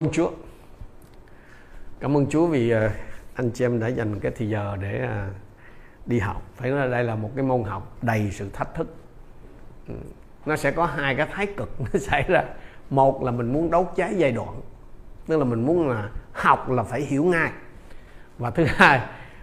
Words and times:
ơn 0.00 0.10
Chúa. 0.12 0.30
Cảm 2.00 2.16
ơn 2.16 2.26
Chúa 2.26 2.46
vì 2.46 2.70
ờ, 2.70 2.90
anh 3.34 3.50
chị 3.50 3.64
em 3.64 3.80
đã 3.80 3.86
dành 3.88 4.20
cái 4.20 4.32
thời 4.32 4.48
giờ 4.48 4.76
để 4.80 4.98
ờ, 4.98 5.28
đi 6.06 6.18
học. 6.18 6.42
Phải 6.54 6.70
nói 6.70 6.78
là 6.80 6.86
đây 6.86 7.04
là 7.04 7.14
một 7.14 7.30
cái 7.36 7.44
môn 7.44 7.64
học 7.64 7.96
đầy 8.02 8.30
sự 8.30 8.50
thách 8.52 8.74
thức. 8.74 8.94
Ừ, 9.88 9.94
nó 10.46 10.56
sẽ 10.56 10.70
có 10.70 10.86
hai 10.86 11.14
cái 11.14 11.26
thái 11.32 11.46
cực. 11.46 11.80
Nó 11.80 12.00
xảy 12.00 12.22
ra 12.28 12.44
một 12.90 13.22
là 13.22 13.30
mình 13.30 13.52
muốn 13.52 13.70
đấu 13.70 13.88
cháy 13.96 14.14
giai 14.16 14.32
đoạn 14.32 14.60
tức 15.26 15.36
là 15.36 15.44
mình 15.44 15.66
muốn 15.66 15.88
là 15.88 16.08
học 16.32 16.70
là 16.70 16.82
phải 16.82 17.00
hiểu 17.00 17.24
ngay. 17.24 17.50
Và 18.38 18.50
thứ 18.50 18.64
hai 18.68 19.00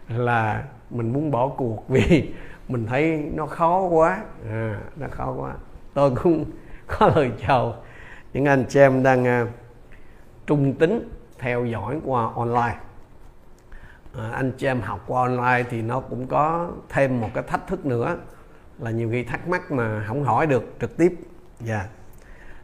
là 0.08 0.64
mình 0.90 1.14
muốn 1.14 1.32
bỏ 1.32 1.48
cuộc 1.48 1.84
vì 1.90 2.34
mình 2.68 2.86
thấy 2.86 3.32
nó 3.34 3.46
khó 3.46 3.82
quá. 3.82 4.24
À, 4.50 4.80
nó 4.96 5.08
khó 5.12 5.36
quá. 5.38 5.54
Tôi 5.94 6.12
cũng 6.24 6.46
có 6.88 7.12
lời 7.16 7.32
chào 7.48 7.76
những 8.34 8.46
anh 8.46 8.66
chị 8.70 8.80
em 8.80 9.04
đang 9.04 9.26
ờ, 9.26 9.48
trung 10.46 10.74
tính 10.74 11.10
theo 11.38 11.66
dõi 11.66 12.00
qua 12.06 12.30
online. 12.36 12.78
À, 14.18 14.30
anh 14.34 14.52
chị 14.58 14.68
em 14.68 14.82
học 14.82 15.04
qua 15.08 15.22
online 15.22 15.70
thì 15.70 15.82
nó 15.82 16.00
cũng 16.00 16.28
có 16.28 16.72
thêm 16.90 17.22
một 17.22 17.30
cái 17.34 17.44
thách 17.44 17.68
thức 17.68 17.86
nữa 17.86 18.18
là 18.80 18.92
nhiều 18.92 19.10
khi 19.12 19.24
thắc 19.24 19.48
mắc 19.48 19.72
mà 19.72 20.06
không 20.08 20.24
hỏi 20.24 20.48
được 20.48 20.64
trực 20.82 20.98
tiếp. 20.98 21.16
Dạ. 21.60 21.88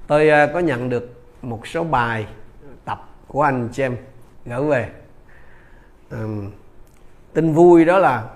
Tôi 0.07 0.27
uh, 0.27 0.53
có 0.53 0.59
nhận 0.59 0.89
được 0.89 1.23
một 1.41 1.67
số 1.67 1.83
bài 1.83 2.27
tập 2.85 3.09
của 3.27 3.41
anh 3.41 3.69
chị 3.71 3.83
em 3.83 3.97
gửi 4.45 4.63
về. 4.63 4.89
Um, 6.11 6.51
tin 7.33 7.53
vui 7.53 7.85
đó 7.85 7.97
là 7.97 8.27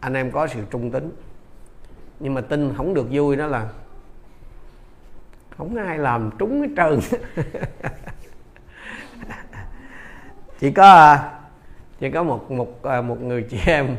anh 0.00 0.14
em 0.14 0.30
có 0.30 0.46
sự 0.46 0.60
trung 0.70 0.90
tính. 0.90 1.10
Nhưng 2.20 2.34
mà 2.34 2.40
tin 2.40 2.74
không 2.76 2.94
được 2.94 3.06
vui 3.10 3.36
đó 3.36 3.46
là 3.46 3.68
không 5.60 5.76
ai 5.76 5.98
làm 5.98 6.30
trúng 6.38 6.60
hết 6.60 6.68
trơn. 6.76 7.00
Chỉ 10.58 10.70
có 10.70 10.92
à, 10.92 11.32
chỉ 11.98 12.10
có 12.10 12.22
một 12.22 12.50
một 12.50 12.82
à, 12.82 13.00
một 13.00 13.20
người 13.20 13.42
chị 13.50 13.58
em 13.66 13.96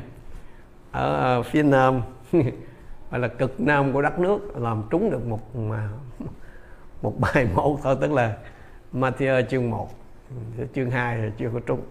ở 0.91 1.39
à, 1.39 1.41
phía 1.41 1.63
nam 1.63 2.01
gọi 3.11 3.19
là 3.19 3.27
cực 3.27 3.59
nam 3.59 3.93
của 3.93 4.01
đất 4.01 4.19
nước 4.19 4.57
làm 4.57 4.83
trúng 4.89 5.11
được 5.11 5.25
một 5.27 5.55
mà 5.55 5.89
một 7.01 7.19
bài 7.19 7.47
mẫu 7.55 7.79
thôi 7.83 7.97
tức 8.01 8.11
là 8.11 8.37
Matthew 8.93 9.45
chương 9.45 9.69
1 9.69 9.89
chương 10.75 10.91
2 10.91 11.17
thì 11.17 11.27
chưa 11.37 11.49
có 11.53 11.59
trúng 11.59 11.81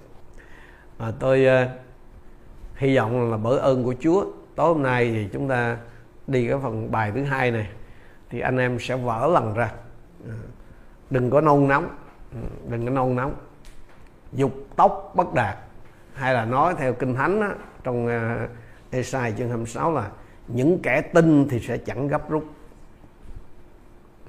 à, 0.99 1.13
tôi 1.19 1.47
uh, 1.47 1.71
hy 2.77 2.97
vọng 2.97 3.31
là 3.31 3.37
bởi 3.37 3.59
ơn 3.59 3.85
của 3.85 3.95
Chúa 4.01 4.25
tối 4.57 4.75
hôm 4.75 4.83
nay 4.83 5.11
thì 5.15 5.29
chúng 5.33 5.49
ta 5.49 5.77
đi 6.27 6.49
cái 6.49 6.59
phần 6.63 6.91
bài 6.91 7.13
thứ 7.15 7.23
hai 7.23 7.51
này 7.51 7.69
thì 8.31 8.41
anh 8.41 8.59
em 8.59 8.79
sẽ 8.81 8.97
vỡ 8.97 9.31
lần 9.33 9.55
ra. 9.55 9.73
Ừ. 10.25 10.33
Đừng 11.11 11.31
có 11.31 11.41
nôn 11.41 11.69
nóng. 11.69 11.89
Ừ, 12.33 12.39
đừng 12.69 12.85
có 12.85 12.91
nôn 12.91 13.17
nóng. 13.17 13.35
Dục 14.33 14.53
tốc 14.77 15.13
bất 15.15 15.35
đạt. 15.35 15.57
Hay 16.15 16.35
là 16.35 16.45
nói 16.45 16.75
theo 16.79 16.93
kinh 16.93 17.15
thánh 17.15 17.41
á, 17.41 17.51
trong 17.85 18.07
uh, 18.07 18.51
Esai 18.91 19.35
chương 19.39 19.49
26 19.49 19.93
là 19.93 20.11
những 20.49 20.79
kẻ 20.83 21.01
tin 21.01 21.49
thì 21.49 21.61
sẽ 21.61 21.79
chẳng 21.79 22.09
gấp 22.09 22.31
rút. 22.31 22.45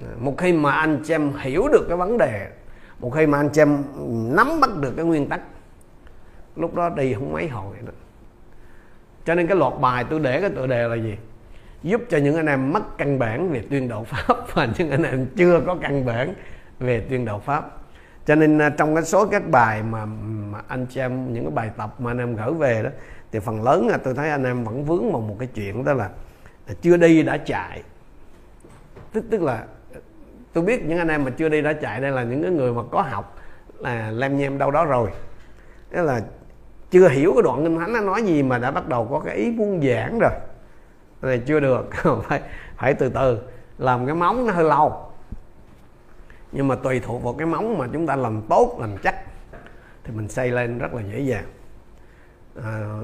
Ừ, 0.00 0.06
một 0.20 0.34
khi 0.38 0.52
mà 0.52 0.72
anh 0.72 1.00
chị 1.04 1.14
em 1.14 1.32
hiểu 1.36 1.68
được 1.72 1.86
cái 1.88 1.96
vấn 1.96 2.18
đề 2.18 2.50
một 3.02 3.10
khi 3.10 3.26
mà 3.26 3.38
anh 3.38 3.48
chị 3.48 3.62
em 3.62 3.84
nắm 4.36 4.60
bắt 4.60 4.70
được 4.80 4.92
cái 4.96 5.04
nguyên 5.04 5.28
tắc 5.28 5.40
lúc 6.56 6.74
đó 6.74 6.88
đi 6.88 7.14
không 7.14 7.32
mấy 7.32 7.48
hồi 7.48 7.76
nữa. 7.82 7.92
Cho 9.24 9.34
nên 9.34 9.46
cái 9.46 9.56
loạt 9.56 9.72
bài 9.80 10.04
tôi 10.10 10.20
để 10.20 10.40
cái 10.40 10.50
tựa 10.50 10.66
đề 10.66 10.88
là 10.88 10.94
gì? 10.94 11.16
Giúp 11.82 12.00
cho 12.10 12.18
những 12.18 12.36
anh 12.36 12.46
em 12.46 12.72
mất 12.72 12.98
căn 12.98 13.18
bản 13.18 13.52
về 13.52 13.62
tuyên 13.70 13.88
đạo 13.88 14.04
pháp 14.04 14.36
và 14.54 14.68
những 14.78 14.90
anh 14.90 15.02
em 15.02 15.26
chưa 15.36 15.60
có 15.66 15.76
căn 15.82 16.06
bản 16.06 16.34
về 16.80 17.00
tuyên 17.08 17.24
đạo 17.24 17.42
pháp. 17.44 17.70
Cho 18.26 18.34
nên 18.34 18.58
à, 18.58 18.70
trong 18.70 18.94
cái 18.94 19.04
số 19.04 19.26
các 19.26 19.48
bài 19.50 19.82
mà, 19.82 20.04
mà 20.50 20.60
anh 20.68 20.86
chị 20.86 21.00
em 21.00 21.32
những 21.32 21.44
cái 21.44 21.52
bài 21.54 21.70
tập 21.76 22.00
mà 22.00 22.10
anh 22.10 22.18
em 22.18 22.36
gửi 22.36 22.52
về 22.52 22.82
đó 22.82 22.90
thì 23.32 23.38
phần 23.38 23.62
lớn 23.62 23.88
là 23.88 23.96
tôi 23.96 24.14
thấy 24.14 24.30
anh 24.30 24.44
em 24.44 24.64
vẫn 24.64 24.84
vướng 24.84 25.12
vào 25.12 25.20
một 25.20 25.36
cái 25.38 25.48
chuyện 25.54 25.84
đó 25.84 25.92
là 25.92 26.10
à, 26.66 26.74
chưa 26.82 26.96
đi 26.96 27.22
đã 27.22 27.36
chạy. 27.36 27.82
Tức 29.12 29.24
tức 29.30 29.42
là 29.42 29.54
à, 29.94 30.00
tôi 30.52 30.64
biết 30.64 30.84
những 30.84 30.98
anh 30.98 31.08
em 31.08 31.24
mà 31.24 31.30
chưa 31.30 31.48
đi 31.48 31.62
đã 31.62 31.72
chạy 31.72 32.00
đây 32.00 32.10
là 32.10 32.22
những 32.22 32.42
cái 32.42 32.50
người 32.50 32.72
mà 32.72 32.82
có 32.90 33.02
học 33.02 33.38
là 33.78 34.10
lem 34.10 34.36
nhem 34.36 34.58
đâu 34.58 34.70
đó 34.70 34.84
rồi. 34.84 35.10
Tức 35.90 36.02
là 36.02 36.20
chưa 36.90 37.08
hiểu 37.08 37.32
cái 37.34 37.42
đoạn 37.42 37.64
kinh 37.64 37.78
thánh 37.78 37.92
nó 37.92 38.00
nói 38.00 38.22
gì 38.22 38.42
mà 38.42 38.58
đã 38.58 38.70
bắt 38.70 38.88
đầu 38.88 39.08
có 39.10 39.20
cái 39.20 39.36
ý 39.36 39.50
muốn 39.50 39.80
giảng 39.82 40.18
rồi 40.18 40.32
này 41.28 41.38
chưa 41.46 41.60
được 41.60 41.90
phải 42.28 42.40
phải 42.76 42.94
từ 42.94 43.08
từ. 43.08 43.38
Làm 43.78 44.06
cái 44.06 44.14
móng 44.14 44.46
nó 44.46 44.52
hơi 44.52 44.64
lâu. 44.64 45.12
Nhưng 46.52 46.68
mà 46.68 46.74
tùy 46.74 47.00
thuộc 47.00 47.22
vào 47.22 47.34
cái 47.34 47.46
móng 47.46 47.78
mà 47.78 47.86
chúng 47.92 48.06
ta 48.06 48.16
làm 48.16 48.42
tốt 48.48 48.76
làm 48.80 48.96
chắc 49.02 49.14
thì 50.04 50.12
mình 50.14 50.28
xây 50.28 50.50
lên 50.50 50.78
rất 50.78 50.94
là 50.94 51.02
dễ 51.12 51.20
dàng. 51.20 51.44
À, 52.64 52.98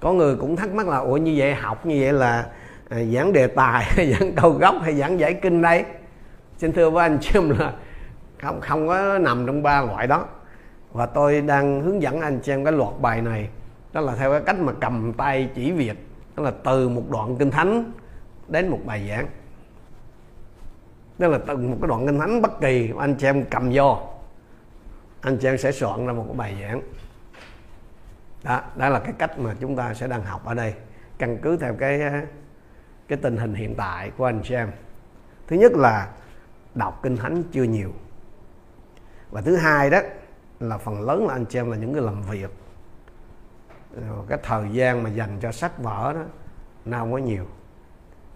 có 0.00 0.12
người 0.12 0.36
cũng 0.36 0.56
thắc 0.56 0.70
mắc 0.70 0.88
là 0.88 0.96
ủa 0.96 1.16
như 1.16 1.34
vậy 1.36 1.54
học 1.54 1.86
như 1.86 1.98
vậy 2.00 2.12
là 2.12 2.46
à, 2.88 2.98
giảng 3.14 3.32
đề 3.32 3.46
tài 3.46 3.84
hay 3.88 4.12
giảng 4.12 4.32
câu 4.34 4.50
gốc 4.50 4.74
hay 4.82 4.94
giảng 4.94 5.20
giải 5.20 5.34
kinh 5.34 5.62
đây? 5.62 5.84
Xin 6.58 6.72
thưa 6.72 6.90
với 6.90 7.02
anh 7.02 7.18
chị 7.20 7.30
em 7.34 7.50
là 7.58 7.72
không 8.42 8.60
không 8.60 8.88
có 8.88 9.18
nằm 9.18 9.46
trong 9.46 9.62
ba 9.62 9.82
loại 9.82 10.06
đó. 10.06 10.26
Và 10.92 11.06
tôi 11.06 11.40
đang 11.40 11.82
hướng 11.82 12.02
dẫn 12.02 12.20
anh 12.20 12.42
xem 12.42 12.58
em 12.58 12.64
cái 12.64 12.72
loạt 12.72 12.92
bài 13.00 13.22
này 13.22 13.48
đó 13.92 14.00
là 14.00 14.14
theo 14.14 14.30
cái 14.30 14.40
cách 14.46 14.58
mà 14.58 14.72
cầm 14.80 15.12
tay 15.12 15.48
chỉ 15.54 15.72
việc 15.72 15.96
đó 16.36 16.42
là 16.42 16.52
từ 16.64 16.88
một 16.88 17.02
đoạn 17.10 17.36
kinh 17.36 17.50
thánh 17.50 17.92
đến 18.48 18.68
một 18.68 18.80
bài 18.84 19.08
giảng. 19.08 19.26
Tức 21.18 21.28
là 21.28 21.38
từ 21.46 21.56
một 21.56 21.76
cái 21.80 21.88
đoạn 21.88 22.06
kinh 22.06 22.18
thánh 22.18 22.42
bất 22.42 22.60
kỳ, 22.60 22.92
anh 22.98 23.14
chị 23.14 23.26
em 23.26 23.44
cầm 23.44 23.70
vô. 23.74 23.98
Anh 25.20 25.38
chị 25.38 25.48
em 25.48 25.58
sẽ 25.58 25.72
soạn 25.72 26.06
ra 26.06 26.12
một 26.12 26.24
cái 26.26 26.36
bài 26.36 26.56
giảng. 26.60 26.82
Đó 28.42 28.60
đó 28.76 28.88
là 28.88 28.98
cái 28.98 29.12
cách 29.18 29.38
mà 29.38 29.54
chúng 29.60 29.76
ta 29.76 29.94
sẽ 29.94 30.06
đang 30.06 30.24
học 30.24 30.44
ở 30.44 30.54
đây. 30.54 30.74
Căn 31.18 31.38
cứ 31.42 31.56
theo 31.56 31.74
cái 31.74 32.00
cái 33.08 33.18
tình 33.22 33.36
hình 33.36 33.54
hiện 33.54 33.74
tại 33.74 34.10
của 34.16 34.24
anh 34.24 34.40
chị 34.44 34.54
em. 34.54 34.70
Thứ 35.46 35.56
nhất 35.56 35.72
là 35.72 36.08
đọc 36.74 37.00
kinh 37.02 37.16
thánh 37.16 37.42
chưa 37.52 37.62
nhiều. 37.62 37.92
Và 39.30 39.40
thứ 39.40 39.56
hai 39.56 39.90
đó 39.90 40.00
là 40.60 40.78
phần 40.78 41.00
lớn 41.00 41.26
là 41.26 41.34
anh 41.34 41.44
chị 41.44 41.58
em 41.58 41.70
là 41.70 41.76
những 41.76 41.92
người 41.92 42.02
làm 42.02 42.22
việc. 42.22 42.50
Rồi 44.08 44.24
cái 44.28 44.38
thời 44.42 44.68
gian 44.72 45.02
mà 45.02 45.10
dành 45.10 45.38
cho 45.40 45.52
sách 45.52 45.78
vở 45.78 46.12
đó 46.12 46.24
nó 46.84 46.98
không 46.98 47.12
có 47.12 47.18
nhiều. 47.18 47.46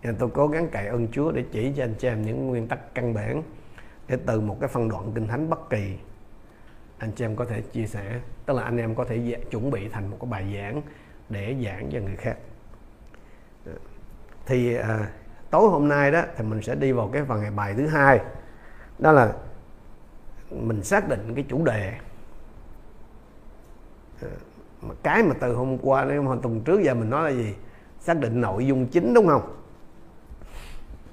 Nên 0.02 0.16
tôi 0.16 0.28
cố 0.34 0.48
gắng 0.48 0.68
cậy 0.68 0.86
ơn 0.86 1.08
Chúa 1.12 1.32
để 1.32 1.44
chỉ 1.52 1.72
cho 1.76 1.84
anh 1.84 1.94
chị 1.94 2.08
em 2.08 2.22
những 2.22 2.46
nguyên 2.46 2.68
tắc 2.68 2.94
căn 2.94 3.14
bản 3.14 3.42
để 4.08 4.18
từ 4.26 4.40
một 4.40 4.56
cái 4.60 4.68
phân 4.68 4.88
đoạn 4.88 5.12
kinh 5.14 5.28
thánh 5.28 5.50
bất 5.50 5.70
kỳ 5.70 5.98
anh 6.98 7.12
chị 7.12 7.24
em 7.24 7.36
có 7.36 7.44
thể 7.44 7.60
chia 7.60 7.86
sẻ. 7.86 8.20
Tức 8.46 8.54
là 8.54 8.62
anh 8.62 8.76
em 8.76 8.94
có 8.94 9.04
thể 9.04 9.16
dạ- 9.16 9.38
chuẩn 9.50 9.70
bị 9.70 9.88
thành 9.88 10.10
một 10.10 10.16
cái 10.20 10.30
bài 10.30 10.54
giảng 10.56 10.82
để 11.28 11.56
giảng 11.64 11.90
cho 11.92 11.98
người 11.98 12.16
khác. 12.16 12.36
Thì 14.46 14.74
à, 14.74 15.10
tối 15.50 15.68
hôm 15.70 15.88
nay 15.88 16.10
đó 16.10 16.22
thì 16.36 16.44
mình 16.44 16.62
sẽ 16.62 16.74
đi 16.74 16.92
vào 16.92 17.10
cái 17.12 17.24
phần 17.24 17.56
bài 17.56 17.74
thứ 17.74 17.86
hai. 17.86 18.20
Đó 18.98 19.12
là 19.12 19.32
mình 20.50 20.82
xác 20.82 21.08
định 21.08 21.32
cái 21.34 21.44
chủ 21.48 21.64
đề 21.64 21.92
cái 25.02 25.22
mà 25.22 25.34
từ 25.40 25.54
hôm 25.54 25.78
qua 25.78 26.04
đến 26.04 26.24
hôm 26.24 26.40
tuần 26.40 26.60
trước 26.60 26.82
giờ 26.82 26.94
mình 26.94 27.10
nói 27.10 27.32
là 27.32 27.36
gì? 27.36 27.54
Xác 28.00 28.18
định 28.18 28.40
nội 28.40 28.66
dung 28.66 28.86
chính 28.86 29.14
đúng 29.14 29.26
không? 29.26 29.54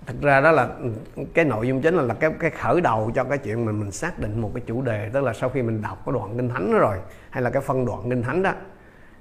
Thực 0.06 0.22
ra 0.22 0.42
đó 0.42 0.52
là 0.52 0.70
cái 1.34 1.46
nội 1.46 1.68
dung 1.68 1.81
chính 1.81 1.96
là, 1.96 2.03
là 2.03 2.14
cái 2.14 2.31
cái 2.40 2.50
khởi 2.50 2.81
đầu 2.81 3.12
cho 3.16 3.24
cái 3.24 3.38
chuyện 3.38 3.66
mình 3.66 3.80
mình 3.80 3.92
xác 3.92 4.20
định 4.20 4.42
một 4.42 4.52
cái 4.53 4.64
chủ 4.68 4.81
đề 4.81 5.09
tức 5.14 5.24
là 5.24 5.34
sau 5.34 5.50
khi 5.50 5.62
mình 5.62 5.81
đọc 5.81 6.02
cái 6.06 6.14
đoạn 6.14 6.38
kinh 6.38 6.50
thánh 6.50 6.74
đó 6.74 6.80
rồi 6.80 6.98
hay 7.30 7.44
là 7.44 7.50
cái 7.50 7.62
phân 7.62 7.86
đoạn 7.86 8.09
kinh 8.09 8.24
thánh 8.24 8.44
đó 8.44 8.53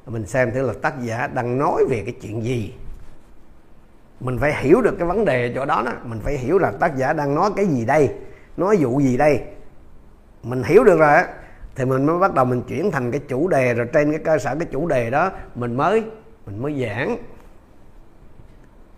mình 0.06 0.27
xem 0.27 0.50
thử 0.50 0.66
là 0.66 0.72
tác 0.82 1.03
giả 1.03 1.26
đang 1.26 1.59
nói 1.59 1.84
về 1.91 2.03
cái 2.06 2.15
chuyện 2.22 2.44
gì. 2.44 2.75
Mình 4.21 4.38
phải 4.38 4.62
hiểu 4.62 4.81
được 4.81 4.94
cái 4.99 5.09
vấn 5.09 5.25
đề 5.25 5.53
chỗ 5.55 5.65
đó 5.65 5.82
đó. 5.87 5.93
Mình 6.05 6.21
phải 6.21 6.38
hiểu 6.38 6.59
là 6.59 6.71
tác 6.71 6.97
giả 6.97 7.12
đang 7.12 7.34
nói 7.34 7.50
cái 7.56 7.66
gì 7.66 7.84
đây 7.84 8.15
nói 8.56 8.76
vụ 8.81 9.00
gì 9.00 9.16
đây. 9.16 9.41
Mình 10.43 10.62
hiểu 10.62 10.85
được 10.85 10.99
rồi 10.99 11.14
á 11.14 11.29
thì 11.75 11.85
mình 11.85 12.06
mới 12.06 12.19
bắt 12.19 12.35
đầu 12.35 12.44
mình 12.44 12.62
chuyển 12.69 12.91
thành 12.91 13.11
cái 13.11 13.21
chủ 13.29 13.49
đề, 13.49 13.75
rồi 13.75 13.87
trên 13.93 14.11
cái 14.11 14.21
cơ 14.25 14.38
sở 14.38 14.56
cái 14.59 14.69
chủ 14.71 14.87
đề 14.87 15.11
đó, 15.11 15.31
mình 15.55 15.76
mới 15.76 16.05
mình 16.47 16.62
mới 16.62 16.82
giảng. 16.82 17.17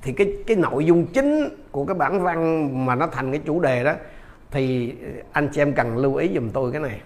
Thì 0.02 0.12
cái 0.12 0.36
cái 0.46 0.56
nội 0.56 0.84
dung 0.84 1.06
chính 1.06 1.48
của 1.70 1.84
cái 1.84 1.94
bản 1.94 2.22
văn 2.22 2.86
mà 2.86 2.94
nó 2.94 3.06
thành 3.06 3.30
cái 3.30 3.40
chủ 3.44 3.60
đề 3.60 3.84
đó, 3.84 3.92
thì 4.50 4.94
anh 5.32 5.48
chị 5.52 5.60
em 5.60 5.72
cần 5.72 5.96
lưu 5.96 6.14
ý 6.14 6.30
giùm 6.34 6.50
tôi 6.50 6.72
cái 6.72 6.80
này. 6.80 7.00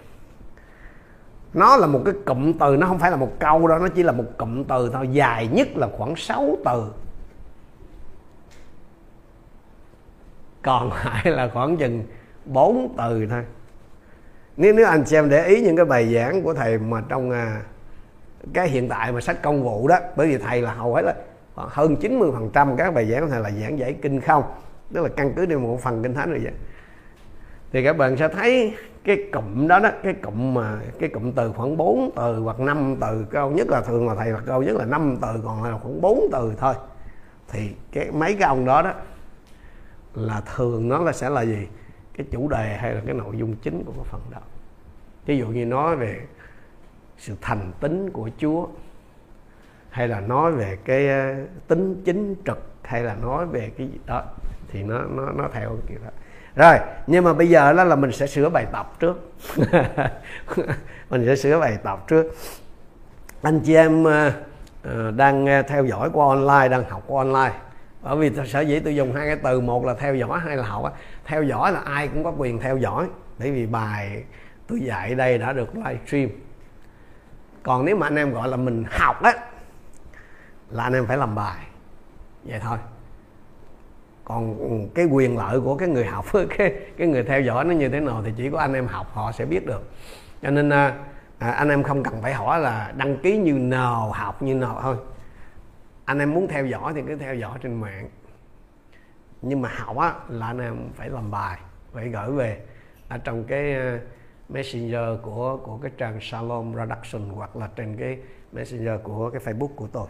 Nó 1.53 1.77
là 1.77 1.87
một 1.87 2.01
cái 2.05 2.13
cụm 2.25 2.53
từ, 2.53 2.77
nó 2.77 2.87
không 2.87 2.99
phải 2.99 3.11
là 3.11 3.17
một 3.17 3.31
câu 3.39 3.67
đâu, 3.67 3.79
nó 3.79 3.87
chỉ 3.87 4.03
là 4.03 4.11
một 4.11 4.23
cụm 4.37 4.63
từ 4.63 4.89
thôi, 4.93 5.07
dài 5.11 5.47
nhất 5.47 5.67
là 5.77 5.87
khoảng 5.97 6.15
6 6.15 6.57
từ. 6.65 6.91
Còn 10.61 10.91
lại 11.05 11.25
là 11.25 11.49
khoảng 11.53 11.77
chừng 11.77 12.03
4 12.45 12.95
từ 12.97 13.27
thôi 13.29 13.43
nếu 14.61 14.73
nếu 14.73 14.87
anh 14.87 15.05
xem 15.05 15.29
để 15.29 15.45
ý 15.45 15.61
những 15.61 15.75
cái 15.75 15.85
bài 15.85 16.13
giảng 16.13 16.43
của 16.43 16.53
thầy 16.53 16.77
mà 16.77 17.01
trong 17.09 17.31
à, 17.31 17.61
cái 18.53 18.69
hiện 18.69 18.89
tại 18.89 19.11
mà 19.11 19.21
sách 19.21 19.41
công 19.41 19.63
vụ 19.63 19.87
đó 19.87 19.99
bởi 20.15 20.27
vì 20.27 20.37
thầy 20.37 20.61
là 20.61 20.73
hầu 20.73 20.95
hết 20.95 21.01
là 21.01 21.15
hơn 21.55 21.95
90 21.95 22.31
phần 22.33 22.49
trăm 22.53 22.77
các 22.77 22.93
bài 22.93 23.11
giảng 23.11 23.21
của 23.21 23.27
thầy 23.27 23.41
là 23.41 23.51
giảng 23.61 23.79
giải 23.79 23.95
kinh 24.01 24.21
không 24.21 24.43
tức 24.93 25.01
là 25.01 25.09
căn 25.09 25.33
cứ 25.35 25.45
trên 25.45 25.61
một 25.61 25.79
phần 25.81 26.03
kinh 26.03 26.13
thánh 26.13 26.29
rồi 26.29 26.39
vậy. 26.43 26.53
Thì 27.71 27.83
các 27.83 27.97
bạn 27.97 28.17
sẽ 28.17 28.27
thấy 28.27 28.73
cái 29.03 29.17
cụm 29.33 29.67
đó 29.67 29.79
đó 29.79 29.89
cái 30.03 30.13
cụm 30.13 30.53
mà 30.53 30.79
cái 30.99 31.09
cụm 31.09 31.31
từ 31.31 31.51
khoảng 31.51 31.77
4 31.77 32.11
từ 32.15 32.39
hoặc 32.39 32.59
5 32.59 32.95
từ 33.01 33.25
câu 33.29 33.51
nhất 33.51 33.67
là 33.69 33.81
thường 33.81 34.07
là 34.07 34.15
thầy 34.15 34.31
hoặc 34.31 34.43
câu 34.45 34.63
nhất 34.63 34.75
là 34.75 34.85
5 34.85 35.17
từ 35.21 35.27
còn 35.45 35.63
là 35.63 35.77
khoảng 35.77 36.01
4 36.01 36.29
từ 36.31 36.53
thôi. 36.57 36.73
Thì 37.49 37.69
cái 37.91 38.11
mấy 38.11 38.33
cái 38.33 38.47
ông 38.47 38.65
đó 38.65 38.81
đó 38.81 38.93
là 40.15 40.41
thường 40.55 40.89
nó 40.89 41.03
là 41.03 41.11
sẽ 41.11 41.29
là 41.29 41.41
gì? 41.41 41.67
Cái 42.17 42.27
chủ 42.31 42.47
đề 42.47 42.77
hay 42.77 42.93
là 42.93 43.01
cái 43.05 43.15
nội 43.15 43.37
dung 43.37 43.55
chính 43.55 43.83
của 43.83 43.91
cái 43.91 44.05
phần 44.11 44.21
đó 44.31 44.39
ví 45.25 45.37
dụ 45.37 45.47
như 45.47 45.65
nói 45.65 45.95
về 45.95 46.21
sự 47.17 47.35
thành 47.41 47.71
tính 47.79 48.09
của 48.09 48.29
Chúa, 48.37 48.67
hay 49.89 50.07
là 50.07 50.19
nói 50.19 50.51
về 50.51 50.77
cái 50.85 51.07
ờ, 51.07 51.35
tính 51.67 52.01
chính 52.05 52.35
trực, 52.45 52.71
hay 52.83 53.03
là 53.03 53.15
nói 53.15 53.45
về 53.45 53.71
cái 53.77 53.87
gì 53.87 53.99
đó, 54.05 54.23
thì 54.71 54.83
nó 54.83 55.01
nó 55.01 55.31
nó 55.31 55.47
theo 55.53 55.77
kiểu 55.87 55.99
đó. 56.03 56.09
Rồi, 56.55 56.79
nhưng 57.07 57.23
mà 57.23 57.33
bây 57.33 57.49
giờ 57.49 57.73
đó 57.73 57.83
là 57.83 57.95
mình 57.95 58.11
sẽ 58.11 58.27
sửa 58.27 58.49
bài 58.49 58.65
tập 58.71 58.93
trước. 58.99 59.31
Mình 61.09 61.25
sẽ 61.25 61.35
sửa 61.35 61.59
bài 61.59 61.77
tập 61.83 62.07
trước. 62.07 62.25
Anh 63.41 63.59
chị 63.59 63.75
em 63.75 64.03
ờ, 64.03 64.31
ờ, 64.83 65.11
đang 65.11 65.63
theo 65.67 65.85
dõi 65.85 66.09
qua 66.13 66.27
online, 66.27 66.69
đang 66.69 66.89
học 66.89 67.03
qua 67.07 67.23
online. 67.23 67.53
Bởi 68.03 68.15
vì 68.15 68.31
sở 68.47 68.61
dĩ 68.61 68.79
tôi 68.79 68.95
dùng 68.95 69.13
hai 69.13 69.27
cái 69.27 69.35
từ, 69.43 69.59
một 69.59 69.85
là 69.85 69.93
theo 69.93 70.15
dõi 70.15 70.39
hay 70.39 70.57
là 70.57 70.63
học 70.63 70.97
theo 71.25 71.43
dõi 71.43 71.71
là 71.71 71.79
ai 71.79 72.07
cũng 72.07 72.23
có 72.23 72.33
quyền 72.37 72.59
theo 72.59 72.77
dõi, 72.77 73.07
bởi 73.39 73.51
vì 73.51 73.65
bài 73.65 74.23
tôi 74.71 74.81
dạy 74.81 75.15
đây 75.15 75.37
đã 75.37 75.53
được 75.53 75.75
livestream. 75.75 76.29
Còn 77.63 77.85
nếu 77.85 77.95
mà 77.95 78.07
anh 78.07 78.15
em 78.15 78.33
gọi 78.33 78.47
là 78.47 78.57
mình 78.57 78.85
học 78.89 79.23
á 79.23 79.33
là 80.69 80.83
anh 80.83 80.93
em 80.93 81.05
phải 81.05 81.17
làm 81.17 81.35
bài. 81.35 81.65
Vậy 82.43 82.59
thôi. 82.59 82.77
Còn 84.23 84.57
cái 84.95 85.05
quyền 85.05 85.37
lợi 85.37 85.59
của 85.59 85.75
cái 85.75 85.87
người 85.87 86.05
học 86.05 86.31
với 86.31 86.47
cái 86.57 86.73
cái 86.97 87.07
người 87.07 87.23
theo 87.23 87.41
dõi 87.41 87.65
nó 87.65 87.71
như 87.71 87.89
thế 87.89 87.99
nào 87.99 88.21
thì 88.25 88.31
chỉ 88.37 88.49
có 88.49 88.59
anh 88.59 88.73
em 88.73 88.87
học 88.87 89.07
họ 89.13 89.31
sẽ 89.31 89.45
biết 89.45 89.65
được. 89.65 89.91
Cho 90.41 90.49
nên 90.49 90.69
à, 90.69 90.97
à, 91.39 91.51
anh 91.51 91.69
em 91.69 91.83
không 91.83 92.03
cần 92.03 92.21
phải 92.21 92.33
hỏi 92.33 92.59
là 92.59 92.93
đăng 92.97 93.17
ký 93.17 93.37
như 93.37 93.53
nào 93.53 94.11
học 94.11 94.41
như 94.41 94.55
nào 94.55 94.79
thôi. 94.81 94.95
Anh 96.05 96.19
em 96.19 96.33
muốn 96.33 96.47
theo 96.47 96.65
dõi 96.65 96.93
thì 96.95 97.01
cứ 97.07 97.15
theo 97.15 97.35
dõi 97.35 97.59
trên 97.61 97.81
mạng. 97.81 98.09
Nhưng 99.41 99.61
mà 99.61 99.69
học 99.75 99.97
á 99.97 100.13
là 100.29 100.47
anh 100.47 100.59
em 100.59 100.75
phải 100.95 101.09
làm 101.09 101.31
bài 101.31 101.57
phải 101.93 102.09
gửi 102.09 102.31
về 102.31 102.61
ở 103.09 103.17
trong 103.17 103.43
cái 103.43 103.75
à, 103.75 103.99
messenger 104.51 105.19
của 105.21 105.57
của 105.63 105.77
cái 105.77 105.91
trang 105.97 106.21
Shalom 106.21 106.75
Reduction 106.75 107.29
hoặc 107.29 107.55
là 107.55 107.69
trên 107.75 107.97
cái 107.97 108.17
messenger 108.51 109.01
của 109.03 109.29
cái 109.29 109.41
Facebook 109.41 109.75
của 109.75 109.87
tôi 109.87 110.07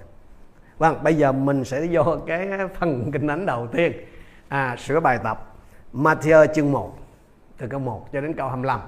Vâng, 0.82 1.04
bây 1.04 1.16
giờ 1.16 1.32
mình 1.32 1.66
sẽ 1.66 1.88
vô 1.92 2.18
cái 2.28 2.50
phần 2.76 3.12
kinh 3.12 3.28
thánh 3.28 3.46
đầu 3.46 3.68
tiên. 3.68 3.92
À, 4.48 4.76
sửa 4.80 5.00
bài 5.00 5.20
tập 5.24 5.56
Matthew 5.94 6.54
chương 6.54 6.72
1 6.72 6.98
từ 7.58 7.68
câu 7.68 7.80
1 7.80 8.08
cho 8.14 8.22
đến 8.22 8.34
câu 8.34 8.50
25. 8.50 8.80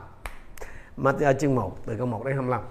Matthew 0.98 1.34
chương 1.34 1.56
1 1.56 1.78
từ 1.86 1.98
câu 1.98 2.06
1 2.08 2.26
đến 2.26 2.36
25. 2.36 2.62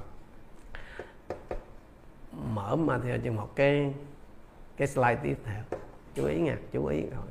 Mở 2.54 2.76
Matthew 2.76 3.18
chương 3.24 3.36
1 3.36 3.48
cái 3.56 3.94
cái 4.76 4.88
slide 4.88 5.18
tiếp 5.22 5.36
theo. 5.44 5.62
Chú 6.14 6.26
ý 6.26 6.40
nha, 6.40 6.56
chú 6.72 6.86
ý 6.86 7.00
rồi. 7.00 7.26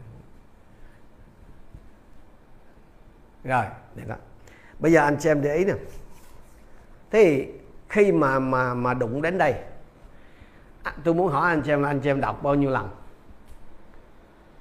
Rồi, 3.43 3.65
được 3.95 4.03
rồi. 4.07 4.17
Bây 4.81 4.91
giờ 4.91 5.01
anh 5.01 5.19
xem 5.19 5.41
để 5.41 5.55
ý 5.55 5.65
nè. 5.65 5.73
Thế 7.11 7.23
thì 7.23 7.47
khi 7.89 8.11
mà 8.11 8.39
mà 8.39 8.73
mà 8.73 8.93
đụng 8.93 9.21
đến 9.21 9.37
đây 9.37 9.53
à, 10.83 10.93
tôi 11.03 11.13
muốn 11.13 11.31
hỏi 11.31 11.49
anh 11.49 11.63
xem 11.63 11.83
là 11.83 11.89
anh 11.89 11.99
chị 11.99 12.09
em 12.09 12.21
đọc 12.21 12.43
bao 12.43 12.55
nhiêu 12.55 12.69
lần? 12.69 12.89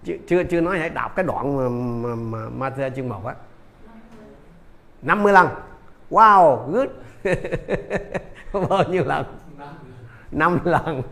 Chưa 0.05 0.15
chưa, 0.27 0.45
chưa 0.45 0.61
nói 0.61 0.79
hãy 0.79 0.91
đọc 0.91 1.17
cái 1.17 1.25
đoạn 1.25 1.57
mà, 1.57 1.69
mà, 2.09 2.15
mà 2.15 2.69
Matthew 2.69 2.91
chương 2.91 3.09
một 3.09 3.27
á. 3.27 3.35
50 5.03 5.33
lần. 5.33 5.49
Wow 6.11 6.71
good. 6.71 6.89
Bao 8.69 8.85
nhiêu 8.91 9.05
lần? 9.05 9.25
5 10.31 10.59
lần. 10.65 11.03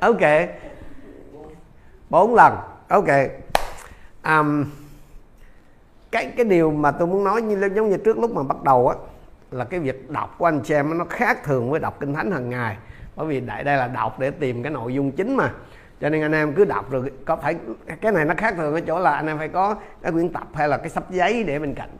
Ok. 0.00 0.20
4 2.10 2.34
lần. 2.34 2.54
Ok. 2.88 3.08
Um, 4.24 4.64
cái 6.16 6.32
cái 6.36 6.44
điều 6.44 6.70
mà 6.70 6.90
tôi 6.90 7.08
muốn 7.08 7.24
nói 7.24 7.42
như 7.42 7.68
giống 7.74 7.90
như 7.90 7.96
trước 7.96 8.18
lúc 8.18 8.30
mà 8.34 8.42
bắt 8.42 8.62
đầu 8.62 8.88
á, 8.88 8.96
là 9.50 9.64
cái 9.64 9.80
việc 9.80 10.10
đọc 10.10 10.34
của 10.38 10.44
anh 10.44 10.60
chị 10.60 10.74
em 10.74 10.98
nó 10.98 11.04
khác 11.10 11.44
thường 11.44 11.70
với 11.70 11.80
đọc 11.80 11.96
kinh 12.00 12.14
thánh 12.14 12.30
hàng 12.30 12.50
ngày. 12.50 12.76
Bởi 13.16 13.26
vì 13.26 13.40
đại, 13.40 13.64
đây 13.64 13.76
là 13.76 13.88
đọc 13.88 14.18
để 14.18 14.30
tìm 14.30 14.62
cái 14.62 14.72
nội 14.72 14.94
dung 14.94 15.12
chính 15.12 15.36
mà. 15.36 15.52
Cho 16.00 16.08
nên 16.08 16.22
anh 16.22 16.32
em 16.32 16.52
cứ 16.52 16.64
đọc 16.64 16.90
rồi 16.90 17.10
có 17.24 17.36
phải, 17.36 17.56
cái 18.00 18.12
này 18.12 18.24
nó 18.24 18.34
khác 18.36 18.54
thường 18.56 18.74
ở 18.74 18.80
chỗ 18.80 18.98
là 18.98 19.10
anh 19.10 19.26
em 19.26 19.38
phải 19.38 19.48
có 19.48 19.76
cái 20.02 20.12
quyển 20.12 20.28
tập 20.28 20.48
hay 20.54 20.68
là 20.68 20.76
cái 20.76 20.88
sắp 20.88 21.10
giấy 21.10 21.44
để 21.44 21.58
bên 21.58 21.74
cạnh. 21.74 21.90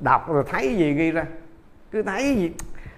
Đọc 0.00 0.28
rồi 0.28 0.44
thấy 0.48 0.76
gì 0.76 0.92
ghi 0.92 1.10
ra. 1.10 1.24
Cứ 1.90 2.02
thấy 2.02 2.34
gì. 2.34 2.52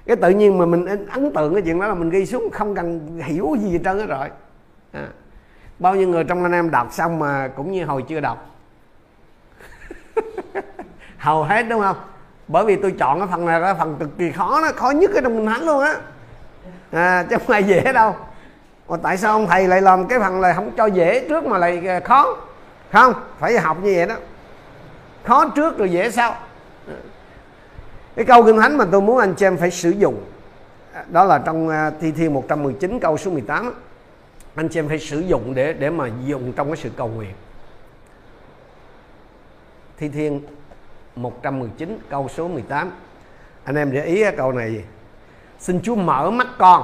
Cái 0.07 0.17
tự 0.17 0.31
nhiên 0.31 0.59
mà 0.59 0.67
mình 0.67 0.87
ấn 1.11 1.33
tượng 1.35 1.55
cái 1.55 1.63
chuyện 1.63 1.81
đó 1.81 1.87
là 1.87 1.95
mình 1.95 2.11
ghi 2.11 2.27
xuống, 2.27 2.51
không 2.51 2.75
cần 2.75 3.19
hiểu 3.23 3.57
gì 3.61 3.73
hết 3.73 3.81
trơn 3.85 3.99
hết 3.99 4.07
rồi. 4.07 4.29
À. 4.93 5.09
bao 5.79 5.95
nhiêu 5.95 6.09
người 6.09 6.25
trong 6.25 6.43
anh 6.43 6.53
em 6.53 6.71
đọc 6.71 6.89
xong 6.93 7.19
mà 7.19 7.49
cũng 7.49 7.73
như 7.73 7.85
hồi 7.85 8.05
chưa 8.09 8.21
đọc 8.21 8.47
hầu 11.21 11.43
hết 11.43 11.63
đúng 11.63 11.81
không? 11.81 11.97
Bởi 12.49 12.65
vì 12.65 12.77
tôi 12.77 12.95
chọn 12.99 13.19
cái 13.19 13.29
phần 13.31 13.47
này 13.47 13.61
là 13.61 13.75
phần 13.75 13.97
cực 14.01 14.19
kỳ 14.19 14.33
khó 14.33 14.61
nó 14.61 14.73
khó 14.77 14.91
nhất 14.91 15.11
cái 15.15 15.23
trong 15.23 15.37
kinh 15.37 15.47
thánh 15.47 15.63
luôn 15.63 15.81
á. 15.81 15.95
À, 16.91 17.27
chứ 17.31 17.37
không 17.37 17.47
phải 17.47 17.65
dễ 17.65 17.93
đâu. 17.93 18.17
Mà 18.89 18.97
tại 19.03 19.17
sao 19.17 19.33
ông 19.33 19.47
thầy 19.47 19.69
lại 19.69 19.81
làm 19.81 20.07
cái 20.07 20.19
phần 20.19 20.41
này 20.41 20.55
không 20.55 20.71
cho 20.77 20.87
dễ 20.87 21.29
trước 21.29 21.45
mà 21.45 21.59
lại 21.59 21.89
à, 21.89 22.01
khó? 22.01 22.37
Không 22.93 23.15
phải 23.39 23.59
học 23.59 23.77
như 23.83 23.93
vậy 23.97 24.07
đó. 24.07 24.15
Khó 25.25 25.49
trước 25.49 25.79
rồi 25.79 25.91
dễ 25.91 26.11
sau. 26.11 26.37
Cái 28.17 28.25
câu 28.25 28.43
kinh 28.45 28.59
thánh 28.59 28.79
mà 28.79 28.85
tôi 28.93 29.01
muốn 29.01 29.19
anh 29.19 29.35
chị 29.35 29.47
em 29.47 29.57
phải 29.57 29.71
sử 29.71 29.91
dụng 29.91 30.25
đó 31.09 31.25
là 31.25 31.39
trong 31.39 31.69
à, 31.69 31.91
thi 32.01 32.13
thiên 32.13 32.35
119 32.35 33.01
câu 33.01 33.17
số 33.17 33.31
18 33.31 33.73
anh 34.55 34.69
chị 34.69 34.79
em 34.79 34.89
phải 34.89 34.99
sử 34.99 35.21
dụng 35.21 35.55
để 35.55 35.73
để 35.73 35.91
mà 35.91 36.11
dùng 36.27 36.53
trong 36.53 36.67
cái 36.67 36.77
sự 36.77 36.91
cầu 36.97 37.09
nguyện. 37.09 37.33
Thi 39.99 40.09
thiên 40.09 40.41
119 41.17 41.99
câu 42.09 42.29
số 42.29 42.49
18 42.49 42.91
anh 43.65 43.77
em 43.77 43.93
để 43.93 44.05
ý 44.05 44.25
câu 44.37 44.53
này. 44.53 44.85
Xin 45.59 45.81
Chúa 45.83 45.95
mở 45.95 46.31
mắt 46.31 46.47
con 46.59 46.83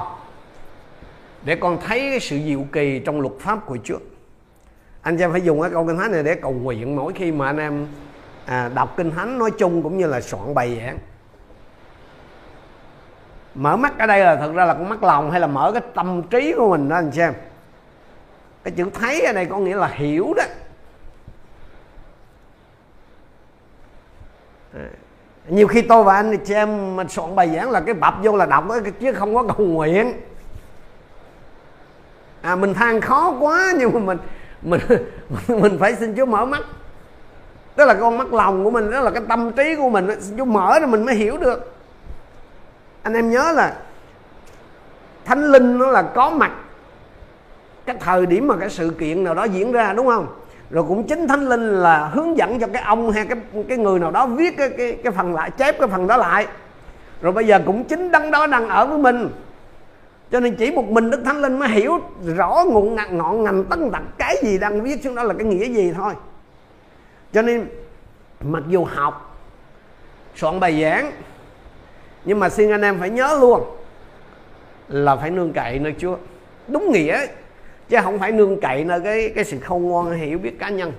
để 1.43 1.55
con 1.55 1.77
thấy 1.87 1.99
cái 1.99 2.19
sự 2.19 2.39
diệu 2.45 2.65
kỳ 2.71 2.99
trong 2.99 3.21
luật 3.21 3.33
pháp 3.39 3.65
của 3.65 3.77
Chúa. 3.83 3.97
Anh 5.01 5.17
em 5.17 5.31
phải 5.31 5.41
dùng 5.41 5.61
cái 5.61 5.71
câu 5.71 5.87
kinh 5.87 5.97
thánh 5.97 6.11
này 6.11 6.23
để 6.23 6.35
cầu 6.35 6.51
nguyện 6.51 6.95
mỗi 6.95 7.13
khi 7.13 7.31
mà 7.31 7.45
anh 7.45 7.57
em 7.57 7.87
à, 8.45 8.69
đọc 8.73 8.93
kinh 8.97 9.11
thánh 9.11 9.37
nói 9.37 9.51
chung 9.51 9.83
cũng 9.83 9.97
như 9.97 10.07
là 10.07 10.21
soạn 10.21 10.53
bài 10.53 10.81
giảng. 10.81 10.97
Mở 13.55 13.75
mắt 13.75 13.99
ở 13.99 14.07
đây 14.07 14.19
là 14.19 14.35
thật 14.35 14.51
ra 14.55 14.65
là 14.65 14.73
con 14.73 14.89
mắt 14.89 15.03
lòng 15.03 15.31
hay 15.31 15.39
là 15.39 15.47
mở 15.47 15.71
cái 15.71 15.81
tâm 15.95 16.23
trí 16.29 16.53
của 16.57 16.69
mình 16.69 16.89
đó 16.89 16.95
anh 16.95 17.11
xem 17.11 17.33
cái 18.63 18.73
chữ 18.77 18.89
thấy 18.93 19.21
ở 19.21 19.33
đây 19.33 19.45
có 19.45 19.57
nghĩa 19.57 19.75
là 19.75 19.87
hiểu 19.87 20.33
đó. 20.37 20.43
Nhiều 25.47 25.67
khi 25.67 25.81
tôi 25.81 26.03
và 26.03 26.15
anh 26.15 26.37
chị 26.45 26.53
em 26.53 26.95
mình 26.95 27.09
soạn 27.09 27.35
bài 27.35 27.49
giảng 27.55 27.71
là 27.71 27.79
cái 27.79 27.93
bập 27.93 28.13
vô 28.23 28.35
là 28.35 28.45
đọc 28.45 28.69
ấy, 28.69 28.81
chứ 28.99 29.13
không 29.13 29.35
có 29.35 29.43
cầu 29.43 29.65
nguyện. 29.65 30.13
À 32.41 32.55
mình 32.55 32.73
than 32.73 33.01
khó 33.01 33.33
quá 33.39 33.73
nhưng 33.77 33.93
mà 33.93 33.99
mình 33.99 34.17
mình 34.61 34.81
mình 35.61 35.77
phải 35.79 35.95
xin 35.95 36.15
Chúa 36.17 36.25
mở 36.25 36.45
mắt. 36.45 36.61
Đó 37.75 37.85
là 37.85 37.93
con 37.93 38.17
mắt 38.17 38.33
lòng 38.33 38.63
của 38.63 38.71
mình 38.71 38.91
đó 38.91 38.99
là 38.99 39.11
cái 39.11 39.23
tâm 39.29 39.51
trí 39.51 39.75
của 39.75 39.89
mình 39.89 40.07
Chúa 40.37 40.45
mở 40.45 40.79
rồi 40.79 40.87
mình 40.87 41.05
mới 41.05 41.15
hiểu 41.15 41.37
được. 41.37 41.73
Anh 43.03 43.13
em 43.13 43.29
nhớ 43.31 43.51
là 43.51 43.75
thánh 45.25 45.51
linh 45.51 45.77
nó 45.77 45.87
là 45.87 46.01
có 46.01 46.29
mặt 46.29 46.51
cái 47.85 47.95
thời 47.99 48.25
điểm 48.25 48.47
mà 48.47 48.55
cái 48.59 48.69
sự 48.69 48.89
kiện 48.99 49.23
nào 49.23 49.33
đó 49.33 49.43
diễn 49.43 49.71
ra 49.71 49.93
đúng 49.93 50.07
không? 50.07 50.27
Rồi 50.69 50.83
cũng 50.87 51.07
chính 51.07 51.27
thánh 51.27 51.49
linh 51.49 51.81
là 51.81 52.07
hướng 52.07 52.37
dẫn 52.37 52.59
cho 52.59 52.67
cái 52.73 52.81
ông 52.81 53.11
hay 53.11 53.25
cái 53.25 53.37
cái 53.69 53.77
người 53.77 53.99
nào 53.99 54.11
đó 54.11 54.25
viết 54.25 54.57
cái 54.57 54.69
cái 54.69 54.97
cái 55.03 55.11
phần 55.11 55.33
lại, 55.33 55.51
chép 55.51 55.79
cái 55.79 55.87
phần 55.87 56.07
đó 56.07 56.17
lại. 56.17 56.47
Rồi 57.21 57.33
bây 57.33 57.47
giờ 57.47 57.59
cũng 57.65 57.83
chính 57.83 58.11
đấng 58.11 58.31
đó 58.31 58.47
đang 58.47 58.69
ở 58.69 58.85
với 58.85 58.97
mình. 58.97 59.29
Cho 60.31 60.39
nên 60.39 60.55
chỉ 60.55 60.71
một 60.71 60.85
mình 60.89 61.09
đức 61.09 61.21
thánh 61.25 61.41
linh 61.41 61.59
mới 61.59 61.69
hiểu 61.69 61.99
rõ 62.35 62.63
ngọn 62.67 62.95
ngặt 62.95 63.11
ngọn 63.11 63.43
ngành, 63.43 63.63
tất 63.63 63.79
tật 63.93 64.01
cái 64.17 64.35
gì 64.43 64.57
đang 64.57 64.81
viết 64.81 65.03
xuống 65.03 65.15
đó 65.15 65.23
là 65.23 65.33
cái 65.33 65.47
nghĩa 65.47 65.65
gì 65.65 65.93
thôi. 65.97 66.13
Cho 67.33 67.41
nên 67.41 67.67
mặc 68.41 68.63
dù 68.67 68.85
học, 68.85 69.39
soạn 70.35 70.59
bài 70.59 70.81
giảng, 70.81 71.11
nhưng 72.25 72.39
mà 72.39 72.49
xin 72.49 72.71
anh 72.71 72.81
em 72.81 72.99
phải 72.99 73.09
nhớ 73.09 73.37
luôn 73.41 73.61
là 74.87 75.15
phải 75.15 75.31
nương 75.31 75.53
cậy 75.53 75.79
nơi 75.79 75.95
chúa. 75.97 76.15
Đúng 76.67 76.91
nghĩa 76.91 77.25
chứ 77.89 77.97
không 78.03 78.19
phải 78.19 78.31
nương 78.31 78.59
cậy 78.59 78.83
nơi 78.83 78.99
cái 78.99 79.31
cái 79.35 79.43
sự 79.43 79.59
không 79.59 79.83
ngoan 79.83 80.11
hiểu 80.11 80.37
biết 80.37 80.59
cá 80.59 80.69
nhân. 80.69 80.93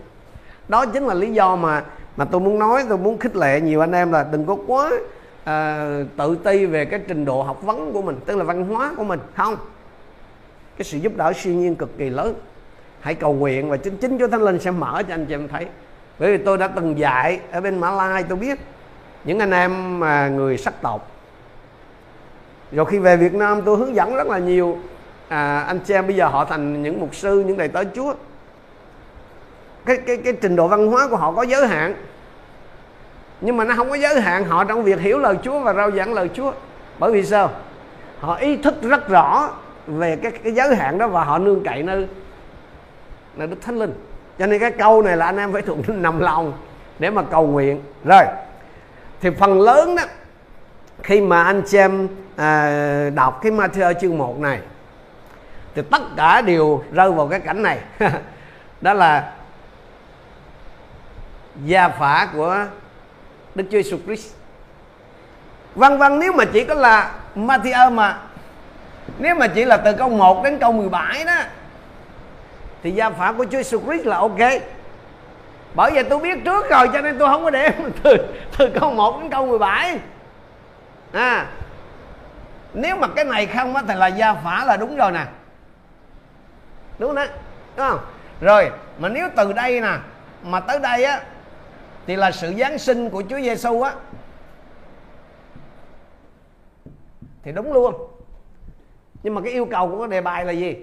Đó 0.69 0.87
chính 0.87 1.07
là 1.07 1.15
lý 1.15 1.33
do 1.33 1.57
mà 1.57 1.85
mà 2.17 2.25
tôi 2.25 2.41
muốn 2.41 2.59
nói 2.59 2.85
tôi 2.89 2.99
muốn 2.99 3.19
khích 3.19 3.37
lệ 3.37 3.61
nhiều 3.61 3.81
anh 3.81 3.93
em 3.93 4.13
là 4.13 4.27
đừng 4.33 4.47
có 4.47 4.57
quá 4.67 4.91
à, 5.45 5.89
tự 6.17 6.37
ti 6.45 6.67
về 6.67 6.85
cái 6.85 7.01
trình 7.09 7.25
độ 7.25 7.43
học 7.43 7.63
vấn 7.63 7.93
của 7.93 8.03
mình 8.03 8.17
tức 8.27 8.37
là 8.37 8.45
văn 8.45 8.65
hóa 8.65 8.93
của 8.97 9.05
mình 9.05 9.21
không? 9.35 9.57
Cái 10.77 10.85
sự 10.85 10.99
giúp 10.99 11.13
đỡ 11.17 11.33
siêu 11.33 11.55
nhiên 11.55 11.75
cực 11.75 11.99
kỳ 11.99 12.11
lớn. 12.11 12.35
Hãy 13.01 13.15
cầu 13.15 13.33
nguyện 13.33 13.71
và 13.71 13.77
chính 13.77 13.97
chính 13.97 14.19
Chúa 14.19 14.29
Thánh 14.29 14.43
Linh 14.43 14.61
sẽ 14.61 14.71
mở 14.71 15.03
cho 15.09 15.15
anh 15.15 15.27
chị 15.27 15.35
em 15.35 15.49
thấy. 15.49 15.67
Bởi 16.19 16.37
vì 16.37 16.45
tôi 16.45 16.59
đã 16.59 16.69
từng 16.69 16.99
dạy 16.99 17.41
ở 17.53 17.61
bên 17.61 17.79
Mã 17.79 17.91
Lai 17.91 18.25
tôi 18.29 18.39
biết 18.39 18.59
những 19.25 19.39
anh 19.39 19.51
em 19.51 20.01
mà 20.01 20.29
người 20.29 20.59
sắc 20.59 20.83
tộc. 20.83 21.11
Rồi 22.73 22.87
khi 22.87 22.99
về 22.99 23.17
Việt 23.17 23.35
Nam 23.35 23.63
tôi 23.65 23.77
hướng 23.77 23.95
dẫn 23.95 24.15
rất 24.15 24.27
là 24.27 24.39
nhiều 24.39 24.79
à, 25.29 25.61
anh 25.61 25.79
chị 25.79 25.95
em 25.95 26.07
bây 26.07 26.17
giờ 26.17 26.29
họ 26.29 26.45
thành 26.45 26.83
những 26.83 27.01
mục 27.01 27.15
sư 27.15 27.45
những 27.47 27.57
đầy 27.57 27.69
tớ 27.69 27.85
Chúa. 27.95 28.15
Cái 29.85 29.97
cái 30.07 30.17
cái 30.17 30.33
trình 30.33 30.57
độ 30.57 30.69
văn 30.69 30.87
hóa 30.87 31.09
của 31.09 31.17
họ 31.17 31.33
có 31.33 31.43
giới 31.43 31.67
hạn. 31.67 31.95
Nhưng 33.41 33.57
mà 33.57 33.65
nó 33.65 33.75
không 33.77 33.91
có 33.91 33.95
giới 33.95 34.21
hạn 34.21 34.45
họ 34.45 34.65
trong 34.65 34.85
việc 34.85 35.01
hiểu 35.01 35.19
lời 35.19 35.37
Chúa 35.43 35.61
và 35.61 35.75
rao 35.75 35.91
giảng 35.91 36.15
lời 36.15 36.31
Chúa. 36.35 36.53
Bởi 36.99 37.13
vì 37.13 37.25
sao? 37.25 37.51
Họ 38.21 38.35
ý 38.35 38.57
thức 38.57 38.75
rất 38.83 39.09
rõ 39.09 39.51
về 39.87 40.17
cái 40.17 40.33
cái 40.33 40.53
giới 40.53 40.77
hạn 40.77 40.99
đó 40.99 41.07
và 41.07 41.25
họ 41.25 41.39
nương 41.39 41.65
cậy 41.65 41.83
nơi 41.83 42.09
nơi 43.37 43.49
Đức 43.49 43.57
Thánh 43.63 43.79
Linh. 43.79 43.93
Cho 44.39 44.47
nên 44.47 44.61
cái 44.61 44.71
câu 44.71 45.03
này 45.03 45.17
là 45.17 45.27
anh 45.27 45.37
em 45.37 45.53
phải 45.53 45.63
thuộc 45.63 45.79
nằm 45.89 46.21
lòng 46.21 46.53
để 46.99 47.11
mà 47.11 47.23
cầu 47.23 47.47
nguyện. 47.47 47.83
Rồi 48.05 48.25
thì 49.21 49.31
phần 49.31 49.61
lớn 49.61 49.97
đó 49.97 50.03
khi 51.03 51.21
mà 51.21 51.43
anh 51.43 51.63
chị 51.67 51.79
em 51.79 52.09
à, 52.37 53.11
đọc 53.15 53.39
cái 53.43 53.53
Matthew 53.53 53.95
chương 54.01 54.19
1 54.19 54.39
này 54.39 54.61
thì 55.79 55.85
tất 55.91 56.03
cả 56.17 56.41
đều 56.41 56.85
rơi 56.93 57.13
vào 57.13 57.29
cái 57.29 57.41
cảnh 57.41 57.63
này. 57.63 57.79
Đó 58.81 58.93
là 58.93 59.33
gia 61.65 61.89
phả 61.89 62.29
của 62.35 62.67
Đức 63.55 63.65
Chúa 63.71 63.79
Jesus 63.79 63.99
Christ. 64.05 64.35
Vân 65.75 65.99
vân, 65.99 66.19
nếu 66.19 66.33
mà 66.33 66.45
chỉ 66.45 66.65
có 66.65 66.75
là 66.75 67.13
Matthew 67.37 67.93
mà, 67.93 68.19
nếu 69.19 69.35
mà 69.35 69.47
chỉ 69.47 69.65
là 69.65 69.77
từ 69.77 69.93
câu 69.93 70.09
1 70.09 70.45
đến 70.45 70.59
câu 70.59 70.73
17 70.73 71.25
đó, 71.25 71.35
thì 72.83 72.91
gia 72.91 73.11
phả 73.11 73.33
của 73.33 73.45
Chúa 73.45 73.59
Jesus 73.59 73.85
Christ 73.85 74.07
là 74.07 74.17
ok. 74.17 74.63
Bởi 75.75 75.91
vì 75.95 76.03
tôi 76.03 76.19
biết 76.19 76.45
trước 76.45 76.71
rồi, 76.71 76.89
cho 76.93 77.01
nên 77.01 77.19
tôi 77.19 77.29
không 77.29 77.45
có 77.45 77.51
để 77.51 77.73
từ 78.03 78.17
từ 78.59 78.71
câu 78.81 78.93
1 78.93 79.21
đến 79.21 79.31
câu 79.31 79.47
17 79.47 79.99
à 81.13 81.47
nếu 82.75 82.97
mà 82.97 83.09
cái 83.17 83.25
này 83.25 83.47
không 83.47 83.77
á, 83.77 83.83
thì 83.89 83.95
là 83.95 84.07
gia 84.07 84.35
phả 84.35 84.65
là 84.65 84.77
đúng 84.77 84.97
rồi 84.97 85.13
nè 85.13 85.25
đúng 86.99 87.15
đấy, 87.15 87.29
đúng 87.77 87.87
không? 87.87 88.01
Rồi 88.41 88.71
mà 88.99 89.09
nếu 89.09 89.29
từ 89.37 89.53
đây 89.53 89.81
nè 89.81 89.99
mà 90.43 90.61
tới 90.61 90.79
đây 90.79 91.05
á 91.05 91.23
thì 92.07 92.17
là 92.17 92.31
sự 92.31 92.55
giáng 92.59 92.79
sinh 92.79 93.11
của 93.11 93.23
Chúa 93.31 93.41
Giêsu 93.41 93.83
á. 93.83 93.93
Thì 97.43 97.53
đúng 97.53 97.73
luôn. 97.73 97.95
Nhưng 99.23 99.35
mà 99.35 99.41
cái 99.41 99.53
yêu 99.53 99.69
cầu 99.71 99.89
của 99.89 99.99
cái 99.99 100.09
đề 100.09 100.21
bài 100.21 100.45
là 100.45 100.53
gì? 100.53 100.77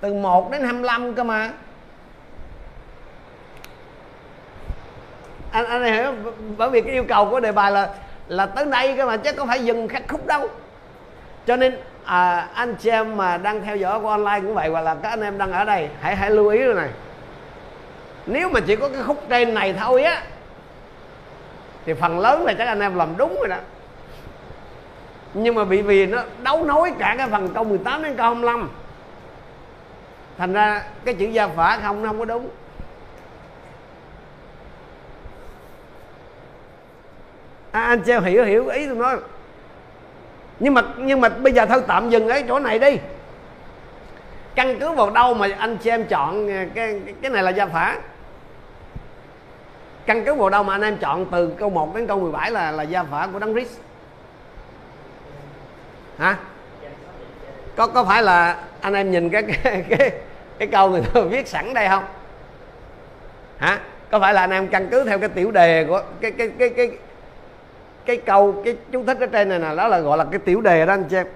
Từ 0.00 0.14
1 0.14 0.50
đến 0.50 0.62
25 0.62 1.14
cơ 1.14 1.24
mà. 1.24 1.52
Anh 5.50 5.66
anh 5.66 5.84
hiểu 5.84 6.14
bởi 6.56 6.70
vì 6.70 6.80
cái 6.80 6.92
yêu 6.92 7.04
cầu 7.08 7.30
của 7.30 7.40
đề 7.40 7.52
bài 7.52 7.72
là 7.72 7.94
là 8.28 8.46
tới 8.46 8.64
đây 8.64 8.96
cơ 8.96 9.06
mà 9.06 9.16
chứ 9.16 9.32
có 9.32 9.46
phải 9.46 9.64
dừng 9.64 9.88
khắc 9.88 10.02
khúc 10.08 10.26
đâu. 10.26 10.48
Cho 11.46 11.56
nên 11.56 11.78
à, 12.08 12.48
anh 12.54 12.74
chị 12.74 12.90
em 12.90 13.16
mà 13.16 13.36
đang 13.36 13.62
theo 13.62 13.76
dõi 13.76 13.98
qua 14.00 14.10
online 14.10 14.40
cũng 14.40 14.54
vậy 14.54 14.68
hoặc 14.68 14.80
là 14.80 14.94
các 15.02 15.08
anh 15.08 15.20
em 15.20 15.38
đang 15.38 15.52
ở 15.52 15.64
đây 15.64 15.88
hãy 16.00 16.16
hãy 16.16 16.30
lưu 16.30 16.48
ý 16.48 16.62
rồi 16.62 16.74
này. 16.74 16.88
Nếu 18.26 18.48
mà 18.48 18.60
chỉ 18.60 18.76
có 18.76 18.88
cái 18.88 19.02
khúc 19.02 19.24
trên 19.28 19.54
này 19.54 19.74
thôi 19.80 20.02
á 20.02 20.22
thì 21.86 21.94
phần 21.94 22.18
lớn 22.18 22.44
là 22.44 22.54
các 22.58 22.68
anh 22.68 22.80
em 22.80 22.94
làm 22.94 23.16
đúng 23.16 23.36
rồi 23.38 23.48
đó. 23.48 23.56
Nhưng 25.34 25.54
mà 25.54 25.64
bị 25.64 25.82
vì 25.82 26.06
nó 26.06 26.22
đấu 26.42 26.64
nối 26.64 26.92
cả 26.98 27.14
cái 27.18 27.28
phần 27.28 27.54
câu 27.54 27.64
18 27.64 28.02
đến 28.02 28.14
câu 28.16 28.26
25 28.26 28.70
thành 30.38 30.52
ra 30.52 30.82
cái 31.04 31.14
chữ 31.14 31.26
gia 31.26 31.48
phả 31.48 31.78
không 31.82 32.02
nó 32.02 32.08
không 32.08 32.18
có 32.18 32.24
đúng. 32.24 32.48
À, 37.72 37.82
anh 37.82 38.02
em 38.06 38.24
hiểu 38.24 38.44
hiểu 38.44 38.68
ý 38.68 38.86
tôi 38.86 38.96
nói 38.96 39.16
nhưng 40.60 40.74
mà 40.74 40.82
nhưng 40.96 41.20
mà 41.20 41.28
bây 41.28 41.52
giờ 41.52 41.66
thôi 41.66 41.82
tạm 41.86 42.10
dừng 42.10 42.28
ở 42.28 42.40
chỗ 42.48 42.58
này 42.58 42.78
đi. 42.78 42.98
Căn 44.54 44.78
cứ 44.80 44.90
vào 44.90 45.10
đâu 45.10 45.34
mà 45.34 45.48
anh 45.58 45.76
chị 45.76 45.90
em 45.90 46.04
chọn 46.04 46.48
ờ, 46.48 46.64
cái 46.74 47.00
cái 47.22 47.30
này 47.30 47.42
là 47.42 47.50
gia 47.50 47.66
phả? 47.66 47.98
Căn 50.06 50.24
cứ 50.24 50.34
vào 50.34 50.50
đâu 50.50 50.62
mà 50.62 50.74
anh 50.74 50.82
em 50.82 50.96
chọn 50.96 51.26
từ 51.30 51.52
câu 51.58 51.70
1 51.70 51.94
đến 51.94 52.06
câu 52.06 52.20
17 52.20 52.50
là 52.50 52.70
là 52.70 52.82
gia 52.82 53.02
phả 53.02 53.28
của 53.32 53.38
đấng 53.38 53.54
Christ? 53.54 53.78
Hả? 56.18 56.36
Có 57.76 57.86
có 57.86 58.04
phải 58.04 58.22
là 58.22 58.56
anh 58.80 58.94
em 58.94 59.10
nhìn 59.10 59.30
cái 59.30 59.42
cái 59.42 59.84
cái, 59.88 60.10
cái 60.58 60.68
câu 60.68 60.90
người 60.90 61.02
ta 61.14 61.20
viết 61.20 61.48
sẵn 61.48 61.74
đây 61.74 61.88
không? 61.88 62.04
Hả? 63.58 63.78
Có 64.10 64.20
phải 64.20 64.34
là 64.34 64.40
anh 64.40 64.50
em 64.50 64.68
căn 64.68 64.88
cứ 64.90 65.04
theo 65.04 65.18
cái 65.18 65.28
tiểu 65.28 65.50
đề 65.50 65.84
của 65.84 66.02
cái 66.20 66.30
cái 66.30 66.50
cái 66.58 66.68
cái 66.68 66.90
cái 68.08 68.16
câu 68.16 68.62
cái 68.64 68.76
chú 68.92 69.04
thích 69.04 69.20
ở 69.20 69.26
trên 69.26 69.48
này 69.48 69.58
nè 69.58 69.74
đó 69.76 69.88
là 69.88 70.00
gọi 70.00 70.18
là 70.18 70.24
cái 70.24 70.38
tiểu 70.38 70.60
đề 70.60 70.86
đó 70.86 70.92
anh 70.92 71.04
chị 71.04 71.16
em. 71.16 71.26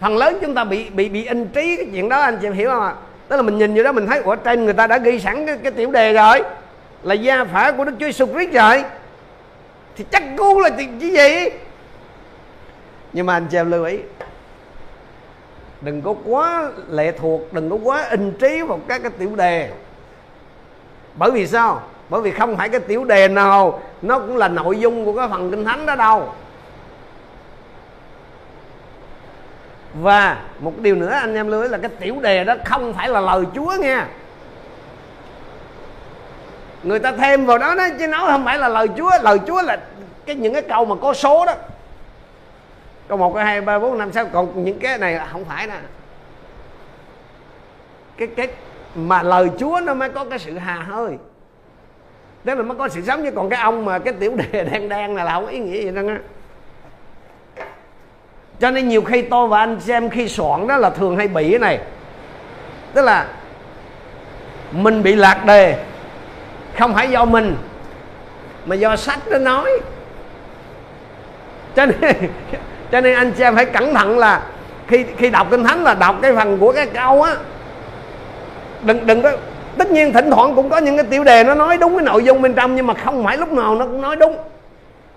Phần 0.00 0.16
lớn 0.16 0.38
chúng 0.42 0.54
ta 0.54 0.64
bị 0.64 0.90
bị 0.90 1.08
bị 1.08 1.26
in 1.26 1.48
trí 1.48 1.76
cái 1.76 1.86
chuyện 1.92 2.08
đó 2.08 2.20
anh 2.20 2.38
chị 2.40 2.46
em 2.46 2.52
hiểu 2.52 2.70
không 2.70 2.82
ạ? 2.82 2.94
Tức 3.28 3.36
là 3.36 3.42
mình 3.42 3.58
nhìn 3.58 3.74
vô 3.74 3.82
đó 3.82 3.92
mình 3.92 4.06
thấy 4.06 4.22
ở 4.22 4.36
trên 4.36 4.64
người 4.64 4.72
ta 4.72 4.86
đã 4.86 4.98
ghi 4.98 5.20
sẵn 5.20 5.46
cái, 5.46 5.58
cái 5.62 5.72
tiểu 5.72 5.90
đề 5.90 6.12
rồi 6.12 6.42
là 7.02 7.14
gia 7.14 7.44
phả 7.44 7.72
của 7.72 7.84
đức 7.84 7.92
chúa 8.00 8.06
jesus 8.06 8.32
christ 8.32 8.52
rồi. 8.52 8.84
Thì 9.96 10.04
chắc 10.10 10.22
cú 10.36 10.60
là 10.60 10.70
chuyện 10.70 11.00
gì? 11.00 11.48
Nhưng 13.12 13.26
mà 13.26 13.32
anh 13.32 13.46
chị 13.50 13.56
em 13.56 13.70
lưu 13.70 13.84
ý 13.84 13.98
đừng 15.80 16.02
có 16.02 16.14
quá 16.24 16.70
lệ 16.88 17.12
thuộc 17.12 17.52
đừng 17.52 17.70
có 17.70 17.76
quá 17.76 18.08
in 18.10 18.32
trí 18.32 18.62
vào 18.62 18.80
các 18.88 19.02
cái 19.02 19.10
tiểu 19.18 19.36
đề. 19.36 19.70
Bởi 21.14 21.30
vì 21.30 21.46
sao? 21.46 21.82
Bởi 22.10 22.20
vì 22.20 22.30
không 22.30 22.56
phải 22.56 22.68
cái 22.68 22.80
tiểu 22.80 23.04
đề 23.04 23.28
nào, 23.28 23.82
nó 24.02 24.18
cũng 24.18 24.36
là 24.36 24.48
nội 24.48 24.78
dung 24.78 25.04
của 25.04 25.16
cái 25.16 25.28
phần 25.28 25.50
kinh 25.50 25.64
thánh 25.64 25.86
đó 25.86 25.96
đâu. 25.96 26.32
Và 29.94 30.36
một 30.60 30.78
điều 30.78 30.94
nữa 30.94 31.10
anh 31.10 31.34
em 31.34 31.48
lưu 31.48 31.62
ý 31.62 31.68
là 31.68 31.78
cái 31.78 31.90
tiểu 32.00 32.20
đề 32.20 32.44
đó 32.44 32.54
không 32.64 32.94
phải 32.94 33.08
là 33.08 33.20
lời 33.20 33.44
chúa 33.54 33.72
nha 33.80 34.08
người 36.82 36.98
ta 36.98 37.12
thêm 37.12 37.46
vào 37.46 37.58
đó 37.58 37.74
đó, 37.74 37.84
chứ 37.98 38.06
nói 38.06 38.22
không 38.26 38.44
phải 38.44 38.58
là 38.58 38.68
lời 38.68 38.88
chúa. 38.96 39.10
Lời 39.22 39.38
chúa 39.46 39.62
là 39.62 39.80
cái 40.26 40.36
những 40.36 40.52
cái 40.52 40.62
câu 40.62 40.84
mà 40.84 40.94
có 41.02 41.14
số 41.14 41.46
đó. 41.46 41.54
Câu 43.08 43.18
một, 43.18 43.34
câu 43.34 43.44
hai, 43.44 43.60
ba, 43.60 43.78
bốn, 43.78 43.98
năm, 43.98 44.12
sáu. 44.12 44.26
Còn 44.26 44.64
những 44.64 44.78
cái 44.78 44.98
này 44.98 45.20
không 45.32 45.44
phải 45.44 45.66
nè 45.66 45.76
cái 48.16 48.28
cái 48.28 48.48
mà 48.94 49.22
lời 49.22 49.50
chúa 49.58 49.80
nó 49.84 49.94
mới 49.94 50.08
có 50.08 50.24
cái 50.24 50.38
sự 50.38 50.58
hà 50.58 50.74
hơi 50.74 51.18
thế 52.44 52.54
là 52.54 52.62
mới 52.62 52.78
có 52.78 52.88
sự 52.88 53.02
sống 53.06 53.22
chứ. 53.24 53.30
Còn 53.36 53.50
cái 53.50 53.60
ông 53.62 53.84
mà 53.84 53.98
cái 53.98 54.14
tiểu 54.20 54.36
đề 54.36 54.64
đen 54.72 54.88
đen 54.88 55.14
là, 55.14 55.24
là 55.24 55.32
không 55.32 55.44
có 55.44 55.50
ý 55.50 55.58
nghĩa 55.58 55.82
gì 55.82 55.90
đâu 55.90 56.08
á. 56.08 56.18
Cho 58.60 58.70
nên 58.70 58.88
nhiều 58.88 59.02
khi 59.02 59.22
tôi 59.22 59.48
và 59.48 59.58
anh 59.58 59.80
xem 59.80 60.10
khi 60.10 60.28
soạn 60.28 60.66
đó 60.66 60.76
là 60.76 60.90
thường 60.90 61.16
hay 61.16 61.28
bị 61.28 61.50
cái 61.50 61.58
này. 61.58 61.78
Tức 62.94 63.02
là 63.02 63.26
mình 64.72 65.02
bị 65.02 65.14
lạc 65.14 65.44
đề 65.46 65.84
không 66.78 66.94
phải 66.94 67.10
do 67.10 67.24
mình 67.24 67.56
mà 68.66 68.74
do 68.74 68.96
sách 68.96 69.18
nó 69.26 69.38
nói. 69.38 69.70
Cho 71.76 71.86
nên 71.86 72.00
cho 72.92 73.00
nên 73.00 73.14
anh 73.14 73.32
xem 73.36 73.54
phải 73.54 73.64
cẩn 73.64 73.94
thận 73.94 74.18
là 74.18 74.42
khi 74.86 75.04
khi 75.16 75.30
đọc 75.30 75.46
kinh 75.50 75.64
thánh 75.64 75.84
là 75.84 75.94
đọc 75.94 76.16
cái 76.22 76.34
phần 76.34 76.58
của 76.58 76.72
cái 76.72 76.86
câu 76.86 77.22
á. 77.22 77.34
Đừng 78.82 79.06
đừng 79.06 79.22
có 79.22 79.32
tất 79.78 79.90
nhiên 79.90 80.12
thỉnh 80.12 80.30
thoảng 80.30 80.54
cũng 80.54 80.70
có 80.70 80.78
những 80.78 80.96
cái 80.96 81.04
tiểu 81.04 81.24
đề 81.24 81.44
nó 81.44 81.54
nói 81.54 81.78
đúng 81.78 81.96
cái 81.96 82.04
nội 82.04 82.24
dung 82.24 82.42
bên 82.42 82.54
trong 82.54 82.76
nhưng 82.76 82.86
mà 82.86 82.94
không 82.94 83.24
phải 83.24 83.36
lúc 83.36 83.52
nào 83.52 83.74
nó 83.74 83.84
cũng 83.84 84.02
nói 84.02 84.16
đúng. 84.16 84.36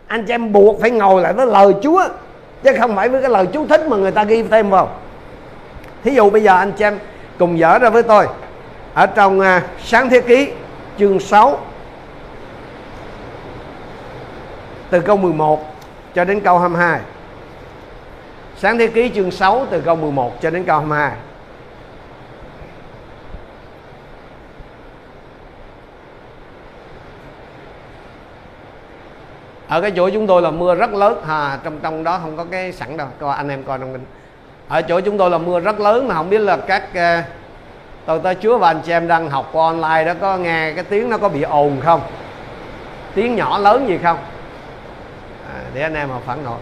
Anh 0.07 0.25
chị 0.25 0.33
em 0.33 0.51
buộc 0.51 0.81
phải 0.81 0.91
ngồi 0.91 1.21
lại 1.21 1.33
với 1.33 1.45
lời 1.45 1.73
chúa 1.83 2.03
chứ 2.63 2.71
không 2.79 2.95
phải 2.95 3.09
với 3.09 3.21
cái 3.21 3.29
lời 3.29 3.47
chú 3.53 3.67
thích 3.67 3.81
mà 3.87 3.97
người 3.97 4.11
ta 4.11 4.23
ghi 4.23 4.43
thêm 4.43 4.69
vào. 4.69 4.89
Thí 6.03 6.11
dụ 6.11 6.29
bây 6.29 6.43
giờ 6.43 6.57
anh 6.57 6.71
chị 6.71 6.83
em 6.83 6.99
cùng 7.39 7.59
dở 7.59 7.79
ra 7.79 7.89
với 7.89 8.03
tôi. 8.03 8.27
Ở 8.93 9.05
trong 9.05 9.39
uh, 9.39 9.45
sáng 9.83 10.09
thế 10.09 10.21
ký 10.21 10.49
chương 10.99 11.19
6 11.19 11.59
từ 14.89 15.01
câu 15.01 15.17
11 15.17 15.75
cho 16.15 16.23
đến 16.23 16.39
câu 16.39 16.59
22 16.59 16.99
sáng 18.57 18.77
thế 18.77 18.87
ký 18.87 19.11
chương 19.15 19.31
6 19.31 19.67
từ 19.69 19.81
câu 19.81 19.95
11 19.95 20.41
cho 20.41 20.49
đến 20.49 20.63
câu 20.63 20.79
22 20.79 21.11
ở 29.73 29.81
cái 29.81 29.91
chỗ 29.91 30.09
chúng 30.09 30.27
tôi 30.27 30.41
là 30.41 30.51
mưa 30.51 30.75
rất 30.75 30.93
lớn. 30.93 31.21
À, 31.27 31.59
trong 31.63 31.79
trong 31.83 32.03
đó 32.03 32.19
không 32.21 32.37
có 32.37 32.45
cái 32.51 32.71
sẵn 32.71 32.97
đâu. 32.97 33.07
Coi 33.19 33.35
anh 33.35 33.49
em 33.49 33.63
coi 33.63 33.79
trong 33.79 33.91
mình 33.91 34.05
ở 34.67 34.81
chỗ 34.81 34.99
chúng 34.99 35.17
tôi 35.17 35.29
là 35.29 35.37
mưa 35.37 35.59
rất 35.59 35.79
lớn 35.79 36.07
mà 36.07 36.15
không 36.15 36.29
biết 36.29 36.39
là 36.39 36.57
các 36.57 36.83
uh, 36.91 37.25
tôi 38.05 38.19
tới 38.23 38.35
chúa 38.41 38.57
và 38.57 38.67
anh 38.67 38.81
chị 38.85 38.91
em 38.91 39.07
đang 39.07 39.29
học 39.29 39.49
qua 39.51 39.65
online 39.65 40.03
đó 40.05 40.13
có 40.21 40.37
nghe 40.37 40.71
cái 40.75 40.83
tiếng 40.83 41.09
nó 41.09 41.17
có 41.17 41.29
bị 41.29 41.41
ồn 41.41 41.77
không? 41.83 42.01
Tiếng 43.15 43.35
nhỏ 43.35 43.57
lớn 43.57 43.87
gì 43.87 43.99
không? 44.03 44.17
À, 45.53 45.59
để 45.73 45.81
anh 45.81 45.93
em 45.93 46.09
mà 46.09 46.15
phản 46.25 46.45
hồi. 46.45 46.59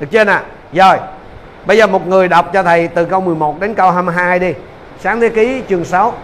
Được 0.00 0.06
chưa 0.10 0.24
nè? 0.24 0.40
Rồi 0.72 0.98
bây 1.66 1.76
giờ 1.76 1.86
một 1.86 2.06
người 2.06 2.28
đọc 2.28 2.50
cho 2.52 2.62
thầy 2.62 2.88
từ 2.88 3.04
câu 3.04 3.20
11 3.20 3.60
đến 3.60 3.74
câu 3.74 3.90
22 3.90 4.38
đi. 4.38 4.52
Sáng 4.98 5.20
thế 5.20 5.28
ký 5.28 5.62
chương 5.68 5.84
6 5.84 6.14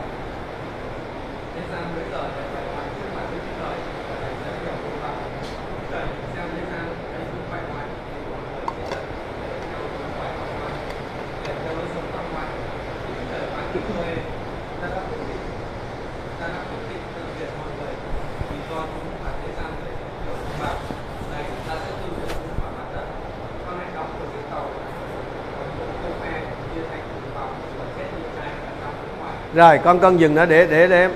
rồi 29.58 29.78
con 29.84 29.98
con 29.98 30.20
dừng 30.20 30.34
nữa 30.34 30.46
để 30.46 30.66
để 30.70 30.86
để 30.86 31.08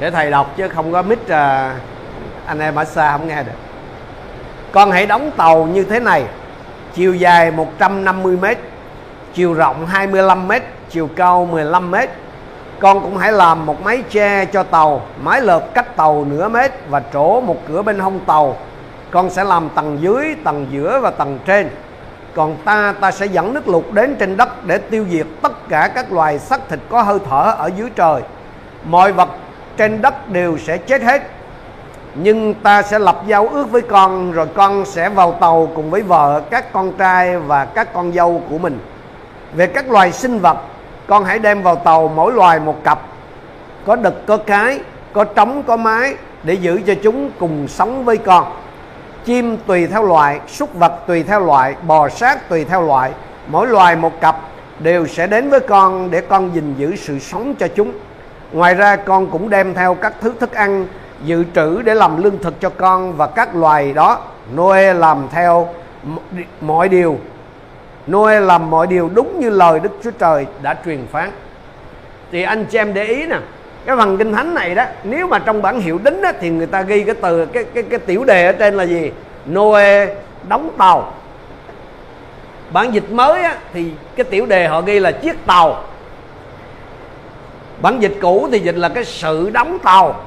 để 0.00 0.10
thầy 0.10 0.30
đọc 0.30 0.54
chứ 0.56 0.68
không 0.68 0.92
có 0.92 1.02
mít 1.02 1.28
à, 1.28 1.74
anh 2.46 2.58
em 2.58 2.74
ở 2.74 2.84
xa 2.84 3.12
không 3.12 3.28
nghe 3.28 3.42
được. 3.42 3.52
Con 4.72 4.90
hãy 4.90 5.06
đóng 5.06 5.30
tàu 5.36 5.64
như 5.64 5.84
thế 5.84 6.00
này 6.00 6.24
chiều 6.94 7.14
dài 7.14 7.50
150 7.50 8.36
m 8.36 8.44
chiều 9.34 9.54
rộng 9.54 9.86
25 9.86 10.48
mét 10.48 10.62
chiều 10.90 11.08
cao 11.16 11.48
15 11.50 11.90
mét. 11.90 12.10
Con 12.80 13.00
cũng 13.00 13.16
hãy 13.16 13.32
làm 13.32 13.66
một 13.66 13.82
mái 13.84 14.02
che 14.10 14.44
cho 14.44 14.62
tàu, 14.62 15.02
mái 15.22 15.40
lợp 15.40 15.74
cách 15.74 15.96
tàu 15.96 16.26
nửa 16.30 16.48
mét 16.48 16.72
và 16.88 17.02
trổ 17.12 17.40
một 17.40 17.56
cửa 17.68 17.82
bên 17.82 17.98
hông 17.98 18.20
tàu. 18.20 18.56
Con 19.10 19.30
sẽ 19.30 19.44
làm 19.44 19.68
tầng 19.74 19.98
dưới, 20.00 20.36
tầng 20.44 20.66
giữa 20.70 21.00
và 21.02 21.10
tầng 21.10 21.38
trên. 21.46 21.70
Còn 22.34 22.56
ta 22.64 22.94
ta 23.00 23.10
sẽ 23.10 23.26
dẫn 23.26 23.54
nước 23.54 23.68
lụt 23.68 23.84
đến 23.92 24.16
trên 24.18 24.36
đất 24.36 24.66
để 24.66 24.78
tiêu 24.78 25.06
diệt 25.10 25.26
tất 25.42 25.68
cả 25.68 25.90
các 25.94 26.12
loài 26.12 26.38
xác 26.38 26.68
thịt 26.68 26.78
có 26.88 27.02
hơi 27.02 27.18
thở 27.30 27.54
ở 27.58 27.70
dưới 27.76 27.90
trời. 27.96 28.22
Mọi 28.84 29.12
vật 29.12 29.28
trên 29.76 30.02
đất 30.02 30.30
đều 30.30 30.58
sẽ 30.58 30.78
chết 30.78 31.02
hết. 31.02 31.22
Nhưng 32.14 32.54
ta 32.54 32.82
sẽ 32.82 32.98
lập 32.98 33.22
giao 33.26 33.48
ước 33.48 33.70
với 33.70 33.82
con, 33.82 34.32
rồi 34.32 34.46
con 34.54 34.84
sẽ 34.84 35.08
vào 35.08 35.32
tàu 35.32 35.68
cùng 35.74 35.90
với 35.90 36.02
vợ, 36.02 36.42
các 36.50 36.72
con 36.72 36.92
trai 36.92 37.38
và 37.38 37.64
các 37.64 37.92
con 37.92 38.12
dâu 38.12 38.42
của 38.50 38.58
mình. 38.58 38.78
Về 39.54 39.66
các 39.66 39.90
loài 39.90 40.12
sinh 40.12 40.38
vật 40.38 40.56
con 41.06 41.24
hãy 41.24 41.38
đem 41.38 41.62
vào 41.62 41.76
tàu 41.76 42.08
mỗi 42.08 42.32
loài 42.32 42.60
một 42.60 42.84
cặp. 42.84 42.98
Có 43.86 43.96
đực, 43.96 44.26
có 44.26 44.36
cái, 44.36 44.80
có 45.12 45.24
trống, 45.24 45.62
có 45.66 45.76
mái 45.76 46.14
để 46.42 46.54
giữ 46.54 46.80
cho 46.86 46.94
chúng 47.02 47.30
cùng 47.38 47.68
sống 47.68 48.04
với 48.04 48.16
con. 48.16 48.44
Chim 49.24 49.56
tùy 49.66 49.86
theo 49.86 50.02
loại, 50.02 50.40
súc 50.48 50.74
vật 50.74 50.92
tùy 51.06 51.22
theo 51.22 51.40
loại, 51.40 51.74
bò 51.86 52.08
sát 52.08 52.48
tùy 52.48 52.64
theo 52.64 52.82
loại. 52.82 53.12
Mỗi 53.46 53.66
loài 53.66 53.96
một 53.96 54.20
cặp 54.20 54.36
đều 54.78 55.06
sẽ 55.06 55.26
đến 55.26 55.50
với 55.50 55.60
con 55.60 56.10
để 56.10 56.20
con 56.20 56.54
gìn 56.54 56.74
giữ 56.78 56.96
sự 56.96 57.18
sống 57.18 57.54
cho 57.54 57.68
chúng. 57.68 57.92
Ngoài 58.52 58.74
ra, 58.74 58.96
con 58.96 59.26
cũng 59.26 59.50
đem 59.50 59.74
theo 59.74 59.94
các 59.94 60.14
thứ 60.20 60.34
thức 60.40 60.52
ăn 60.52 60.86
dự 61.24 61.44
trữ 61.54 61.82
để 61.82 61.94
làm 61.94 62.22
lương 62.22 62.38
thực 62.38 62.60
cho 62.60 62.70
con 62.70 63.12
và 63.16 63.26
các 63.26 63.56
loài 63.56 63.92
đó. 63.92 64.18
Noe 64.54 64.92
làm 64.94 65.26
theo 65.32 65.68
mọi 66.60 66.88
điều. 66.88 67.18
Noe 68.10 68.40
làm 68.40 68.70
mọi 68.70 68.86
điều 68.86 69.10
đúng 69.14 69.40
như 69.40 69.50
lời 69.50 69.80
Đức 69.80 69.90
Chúa 70.04 70.10
Trời 70.10 70.46
đã 70.62 70.76
truyền 70.84 71.06
phán. 71.12 71.30
Thì 72.32 72.42
anh 72.42 72.64
chị 72.64 72.78
em 72.78 72.94
để 72.94 73.04
ý 73.04 73.26
nè 73.26 73.38
cái 73.86 73.96
phần 73.96 74.18
kinh 74.18 74.32
thánh 74.32 74.54
này 74.54 74.74
đó 74.74 74.84
nếu 75.04 75.26
mà 75.26 75.38
trong 75.38 75.62
bản 75.62 75.80
hiệu 75.80 75.98
đính 76.04 76.22
đó, 76.22 76.32
thì 76.40 76.50
người 76.50 76.66
ta 76.66 76.82
ghi 76.82 77.02
cái 77.02 77.14
từ 77.22 77.46
cái 77.46 77.64
cái 77.64 77.82
cái 77.82 77.98
tiểu 77.98 78.24
đề 78.24 78.46
ở 78.46 78.52
trên 78.52 78.74
là 78.74 78.84
gì? 78.84 79.12
Noe 79.52 80.06
đóng 80.48 80.70
tàu. 80.78 81.14
Bản 82.70 82.94
dịch 82.94 83.10
mới 83.10 83.42
á, 83.42 83.56
thì 83.72 83.90
cái 84.16 84.24
tiểu 84.24 84.46
đề 84.46 84.66
họ 84.66 84.80
ghi 84.80 84.98
là 84.98 85.12
chiếc 85.12 85.46
tàu. 85.46 85.84
Bản 87.82 88.00
dịch 88.00 88.14
cũ 88.20 88.48
thì 88.52 88.58
dịch 88.58 88.76
là 88.76 88.88
cái 88.88 89.04
sự 89.04 89.50
đóng 89.50 89.78
tàu. 89.78 90.20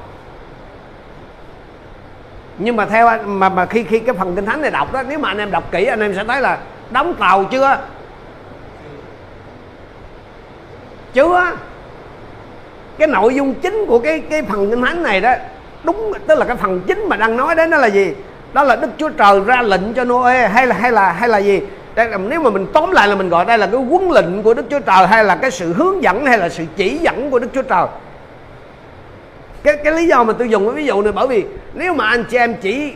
Nhưng 2.58 2.76
mà 2.76 2.86
theo 2.86 3.10
mà 3.24 3.48
mà 3.48 3.66
khi 3.66 3.84
khi 3.84 3.98
cái 3.98 4.14
phần 4.14 4.36
kinh 4.36 4.46
thánh 4.46 4.62
này 4.62 4.70
đọc 4.70 4.92
đó 4.92 5.02
nếu 5.08 5.18
mà 5.18 5.28
anh 5.28 5.38
em 5.38 5.50
đọc 5.50 5.64
kỹ 5.70 5.84
anh 5.84 6.00
em 6.00 6.14
sẽ 6.14 6.24
thấy 6.24 6.40
là 6.40 6.58
đóng 6.90 7.14
tàu 7.14 7.44
chưa? 7.44 7.78
Chưa. 11.12 11.52
Cái 12.98 13.08
nội 13.08 13.34
dung 13.34 13.54
chính 13.54 13.84
của 13.88 13.98
cái 13.98 14.20
cái 14.20 14.42
phần 14.42 14.70
kinh 14.70 14.82
thánh 14.82 15.02
này 15.02 15.20
đó 15.20 15.32
đúng 15.84 16.12
tức 16.26 16.38
là 16.38 16.44
cái 16.44 16.56
phần 16.56 16.80
chính 16.86 17.08
mà 17.08 17.16
đang 17.16 17.36
nói 17.36 17.54
đến 17.54 17.70
đó 17.70 17.76
là 17.76 17.86
gì? 17.86 18.14
Đó 18.52 18.62
là 18.62 18.76
đức 18.76 18.88
chúa 18.98 19.08
trời 19.08 19.40
ra 19.40 19.62
lệnh 19.62 19.94
cho 19.94 20.04
noe 20.04 20.48
hay 20.48 20.66
là 20.66 20.76
hay 20.80 20.92
là 20.92 21.12
hay 21.12 21.28
là 21.28 21.38
gì? 21.38 21.60
Đây 21.94 22.08
là, 22.08 22.18
nếu 22.18 22.40
mà 22.40 22.50
mình 22.50 22.66
tóm 22.72 22.90
lại 22.90 23.08
là 23.08 23.14
mình 23.14 23.28
gọi 23.28 23.44
đây 23.44 23.58
là 23.58 23.66
cái 23.66 23.80
huấn 23.80 24.08
lệnh 24.08 24.42
của 24.42 24.54
đức 24.54 24.66
chúa 24.70 24.80
trời 24.80 25.06
hay 25.06 25.24
là 25.24 25.36
cái 25.36 25.50
sự 25.50 25.72
hướng 25.72 26.02
dẫn 26.02 26.26
hay 26.26 26.38
là 26.38 26.48
sự 26.48 26.64
chỉ 26.76 26.98
dẫn 26.98 27.30
của 27.30 27.38
đức 27.38 27.48
chúa 27.54 27.62
trời? 27.62 27.86
Cái 29.62 29.76
cái 29.84 29.92
lý 29.92 30.06
do 30.06 30.24
mà 30.24 30.32
tôi 30.32 30.48
dùng 30.48 30.66
cái 30.66 30.74
ví 30.74 30.86
dụ 30.86 31.02
này 31.02 31.12
bởi 31.12 31.26
vì 31.26 31.44
nếu 31.74 31.94
mà 31.94 32.08
anh 32.08 32.24
chị 32.24 32.38
em 32.38 32.54
chỉ 32.54 32.92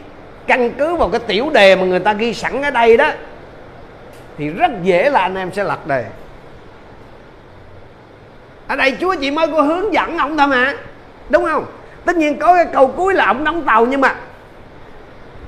căn 0.46 0.72
cứ 0.78 0.94
vào 0.94 1.08
cái 1.08 1.20
tiểu 1.26 1.50
đề 1.50 1.76
mà 1.76 1.84
người 1.84 2.00
ta 2.00 2.12
ghi 2.12 2.34
sẵn 2.34 2.62
ở 2.62 2.70
đây 2.70 2.96
đó 2.96 3.10
thì 4.38 4.48
rất 4.48 4.70
dễ 4.82 5.10
là 5.10 5.20
anh 5.20 5.34
em 5.34 5.52
sẽ 5.52 5.64
lật 5.64 5.86
đề. 5.86 6.04
Ở 8.68 8.76
đây 8.76 8.96
chúa 9.00 9.14
chỉ 9.20 9.30
mới 9.30 9.46
có 9.46 9.62
hướng 9.62 9.94
dẫn 9.94 10.18
ông 10.18 10.38
thôi 10.38 10.46
mà 10.46 10.74
đúng 11.28 11.44
không? 11.44 11.66
Tất 12.04 12.16
nhiên 12.16 12.38
có 12.38 12.54
cái 12.54 12.66
câu 12.72 12.86
cuối 12.86 13.14
là 13.14 13.26
ông 13.26 13.44
đóng 13.44 13.62
tàu 13.62 13.86
nhưng 13.86 14.00
mà 14.00 14.14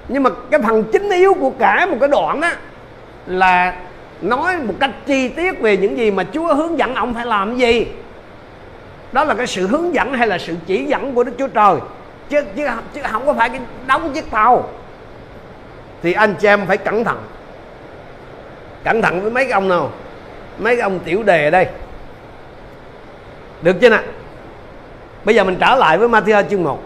nhưng 0.09 0.23
mà 0.23 0.31
cái 0.51 0.61
phần 0.63 0.85
chính 0.93 1.11
yếu 1.11 1.35
của 1.35 1.53
cả 1.59 1.87
một 1.91 1.97
cái 2.01 2.09
đoạn 2.09 2.41
đó 2.41 2.49
là 3.27 3.77
nói 4.23 4.57
một 4.57 4.75
cách 4.81 4.91
chi 5.07 5.29
tiết 5.29 5.61
về 5.61 5.77
những 5.77 5.99
gì 5.99 6.11
mà 6.11 6.25
chúa 6.33 6.55
hướng 6.55 6.79
dẫn 6.79 6.95
ông 6.95 7.15
phải 7.15 7.27
làm 7.27 7.57
gì. 7.57 7.87
Đó 9.13 9.25
là 9.25 9.35
cái 9.35 9.47
sự 9.47 9.67
hướng 9.67 9.95
dẫn 9.95 10.13
hay 10.13 10.27
là 10.27 10.39
sự 10.39 10.55
chỉ 10.67 10.85
dẫn 10.85 11.15
của 11.15 11.25
đức 11.25 11.33
chúa 11.39 11.49
trời. 11.49 11.77
Chứ 12.29 12.43
chứ, 12.57 12.67
chứ 12.95 13.01
không 13.11 13.27
có 13.27 13.33
phải 13.33 13.49
cái 13.49 13.61
đóng 13.87 14.13
chiếc 14.13 14.31
tàu. 14.31 14.69
Thì 16.03 16.13
anh 16.13 16.35
chị 16.41 16.49
em 16.49 16.67
phải 16.67 16.77
cẩn 16.77 17.05
thận 17.05 17.19
cẩn 18.87 19.03
thận 19.03 19.21
với 19.21 19.31
mấy 19.31 19.45
cái 19.45 19.53
ông 19.53 19.69
nào? 19.69 19.91
Mấy 20.59 20.77
cái 20.77 20.83
ông 20.83 20.99
tiểu 20.99 21.23
đề 21.23 21.51
đây. 21.51 21.67
Được 23.63 23.77
chưa 23.81 23.91
nè? 23.91 24.01
Bây 25.25 25.35
giờ 25.35 25.45
mình 25.45 25.57
trở 25.61 25.75
lại 25.75 25.99
với 25.99 26.09
Matthew 26.09 26.43
chương 26.51 26.65
1 26.65 26.83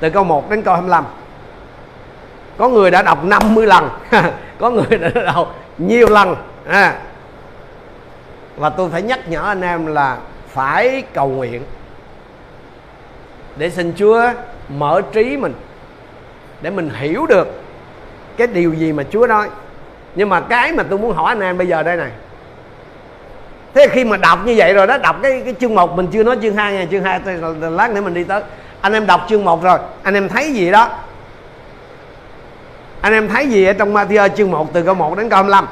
từ 0.00 0.10
câu 0.10 0.24
1 0.24 0.50
đến 0.50 0.62
câu 0.62 0.74
25 0.74 1.04
có 2.56 2.68
người 2.68 2.90
đã 2.90 3.02
đọc 3.02 3.24
50 3.24 3.66
lần. 3.66 3.88
Có 4.58 4.70
người 4.70 4.98
đã 4.98 5.08
đọc 5.08 5.54
nhiều 5.78 6.08
lần. 6.08 6.36
À. 6.66 7.00
và 8.56 8.70
tôi 8.70 8.90
phải 8.90 9.02
nhắc 9.02 9.28
nhở 9.28 9.42
anh 9.42 9.62
em 9.62 9.86
là 9.86 10.18
phải 10.48 11.02
cầu 11.12 11.28
nguyện 11.28 11.62
để 13.56 13.70
xin 13.70 13.92
Chúa 13.96 14.22
mở 14.68 15.02
trí 15.12 15.36
mình, 15.36 15.54
để 16.60 16.70
mình 16.70 16.90
hiểu 16.98 17.26
được 17.26 17.48
cái 18.36 18.46
điều 18.46 18.74
gì 18.74 18.92
mà 18.92 19.02
Chúa 19.10 19.26
nói 19.26 19.48
nhưng 20.14 20.28
mà 20.28 20.40
cái 20.40 20.72
mà 20.72 20.82
tôi 20.82 20.98
muốn 20.98 21.16
hỏi 21.16 21.28
anh 21.28 21.40
em 21.40 21.58
bây 21.58 21.68
giờ 21.68 21.82
đây 21.82 21.96
này. 21.96 22.10
Thế 23.74 23.88
khi 23.92 24.04
mà 24.04 24.16
đọc 24.16 24.38
như 24.44 24.54
vậy 24.56 24.74
rồi 24.74 24.86
đó, 24.86 24.98
đọc 24.98 25.16
cái 25.22 25.42
cái 25.44 25.54
chương 25.60 25.74
1 25.74 25.96
mình 25.96 26.08
chưa 26.12 26.22
nói 26.22 26.38
chương 26.42 26.54
2 26.54 26.72
nha, 26.72 26.86
chương 26.90 27.02
2 27.02 27.20
lát 27.60 27.90
nữa 27.90 28.00
mình 28.00 28.14
đi 28.14 28.24
tới. 28.24 28.42
Anh 28.80 28.92
em 28.92 29.06
đọc 29.06 29.26
chương 29.28 29.44
1 29.44 29.62
rồi, 29.62 29.78
anh 30.02 30.14
em 30.14 30.28
thấy 30.28 30.52
gì 30.52 30.70
đó? 30.70 30.88
Anh 33.00 33.12
em 33.12 33.28
thấy 33.28 33.48
gì 33.48 33.64
ở 33.64 33.72
trong 33.72 33.94
Matthew 33.94 34.28
chương 34.28 34.50
1 34.50 34.72
từ 34.72 34.82
câu 34.82 34.94
1 34.94 35.16
đến 35.16 35.28
câu 35.28 35.36
25 35.36 35.66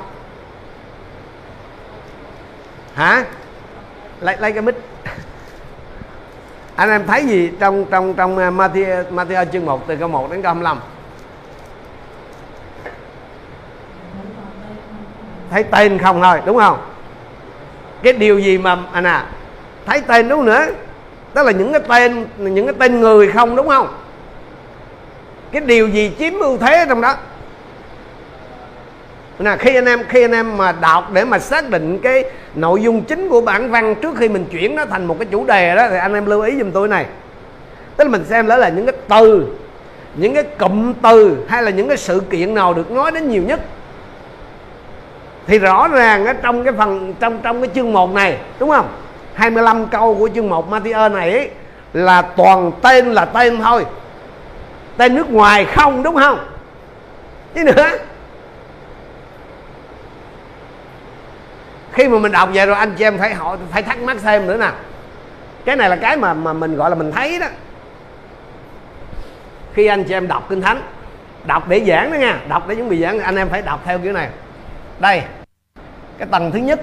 hả? 2.94 3.24
Lấy 4.20 4.36
lấy 4.36 4.52
cái 4.52 4.62
mic. 4.62 4.74
Anh 6.76 6.90
em 6.90 7.06
thấy 7.06 7.26
gì 7.26 7.50
trong 7.60 7.84
trong 7.90 8.14
trong 8.14 8.38
ờ, 8.38 8.50
Matthew 8.50 9.04
Matthew 9.14 9.44
chương 9.52 9.66
1 9.66 9.86
từ 9.86 9.96
câu 9.96 10.08
1 10.08 10.30
đến 10.30 10.42
câu 10.42 10.54
25 10.54 10.80
thấy 15.52 15.62
tên 15.62 15.98
không 15.98 16.22
thôi, 16.22 16.38
đúng 16.46 16.58
không? 16.58 16.78
Cái 18.02 18.12
điều 18.12 18.38
gì 18.38 18.58
mà 18.58 18.78
anh 18.92 19.04
à 19.04 19.26
thấy 19.86 20.00
tên 20.00 20.28
đúng 20.28 20.44
nữa. 20.44 20.66
Đó 21.34 21.42
là 21.42 21.52
những 21.52 21.72
cái 21.72 21.80
tên, 21.88 22.26
những 22.38 22.66
cái 22.66 22.74
tên 22.78 23.00
người 23.00 23.28
không, 23.28 23.56
đúng 23.56 23.68
không? 23.68 23.88
Cái 25.52 25.60
điều 25.60 25.88
gì 25.88 26.12
chiếm 26.18 26.38
ưu 26.38 26.58
thế 26.58 26.86
trong 26.88 27.00
đó? 27.00 27.14
Nè, 29.38 29.56
khi 29.58 29.74
anh 29.74 29.86
em, 29.86 30.02
khi 30.08 30.24
anh 30.24 30.32
em 30.32 30.56
mà 30.56 30.72
đọc 30.72 31.12
để 31.12 31.24
mà 31.24 31.38
xác 31.38 31.70
định 31.70 31.98
cái 31.98 32.24
nội 32.54 32.82
dung 32.82 33.04
chính 33.04 33.28
của 33.28 33.40
bản 33.40 33.70
văn 33.70 33.94
trước 33.94 34.16
khi 34.16 34.28
mình 34.28 34.44
chuyển 34.50 34.74
nó 34.74 34.84
thành 34.84 35.04
một 35.04 35.16
cái 35.18 35.26
chủ 35.30 35.44
đề 35.44 35.76
đó, 35.76 35.86
thì 35.90 35.96
anh 35.96 36.14
em 36.14 36.26
lưu 36.26 36.42
ý 36.42 36.58
giùm 36.58 36.70
tôi 36.70 36.88
này. 36.88 37.06
Tức 37.96 38.04
là 38.04 38.10
mình 38.10 38.24
xem 38.24 38.48
đó 38.48 38.56
là 38.56 38.68
những 38.68 38.86
cái 38.86 38.96
từ, 39.08 39.46
những 40.14 40.34
cái 40.34 40.42
cụm 40.42 40.92
từ 41.02 41.36
hay 41.48 41.62
là 41.62 41.70
những 41.70 41.88
cái 41.88 41.96
sự 41.96 42.22
kiện 42.30 42.54
nào 42.54 42.74
được 42.74 42.90
nói 42.90 43.10
đến 43.10 43.28
nhiều 43.28 43.42
nhất 43.42 43.60
thì 45.46 45.58
rõ 45.58 45.88
ràng 45.88 46.26
ở 46.26 46.32
trong 46.32 46.64
cái 46.64 46.72
phần 46.72 47.14
trong 47.20 47.38
trong 47.42 47.60
cái 47.60 47.70
chương 47.74 47.92
1 47.92 48.14
này 48.14 48.38
đúng 48.58 48.70
không? 48.70 48.88
25 49.34 49.86
câu 49.86 50.14
của 50.14 50.28
chương 50.34 50.48
1 50.48 50.70
Matthew 50.70 51.12
này 51.12 51.32
ấy, 51.32 51.50
là 51.92 52.22
toàn 52.22 52.72
tên 52.82 53.12
là 53.12 53.24
tên 53.24 53.60
thôi. 53.60 53.86
Tên 54.96 55.14
nước 55.14 55.30
ngoài 55.30 55.64
không 55.64 56.02
đúng 56.02 56.16
không? 56.16 56.38
Chứ 57.54 57.64
nữa. 57.64 57.88
Khi 61.92 62.08
mà 62.08 62.18
mình 62.18 62.32
đọc 62.32 62.48
vậy 62.54 62.66
rồi 62.66 62.76
anh 62.76 62.94
chị 62.98 63.04
em 63.04 63.18
phải 63.18 63.34
hỏi 63.34 63.56
phải 63.70 63.82
thắc 63.82 64.02
mắc 64.02 64.16
thêm 64.22 64.46
nữa 64.46 64.56
nè. 64.56 64.70
Cái 65.64 65.76
này 65.76 65.88
là 65.88 65.96
cái 65.96 66.16
mà 66.16 66.34
mà 66.34 66.52
mình 66.52 66.76
gọi 66.76 66.90
là 66.90 66.96
mình 66.96 67.12
thấy 67.12 67.38
đó. 67.38 67.46
Khi 69.74 69.86
anh 69.86 70.04
chị 70.04 70.14
em 70.14 70.28
đọc 70.28 70.46
kinh 70.48 70.62
thánh 70.62 70.82
đọc 71.44 71.68
để 71.68 71.84
giảng 71.86 72.12
đó 72.12 72.16
nha 72.16 72.40
đọc 72.48 72.68
để 72.68 72.74
chuẩn 72.74 72.88
bị 72.88 73.02
giảng 73.02 73.18
anh 73.18 73.36
em 73.36 73.48
phải 73.48 73.62
đọc 73.62 73.80
theo 73.84 73.98
kiểu 73.98 74.12
này 74.12 74.28
đây 75.00 75.22
cái 76.18 76.28
tầng 76.30 76.50
thứ 76.52 76.58
nhất 76.58 76.80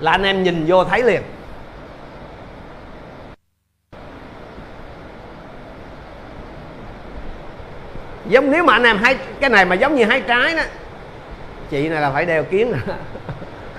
là 0.00 0.10
anh 0.10 0.22
em 0.22 0.42
nhìn 0.42 0.64
vô 0.66 0.84
thấy 0.84 1.02
liền. 1.02 1.22
Giống 8.28 8.50
nếu 8.50 8.64
mà 8.64 8.72
anh 8.72 8.82
em 8.82 8.98
hái 8.98 9.16
cái 9.40 9.50
này 9.50 9.64
mà 9.64 9.74
giống 9.74 9.96
như 9.96 10.04
hái 10.04 10.20
trái 10.20 10.54
đó 10.56 10.62
chị 11.70 11.88
này 11.88 12.00
là 12.00 12.10
phải 12.10 12.26
đeo 12.26 12.44
kiến. 12.44 12.72
Rồi 12.72 12.96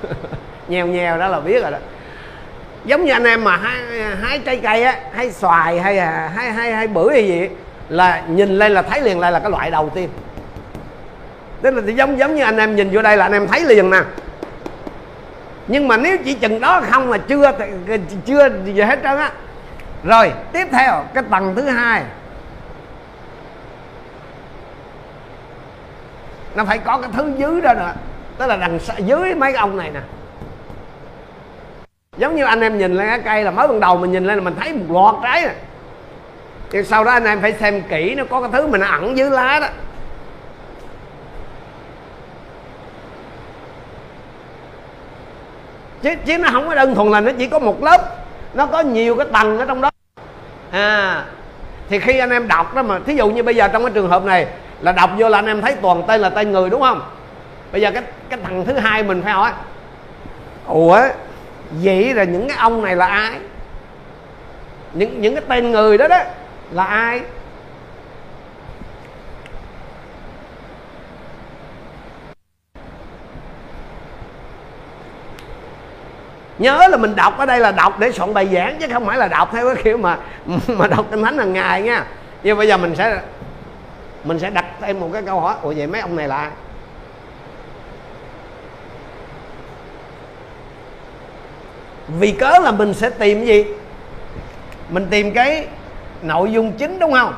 nheo 0.68 0.88
nheo 0.88 1.18
đó 1.18 1.28
là 1.28 1.40
biết 1.40 1.62
rồi 1.62 1.72
đó. 1.72 1.78
Giống 2.86 3.06
như 3.06 3.12
anh 3.12 3.24
em 3.24 3.44
mà 3.44 3.58
hái, 3.58 3.78
hái 4.22 4.40
trái 4.40 4.60
cây 4.64 4.84
á 4.84 5.00
hái 5.14 5.32
xoài 5.32 5.80
hay 5.80 5.96
là 5.96 6.32
hái 6.36 6.52
hái 6.52 6.72
hái 6.72 6.88
bưởi 6.88 7.14
hay 7.14 7.28
gì 7.28 7.50
là 7.90 8.24
nhìn 8.28 8.50
lên 8.50 8.72
là 8.72 8.82
thấy 8.82 9.02
liền 9.02 9.20
lại 9.20 9.32
là 9.32 9.40
cái 9.40 9.52
loại 9.52 9.72
đầu 9.72 9.90
tiên 9.90 10.10
tức 11.62 11.72
là 11.72 11.82
giống 11.92 12.20
giống 12.20 12.36
như 12.36 12.44
anh 12.44 12.58
em 12.58 12.76
nhìn 12.76 12.90
vô 12.92 13.02
đây 13.02 13.18
là 13.18 13.26
anh 13.26 13.32
em 13.32 13.48
thấy 13.48 13.64
liền 13.64 13.90
nè. 13.90 14.02
Nhưng 15.68 15.88
mà 15.88 15.98
nếu 15.98 16.18
chỉ 16.26 16.34
chừng 16.34 16.60
đó 16.60 16.82
không 16.92 17.12
là 17.12 17.18
chưa 17.18 17.52
chưa 18.26 18.50
gì 18.66 18.82
hết 18.82 19.00
trơn 19.04 19.18
á. 19.18 19.32
Rồi, 20.04 20.32
tiếp 20.54 20.68
theo, 20.72 21.04
cái 21.14 21.24
tầng 21.32 21.54
thứ 21.56 21.62
hai. 21.62 22.04
Nó 26.56 26.66
phải 26.66 26.78
có 26.78 26.98
cái 26.98 27.10
thứ 27.14 27.32
dưới 27.38 27.62
đó 27.62 27.74
nữa. 27.74 27.94
Tức 28.38 28.48
là 28.48 28.58
đằng 28.58 28.80
dưới 28.98 29.36
mấy 29.36 29.54
ông 29.54 29.78
này 29.78 29.92
nè. 29.94 30.00
Giống 32.18 32.36
như 32.36 32.44
anh 32.44 32.62
em 32.62 32.78
nhìn 32.78 32.94
lên 32.94 33.08
cái 33.08 33.20
cây 33.20 33.44
là 33.44 33.52
mới 33.52 33.68
ban 33.68 33.80
đầu 33.80 33.98
mình 33.98 34.12
nhìn 34.12 34.26
lên 34.26 34.38
là 34.38 34.44
mình 34.44 34.56
thấy 34.60 34.74
một 34.74 34.86
loạt 34.90 35.16
trái 35.24 35.42
nè. 35.42 35.54
Nhưng 36.72 36.86
sau 36.86 37.04
đó 37.04 37.12
anh 37.12 37.26
em 37.26 37.42
phải 37.42 37.54
xem 37.54 37.82
kỹ 37.90 38.16
nó 38.16 38.24
có 38.30 38.42
cái 38.42 38.50
thứ 38.54 38.68
mình 38.68 38.82
ẩn 38.82 39.18
dưới 39.18 39.30
lá 39.30 39.60
đó. 39.60 39.68
Chứ 46.02 46.10
chứ 46.26 46.38
nó 46.38 46.50
không 46.52 46.68
có 46.68 46.76
đơn 46.76 46.96
thuần 46.96 47.12
là 47.12 47.20
nó 47.20 47.32
chỉ 47.38 47.48
có 47.48 47.60
một 47.60 47.84
lớp. 47.84 48.02
Nó 48.54 48.66
có 48.66 48.80
nhiều 48.80 49.16
cái 49.16 49.28
tầng 49.34 49.60
ở 49.60 49.66
trong 49.66 49.82
đó. 49.82 49.92
À 50.72 51.24
thì 51.90 52.00
khi 52.00 52.18
anh 52.18 52.30
em 52.30 52.48
đọc 52.48 52.76
đó 52.76 52.84
mà, 52.84 53.00
thí 53.06 53.16
dụ 53.16 53.30
như 53.30 53.44
bây 53.44 53.56
giờ 53.56 53.68
trong 53.68 53.84
cái 53.84 53.92
trường 53.94 54.10
hợp 54.10 54.26
này, 54.26 54.48
là 54.82 54.92
đọc 54.92 55.10
vô 55.18 55.30
là 55.30 55.38
anh 55.38 55.46
em 55.46 55.62
thấy 55.62 55.76
toàn 55.82 56.04
tên 56.08 56.22
là 56.22 56.30
tên 56.30 56.52
người, 56.52 56.70
đúng 56.70 56.82
không? 56.82 57.02
Bây 57.72 57.82
giờ 57.82 57.92
cái 57.92 58.04
cái 58.30 58.40
thằng 58.44 58.66
thứ 58.66 58.74
hai 58.74 59.04
mình 59.04 59.22
phải 59.24 59.34
hỏi, 59.34 59.52
ủa, 60.68 61.02
vậy 61.84 62.14
là 62.14 62.24
những 62.24 62.48
cái 62.48 62.58
ông 62.58 62.84
này 62.84 62.96
là 62.96 63.06
ai? 63.06 63.32
Những 64.94 65.22
những 65.22 65.36
cái 65.36 65.44
tên 65.48 65.72
người 65.72 65.98
đó 65.98 66.08
đó, 66.08 66.20
là 66.72 66.84
ai? 66.84 67.22
Nhớ 76.60 76.88
là 76.88 76.98
mình 76.98 77.16
đọc 77.16 77.38
ở 77.38 77.46
đây 77.46 77.60
là 77.60 77.72
đọc 77.72 78.00
để 78.00 78.12
soạn 78.12 78.34
bài 78.34 78.48
giảng, 78.54 78.78
chứ 78.80 78.88
không 78.94 79.06
phải 79.06 79.18
là 79.18 79.28
đọc 79.28 79.50
theo 79.52 79.66
cái 79.66 79.84
kiểu 79.84 79.98
mà 79.98 80.18
mà 80.68 80.88
đọc 80.88 81.06
kinh 81.12 81.24
thánh 81.24 81.38
hàng 81.38 81.54
ngày 81.54 81.82
nha. 81.82 82.06
Nhưng 82.44 82.58
bây 82.58 82.68
giờ 82.68 82.78
mình 82.78 82.96
sẽ 82.96 83.22
mình 84.24 84.40
sẽ 84.40 84.50
đặt 84.50 84.66
thêm 84.82 85.00
một 85.00 85.10
cái 85.14 85.22
câu 85.22 85.40
hỏi. 85.40 85.56
Ủa, 85.62 85.74
vậy 85.78 85.88
mấy 85.88 86.02
ông 86.02 86.16
này 86.16 86.28
là 86.28 86.38
ai? 86.38 86.50
Vì 92.20 92.32
cớ 92.32 92.60
là 92.60 92.72
mình 92.72 92.94
sẽ 92.94 93.10
tìm 93.10 93.46
gì? 93.46 93.66
Mình 94.90 95.08
tìm 95.10 95.34
cái 95.34 95.68
nội 96.22 96.52
dung 96.52 96.72
chính 96.72 97.00
đúng 97.00 97.14
không? 97.14 97.34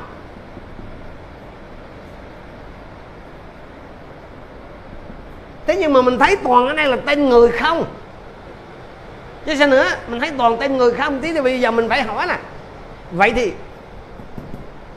Thế 5.66 5.76
nhưng 5.76 5.92
mà 5.92 6.02
mình 6.02 6.18
thấy 6.18 6.36
toàn 6.36 6.66
ở 6.66 6.74
đây 6.74 6.86
là 6.86 6.96
tên 7.06 7.28
người 7.28 7.50
không? 7.50 7.84
Chứ 9.46 9.54
sao 9.58 9.68
nữa? 9.68 9.88
Mình 10.08 10.20
thấy 10.20 10.30
toàn 10.38 10.56
tên 10.60 10.76
người 10.76 10.92
không 10.92 11.20
tí 11.20 11.32
thì 11.32 11.40
bây 11.40 11.60
giờ 11.60 11.70
mình 11.70 11.88
phải 11.88 12.02
hỏi 12.02 12.26
nè. 12.26 12.38
Vậy 13.12 13.32
thì 13.36 13.52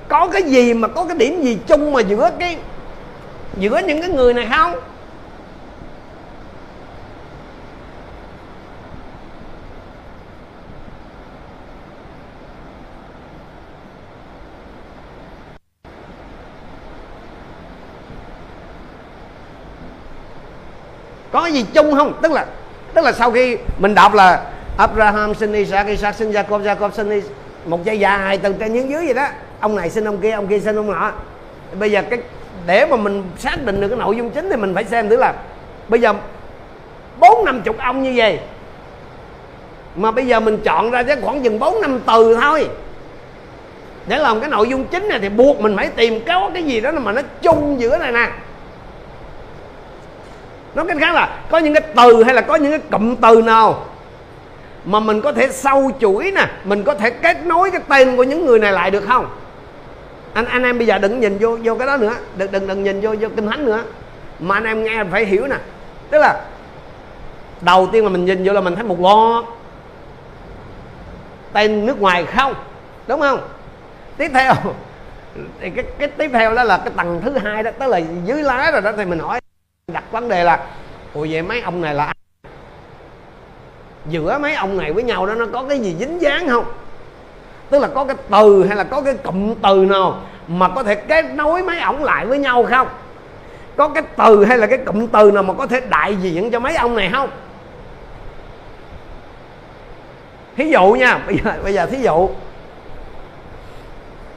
có 0.08 0.28
cái 0.28 0.44
gì 0.44 0.74
mà 0.74 0.88
có 0.88 1.06
cái 1.06 1.18
điểm 1.18 1.42
gì 1.44 1.58
chung 1.68 1.94
mà 1.94 2.02
giữa 2.02 2.32
cái, 2.40 2.58
giữa 3.60 3.82
những 3.88 4.02
cái 4.02 4.10
người 4.10 4.34
này 4.34 4.48
không? 4.58 4.76
Có 21.32 21.46
gì 21.46 21.66
chung 21.74 21.96
không? 21.96 22.20
Tức 22.22 22.32
là 22.32 22.46
tức 22.96 23.06
là 23.06 23.12
sau 23.12 23.32
khi 23.32 23.58
mình 23.80 23.96
đọc 23.96 24.14
là 24.14 24.44
Abraham 24.78 25.34
sinh 25.36 25.54
Isaac 25.54 25.88
Isaac 25.88 26.16
sinh 26.16 26.32
Jacob 26.32 26.64
Jacob 26.64 26.92
sinh 26.92 27.10
Isaac, 27.10 27.32
một 27.66 27.84
dây 27.84 28.00
dài 28.00 28.38
từ 28.38 28.54
trên 28.60 28.74
xuống 28.74 28.90
dưới 28.90 29.06
vậy 29.06 29.14
đó. 29.14 29.28
Ông 29.60 29.76
này 29.76 29.90
sinh 29.90 30.06
ông 30.06 30.18
kia 30.18 30.32
ông 30.32 30.48
kia 30.48 30.60
sinh 30.60 30.76
ông 30.76 30.92
nọ. 30.92 31.12
Bây 31.80 31.92
giờ 31.92 32.02
cái 32.10 32.20
để 32.66 32.86
mà 32.86 32.96
mình 32.96 33.24
xác 33.38 33.66
định 33.66 33.82
được 33.82 33.88
cái 33.88 33.98
nội 33.98 34.18
dung 34.18 34.30
chính 34.30 34.50
thì 34.50 34.56
mình 34.56 34.76
phải 34.76 34.84
xem 34.84 35.10
thử 35.10 35.18
là 35.18 35.34
bây 35.88 36.02
giờ 36.02 36.14
bốn 37.20 37.46
năm 37.46 37.62
chục 37.62 37.78
ông 37.80 38.04
như 38.04 38.14
vậy 38.16 38.40
mà 39.96 40.12
bây 40.12 40.28
giờ 40.28 40.40
mình 40.40 40.58
chọn 40.64 40.92
ra 40.92 41.04
chắc 41.04 41.20
khoảng 41.22 41.44
chừng 41.44 41.60
bốn 41.60 41.82
năm 41.82 42.00
từ 42.08 42.38
thôi. 42.42 42.70
Để 44.08 44.18
làm 44.18 44.40
cái 44.40 44.50
nội 44.50 44.70
dung 44.70 44.86
chính 44.86 45.08
này 45.08 45.20
thì 45.20 45.30
buộc 45.30 45.60
mình 45.60 45.78
phải 45.78 45.90
tìm 45.90 46.26
có 46.28 46.50
cái 46.54 46.64
gì 46.64 46.82
đó 46.82 46.92
mà 46.92 47.12
nó 47.12 47.22
chung 47.42 47.76
giữa 47.80 47.98
này 47.98 48.12
nè 48.12 48.30
nói 50.76 50.86
cách 50.88 50.98
khác 51.00 51.16
là 51.16 51.40
có 51.50 51.58
những 51.58 51.74
cái 51.74 51.84
từ 51.96 52.24
hay 52.24 52.34
là 52.34 52.42
có 52.42 52.56
những 52.56 52.72
cái 52.72 52.80
cụm 52.92 53.16
từ 53.16 53.42
nào 53.42 53.86
mà 54.86 55.00
mình 55.00 55.22
có 55.22 55.32
thể 55.32 55.50
sâu 55.52 55.92
chuỗi 56.00 56.32
nè, 56.32 56.48
mình 56.64 56.84
có 56.84 56.94
thể 56.94 57.10
kết 57.10 57.46
nối 57.46 57.72
cái 57.72 57.82
tên 57.90 58.18
của 58.18 58.24
những 58.24 58.46
người 58.46 58.60
này 58.60 58.72
lại 58.72 58.92
được 58.92 59.04
không? 59.08 59.28
Anh 60.34 60.46
anh 60.46 60.64
em 60.64 60.78
bây 60.78 60.88
giờ 60.88 60.98
đừng 60.98 61.20
nhìn 61.20 61.38
vô 61.40 61.58
vô 61.64 61.76
cái 61.76 61.88
đó 61.88 61.98
nữa. 61.98 62.14
Đừng 62.38 62.52
đừng 62.52 62.68
đừng 62.68 62.84
nhìn 62.84 63.02
vô 63.02 63.16
vô 63.20 63.28
kinh 63.36 63.48
thánh 63.48 63.66
nữa. 63.66 63.84
Mà 64.40 64.56
anh 64.56 64.64
em 64.64 64.84
nghe 64.84 65.04
phải 65.12 65.26
hiểu 65.26 65.48
nè. 65.48 65.56
Tức 66.10 66.18
là 66.18 66.42
đầu 67.62 67.90
tiên 67.92 68.04
là 68.04 68.10
mình 68.10 68.26
nhìn 68.26 68.44
vô 68.46 68.54
là 68.54 68.62
mình 68.62 68.76
thấy 68.76 68.84
một 68.84 69.00
loạt 69.00 69.46
tên 71.54 71.86
nước 71.86 72.02
ngoài 72.02 72.26
không? 72.26 72.54
Đúng 73.08 73.20
không? 73.20 73.40
Tiếp 74.18 74.32
theo, 74.34 74.54
thì 75.60 75.70
cái 75.70 75.86
cái 75.98 76.08
tiếp 76.08 76.30
theo 76.34 76.56
đó 76.56 76.64
là 76.64 76.78
cái 76.78 76.94
tầng 76.98 77.22
thứ 77.26 77.38
hai 77.38 77.64
đó, 77.64 77.72
tức 77.80 77.88
là 77.88 78.02
dưới 78.26 78.44
lá 78.44 78.72
rồi 78.72 78.82
đó 78.82 78.92
thì 78.98 79.06
mình 79.06 79.20
hỏi 79.20 79.40
đặt 79.88 80.12
vấn 80.12 80.30
đề 80.30 80.44
là, 80.44 80.68
ủa 81.14 81.28
vậy 81.30 81.42
mấy 81.42 81.62
ông 81.62 81.82
này 81.82 81.94
là 81.94 82.06
ai? 82.06 82.16
giữa 84.06 84.38
mấy 84.42 84.56
ông 84.56 84.78
này 84.78 84.94
với 84.94 85.04
nhau 85.04 85.26
đó, 85.26 85.34
nó 85.36 85.46
có 85.54 85.64
cái 85.70 85.80
gì 85.80 85.96
dính 86.00 86.22
dáng 86.22 86.50
không? 86.50 86.66
Tức 87.70 87.80
là 87.80 87.88
có 87.88 88.06
cái 88.06 88.16
từ 88.32 88.66
hay 88.68 88.78
là 88.78 88.84
có 88.84 89.02
cái 89.02 89.14
cụm 89.14 89.56
từ 89.56 89.86
nào 89.86 90.22
mà 90.48 90.70
có 90.70 90.84
thể 90.84 90.96
kết 90.96 91.26
nối 91.36 91.64
mấy 91.64 91.80
ổng 91.80 92.04
lại 92.04 92.26
với 92.26 92.40
nhau 92.40 92.66
không? 92.70 92.88
Có 93.76 93.90
cái 93.90 94.04
từ 94.18 94.46
hay 94.46 94.58
là 94.58 94.68
cái 94.68 94.78
cụm 94.78 95.08
từ 95.08 95.32
nào 95.32 95.44
mà 95.44 95.54
có 95.54 95.68
thể 95.68 95.80
đại 95.90 96.16
diện 96.16 96.52
cho 96.52 96.60
mấy 96.60 96.76
ông 96.76 96.96
này 96.96 97.10
không? 97.14 97.30
Thí 100.56 100.70
dụ 100.70 100.92
nha, 100.92 101.18
bây 101.28 101.38
giờ 101.38 101.54
bây 101.64 101.74
giờ 101.74 101.86
thí 101.86 102.02
dụ. 102.02 102.30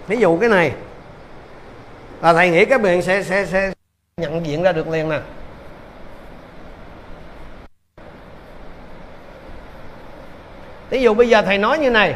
Thí 0.08 0.16
dụ 0.16 0.38
cái 0.38 0.48
này. 0.48 0.72
Là 2.22 2.32
thầy 2.32 2.50
nghĩ 2.50 2.64
các 2.64 2.82
bạn 2.82 3.02
sẽ 3.02 3.22
sẽ 3.22 3.46
sẽ 3.46 3.72
nhận 4.16 4.46
diện 4.46 4.62
ra 4.62 4.72
được 4.72 4.88
liền 4.88 5.08
nè. 5.08 5.20
Ví 10.90 11.02
dụ 11.02 11.14
bây 11.14 11.28
giờ 11.28 11.42
thầy 11.42 11.58
nói 11.58 11.78
như 11.78 11.90
này. 11.90 12.14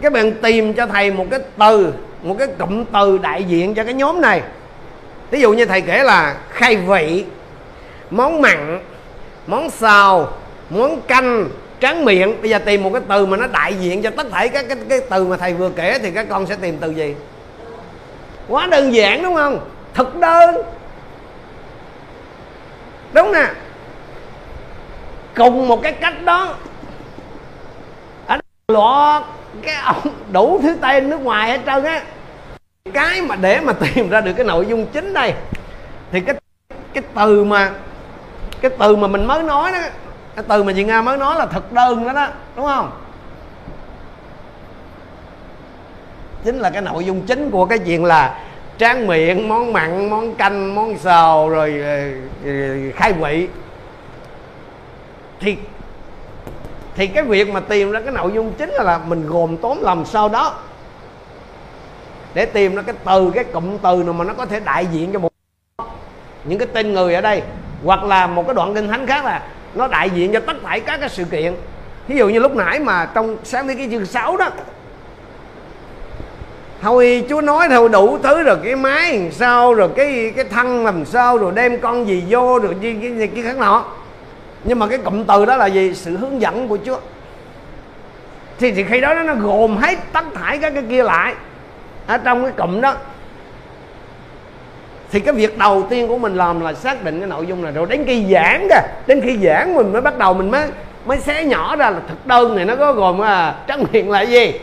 Các 0.00 0.12
bạn 0.12 0.32
tìm 0.42 0.74
cho 0.74 0.86
thầy 0.86 1.10
một 1.10 1.26
cái 1.30 1.40
từ 1.58 1.92
một 2.22 2.36
cái 2.38 2.48
cụm 2.58 2.84
từ 2.84 3.18
đại 3.18 3.44
diện 3.44 3.74
cho 3.74 3.84
cái 3.84 3.94
nhóm 3.94 4.20
này. 4.20 4.42
Ví 5.30 5.40
dụ 5.40 5.52
như 5.52 5.64
thầy 5.64 5.80
kể 5.80 6.02
là 6.02 6.36
khai 6.50 6.76
vị 6.76 7.24
món 8.10 8.42
mặn 8.42 8.80
món 9.46 9.70
xào 9.70 10.32
món 10.70 11.00
canh 11.00 11.48
tráng 11.80 12.04
miệng. 12.04 12.40
Bây 12.40 12.50
giờ 12.50 12.58
tìm 12.58 12.82
một 12.82 12.90
cái 12.92 13.02
từ 13.08 13.26
mà 13.26 13.36
nó 13.36 13.46
đại 13.46 13.74
diện 13.74 14.02
cho 14.02 14.10
tất 14.10 14.26
cả 14.32 14.46
các 14.46 14.66
cái, 14.68 14.76
cái 14.88 15.00
từ 15.10 15.26
mà 15.26 15.36
thầy 15.36 15.54
vừa 15.54 15.70
kể 15.70 15.98
thì 16.02 16.10
các 16.10 16.26
con 16.28 16.46
sẽ 16.46 16.56
tìm 16.60 16.76
từ 16.80 16.90
gì? 16.90 17.14
Quá 18.48 18.66
đơn 18.66 18.94
giản 18.94 19.22
đúng 19.22 19.34
không? 19.34 19.60
Thực 19.94 20.16
đơn. 20.16 20.56
Đúng 23.12 23.32
nè 23.32 23.46
cùng 25.36 25.68
một 25.68 25.82
cái 25.82 25.92
cách 25.92 26.22
đó 26.24 26.54
anh 28.26 28.40
lọ 28.68 29.24
cái 29.62 29.74
ông 29.74 29.96
đủ 30.32 30.60
thứ 30.62 30.76
tên 30.80 31.10
nước 31.10 31.20
ngoài 31.20 31.50
hết 31.50 31.60
trơn 31.66 31.84
á 31.84 32.02
cái 32.92 33.22
mà 33.22 33.36
để 33.36 33.60
mà 33.60 33.72
tìm 33.72 34.08
ra 34.08 34.20
được 34.20 34.32
cái 34.32 34.46
nội 34.46 34.66
dung 34.66 34.86
chính 34.92 35.12
đây 35.12 35.34
thì 36.12 36.20
cái 36.20 36.34
cái 36.94 37.04
từ 37.14 37.44
mà 37.44 37.70
cái 38.60 38.70
từ 38.78 38.96
mà 38.96 39.08
mình 39.08 39.26
mới 39.26 39.42
nói 39.42 39.72
đó 39.72 39.78
cái 40.36 40.44
từ 40.48 40.62
mà 40.62 40.72
chị 40.72 40.84
nga 40.84 41.02
mới 41.02 41.16
nói 41.16 41.38
là 41.38 41.46
thực 41.46 41.72
đơn 41.72 42.06
đó 42.06 42.12
đó 42.12 42.28
đúng 42.56 42.66
không 42.66 42.90
chính 46.44 46.58
là 46.58 46.70
cái 46.70 46.82
nội 46.82 47.04
dung 47.04 47.26
chính 47.26 47.50
của 47.50 47.66
cái 47.66 47.78
chuyện 47.78 48.04
là 48.04 48.44
tráng 48.78 49.06
miệng 49.06 49.48
món 49.48 49.72
mặn 49.72 50.10
món 50.10 50.34
canh 50.34 50.74
món 50.74 50.98
xào 50.98 51.48
rồi 51.48 51.82
ờ, 52.44 52.50
khai 52.96 53.12
vị 53.12 53.48
thì 55.40 55.56
thì 56.96 57.06
cái 57.06 57.24
việc 57.24 57.48
mà 57.48 57.60
tìm 57.60 57.90
ra 57.90 58.00
cái 58.00 58.12
nội 58.12 58.32
dung 58.34 58.52
chính 58.58 58.70
là, 58.70 58.82
là 58.82 58.98
mình 58.98 59.26
gồm 59.28 59.56
tóm 59.56 59.82
làm 59.82 60.04
sao 60.04 60.28
đó. 60.28 60.54
Để 62.34 62.46
tìm 62.46 62.74
ra 62.76 62.82
cái 62.82 62.94
từ 63.04 63.30
cái 63.34 63.44
cụm 63.44 63.78
từ 63.78 64.02
nào 64.02 64.12
mà 64.12 64.24
nó 64.24 64.34
có 64.34 64.46
thể 64.46 64.60
đại 64.60 64.86
diện 64.92 65.12
cho 65.12 65.18
một 65.18 65.32
những 66.44 66.58
cái 66.58 66.68
tên 66.72 66.92
người 66.92 67.14
ở 67.14 67.20
đây. 67.20 67.42
Hoặc 67.84 68.04
là 68.04 68.26
một 68.26 68.46
cái 68.46 68.54
đoạn 68.54 68.74
kinh 68.74 68.88
thánh 68.88 69.06
khác 69.06 69.24
là 69.24 69.42
nó 69.74 69.88
đại 69.88 70.10
diện 70.10 70.32
cho 70.32 70.40
tất 70.40 70.56
cả 70.62 70.78
các 70.86 71.00
cái 71.00 71.08
sự 71.08 71.24
kiện. 71.24 71.54
Ví 72.08 72.16
dụ 72.16 72.28
như 72.28 72.38
lúc 72.38 72.56
nãy 72.56 72.80
mà 72.80 73.06
trong 73.14 73.36
sáng 73.44 73.68
thế 73.68 73.74
cái 73.74 73.88
chương 73.90 74.06
6 74.06 74.36
đó. 74.36 74.48
Thôi 76.82 77.26
chúa 77.28 77.40
nói 77.40 77.68
thôi 77.70 77.88
đủ 77.88 78.18
thứ 78.22 78.42
rồi 78.42 78.56
cái 78.64 78.76
máy 78.76 79.18
làm 79.18 79.32
sao 79.32 79.74
rồi 79.74 79.88
cái 79.96 80.32
cái 80.36 80.44
thân 80.44 80.84
làm 80.84 81.04
sao 81.04 81.38
rồi 81.38 81.52
đem 81.54 81.80
con 81.80 82.06
gì 82.06 82.24
vô 82.28 82.58
rồi 82.58 82.74
cái 82.82 82.96
cái, 83.02 83.12
cái, 83.18 83.28
cái 83.28 83.42
khác 83.42 83.56
nọ 83.58 83.84
nhưng 84.66 84.78
mà 84.78 84.86
cái 84.86 84.98
cụm 84.98 85.24
từ 85.24 85.44
đó 85.44 85.56
là 85.56 85.66
gì? 85.66 85.94
Sự 85.94 86.16
hướng 86.16 86.40
dẫn 86.40 86.68
của 86.68 86.78
chúa. 86.84 86.98
Thì, 88.58 88.72
thì 88.72 88.84
khi 88.84 89.00
đó 89.00 89.14
nó 89.14 89.34
gồm 89.34 89.76
hết 89.76 89.98
tất 90.12 90.24
thải 90.34 90.58
các 90.58 90.74
cái 90.74 90.82
kia 90.90 91.02
lại. 91.02 91.34
Ở 92.06 92.18
trong 92.18 92.42
cái 92.42 92.52
cụm 92.52 92.80
đó. 92.80 92.94
Thì 95.10 95.20
cái 95.20 95.34
việc 95.34 95.58
đầu 95.58 95.86
tiên 95.90 96.08
của 96.08 96.18
mình 96.18 96.36
làm 96.36 96.60
là 96.60 96.74
xác 96.74 97.04
định 97.04 97.18
cái 97.20 97.28
nội 97.28 97.46
dung 97.46 97.62
này 97.62 97.72
rồi. 97.72 97.86
Đến 97.90 98.04
khi 98.06 98.26
giảng 98.32 98.68
kìa. 98.70 98.88
Đến 99.06 99.20
khi 99.20 99.38
giảng 99.38 99.74
mình 99.74 99.92
mới 99.92 100.02
bắt 100.02 100.18
đầu 100.18 100.34
mình 100.34 100.50
mới 100.50 100.68
mới 101.06 101.18
xé 101.18 101.44
nhỏ 101.44 101.76
ra 101.76 101.90
là 101.90 102.00
thực 102.08 102.26
đơn 102.26 102.56
này 102.56 102.64
nó 102.64 102.76
có 102.76 102.92
gồm 102.92 103.22
à, 103.22 103.54
tráng 103.68 103.84
miệng 103.92 104.10
là 104.10 104.20
gì? 104.20 104.60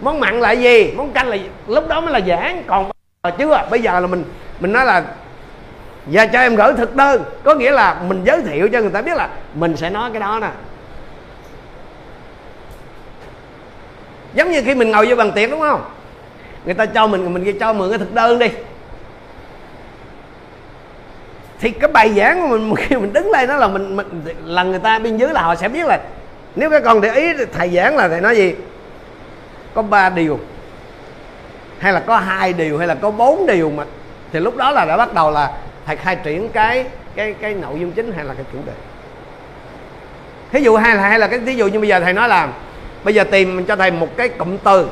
Món 0.00 0.20
mặn 0.20 0.40
là 0.40 0.52
gì? 0.52 0.92
Món 0.96 1.12
canh 1.12 1.28
là 1.28 1.36
gì? 1.36 1.48
lúc 1.66 1.88
đó 1.88 2.00
mới 2.00 2.12
là 2.12 2.20
giảng. 2.20 2.62
Còn 2.66 2.90
chưa? 3.38 3.66
Bây 3.70 3.80
giờ 3.80 4.00
là 4.00 4.06
mình 4.06 4.24
mình 4.60 4.72
nói 4.72 4.86
là 4.86 5.04
và 6.06 6.26
cho 6.26 6.38
em 6.40 6.56
gửi 6.56 6.72
thực 6.72 6.96
đơn. 6.96 7.24
Có 7.44 7.54
nghĩa 7.54 7.70
là 7.70 8.02
mình 8.08 8.24
giới 8.24 8.42
thiệu 8.42 8.68
cho 8.72 8.80
người 8.80 8.90
ta 8.90 9.02
biết 9.02 9.16
là 9.16 9.28
mình 9.54 9.76
sẽ 9.76 9.90
nói 9.90 10.10
cái 10.12 10.20
đó 10.20 10.38
nè. 10.40 10.50
Giống 14.34 14.50
như 14.50 14.62
khi 14.64 14.74
mình 14.74 14.90
ngồi 14.90 15.06
vô 15.06 15.16
bàn 15.16 15.32
tiệc 15.32 15.50
đúng 15.50 15.60
không? 15.60 15.84
Người 16.64 16.74
ta 16.74 16.86
cho 16.86 17.06
mình 17.06 17.34
mình 17.34 17.58
cho 17.58 17.72
mượn 17.72 17.90
cái 17.90 17.98
thực 17.98 18.14
đơn 18.14 18.38
đi. 18.38 18.48
Thì 21.60 21.70
cái 21.70 21.90
bài 21.90 22.14
giảng 22.16 22.40
của 22.40 22.56
mình 22.56 22.74
khi 22.78 22.96
mình 22.96 23.12
đứng 23.12 23.30
lên 23.30 23.48
đó 23.48 23.56
là 23.56 23.68
mình, 23.68 23.96
mình 23.96 24.24
là 24.44 24.62
người 24.62 24.78
ta 24.78 24.98
bên 24.98 25.16
dưới 25.16 25.28
là 25.28 25.42
họ 25.42 25.54
sẽ 25.54 25.68
biết 25.68 25.86
là 25.86 26.00
nếu 26.56 26.70
các 26.70 26.82
con 26.84 27.00
để 27.00 27.14
ý 27.14 27.32
thầy 27.52 27.68
giảng 27.68 27.96
là 27.96 28.08
thầy 28.08 28.20
nói 28.20 28.36
gì? 28.36 28.54
Có 29.74 29.82
ba 29.82 30.10
điều. 30.10 30.38
Hay 31.78 31.92
là 31.92 32.00
có 32.00 32.16
hai 32.16 32.52
điều 32.52 32.78
hay 32.78 32.86
là 32.86 32.94
có 32.94 33.10
bốn 33.10 33.46
điều 33.46 33.70
mà 33.70 33.84
thì 34.32 34.40
lúc 34.40 34.56
đó 34.56 34.70
là 34.70 34.84
đã 34.84 34.96
bắt 34.96 35.14
đầu 35.14 35.30
là 35.30 35.50
thầy 35.86 35.96
khai 35.96 36.16
triển 36.16 36.48
cái 36.48 36.86
cái 37.14 37.34
cái 37.40 37.54
nội 37.54 37.80
dung 37.80 37.92
chính 37.92 38.12
hay 38.16 38.24
là 38.24 38.34
cái 38.34 38.44
chủ 38.52 38.58
đề. 38.66 38.72
Thí 40.52 40.60
dụ 40.60 40.76
hay 40.76 40.96
là 40.96 41.08
hay 41.08 41.18
là 41.18 41.26
cái, 41.26 41.38
thí 41.38 41.54
dụ 41.54 41.66
như 41.66 41.78
bây 41.80 41.88
giờ 41.88 42.00
thầy 42.00 42.12
nói 42.12 42.28
là, 42.28 42.48
bây 43.04 43.14
giờ 43.14 43.24
tìm 43.24 43.64
cho 43.64 43.76
thầy 43.76 43.90
một 43.90 44.16
cái 44.16 44.28
cụm 44.28 44.56
từ 44.64 44.88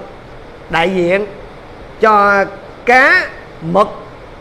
đại 0.71 0.91
diện 0.95 1.27
cho 2.01 2.45
cá, 2.87 3.29
mực, 3.61 3.89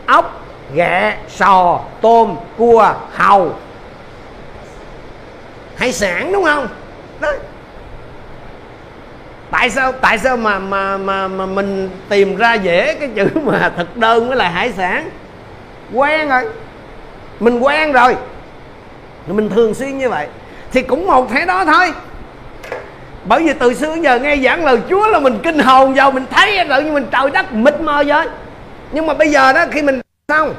ốc, 0.06 0.46
ghẹ, 0.74 1.16
sò, 1.28 1.80
tôm, 2.00 2.36
cua 2.56 2.94
hàu 3.12 3.58
hải 5.76 5.92
sản 5.92 6.32
đúng 6.32 6.44
không? 6.44 6.68
Đó 7.20 7.32
tại 9.50 9.70
sao 9.70 9.92
tại 9.92 10.18
sao 10.18 10.36
mà 10.36 10.58
mà 10.58 10.98
mà 10.98 11.28
mà 11.28 11.46
mình 11.46 11.90
tìm 12.08 12.36
ra 12.36 12.54
dễ 12.54 12.94
cái 12.94 13.08
chữ 13.14 13.28
mà 13.34 13.72
thực 13.76 13.96
đơn 13.96 14.28
với 14.28 14.36
lại 14.36 14.50
hải 14.50 14.72
sản? 14.72 15.10
Quen 15.94 16.28
rồi. 16.28 16.42
Mình 17.40 17.60
quen 17.60 17.92
rồi. 17.92 18.16
Mình 19.26 19.50
thường 19.50 19.74
xuyên 19.74 19.98
như 19.98 20.08
vậy. 20.08 20.26
Thì 20.72 20.82
cũng 20.82 21.06
một 21.06 21.30
thế 21.30 21.46
đó 21.46 21.64
thôi. 21.64 21.92
Bởi 23.24 23.42
vì 23.42 23.52
từ 23.52 23.74
xưa 23.74 23.94
giờ 24.00 24.18
nghe 24.18 24.36
giảng 24.36 24.64
lời 24.64 24.78
Chúa 24.90 25.08
là 25.08 25.18
mình 25.18 25.38
kinh 25.42 25.58
hồn 25.58 25.94
vào, 25.94 26.10
mình 26.10 26.24
thấy 26.30 26.58
tự 26.68 26.82
như 26.82 26.92
mình 26.92 27.06
trời 27.12 27.30
đất 27.30 27.52
mịt 27.52 27.80
mờ 27.80 28.04
vậy. 28.06 28.26
Nhưng 28.92 29.06
mà 29.06 29.14
bây 29.14 29.30
giờ 29.30 29.52
đó, 29.52 29.64
khi 29.70 29.82
mình 29.82 30.00
xong, 30.28 30.54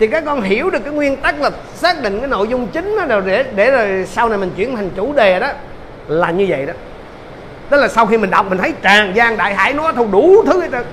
thì 0.00 0.06
các 0.06 0.24
con 0.26 0.42
hiểu 0.42 0.70
được 0.70 0.78
cái 0.84 0.92
nguyên 0.92 1.16
tắc 1.16 1.40
là 1.40 1.50
xác 1.74 2.02
định 2.02 2.20
cái 2.20 2.28
nội 2.28 2.48
dung 2.48 2.66
chính 2.66 2.96
đó 3.08 3.20
để 3.20 3.44
để 3.54 3.70
rồi 3.70 4.06
sau 4.06 4.28
này 4.28 4.38
mình 4.38 4.50
chuyển 4.56 4.76
thành 4.76 4.90
chủ 4.96 5.12
đề 5.12 5.40
đó 5.40 5.48
là 6.08 6.30
như 6.30 6.46
vậy 6.48 6.66
đó. 6.66 6.72
Tức 7.70 7.80
là 7.80 7.88
sau 7.88 8.06
khi 8.06 8.18
mình 8.18 8.30
đọc, 8.30 8.46
mình 8.48 8.58
thấy 8.58 8.72
tràn 8.82 9.12
gian 9.16 9.36
đại 9.36 9.54
hải, 9.54 9.72
nó 9.72 9.92
thu 9.92 10.06
đủ 10.12 10.44
thứ 10.46 10.60
hết 10.60 10.68
trơn. 10.72 10.84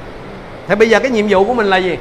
Thì 0.67 0.75
bây 0.75 0.89
giờ 0.89 0.99
cái 0.99 1.11
nhiệm 1.11 1.25
vụ 1.29 1.45
của 1.45 1.53
mình 1.53 1.65
là 1.65 1.77
gì? 1.77 1.97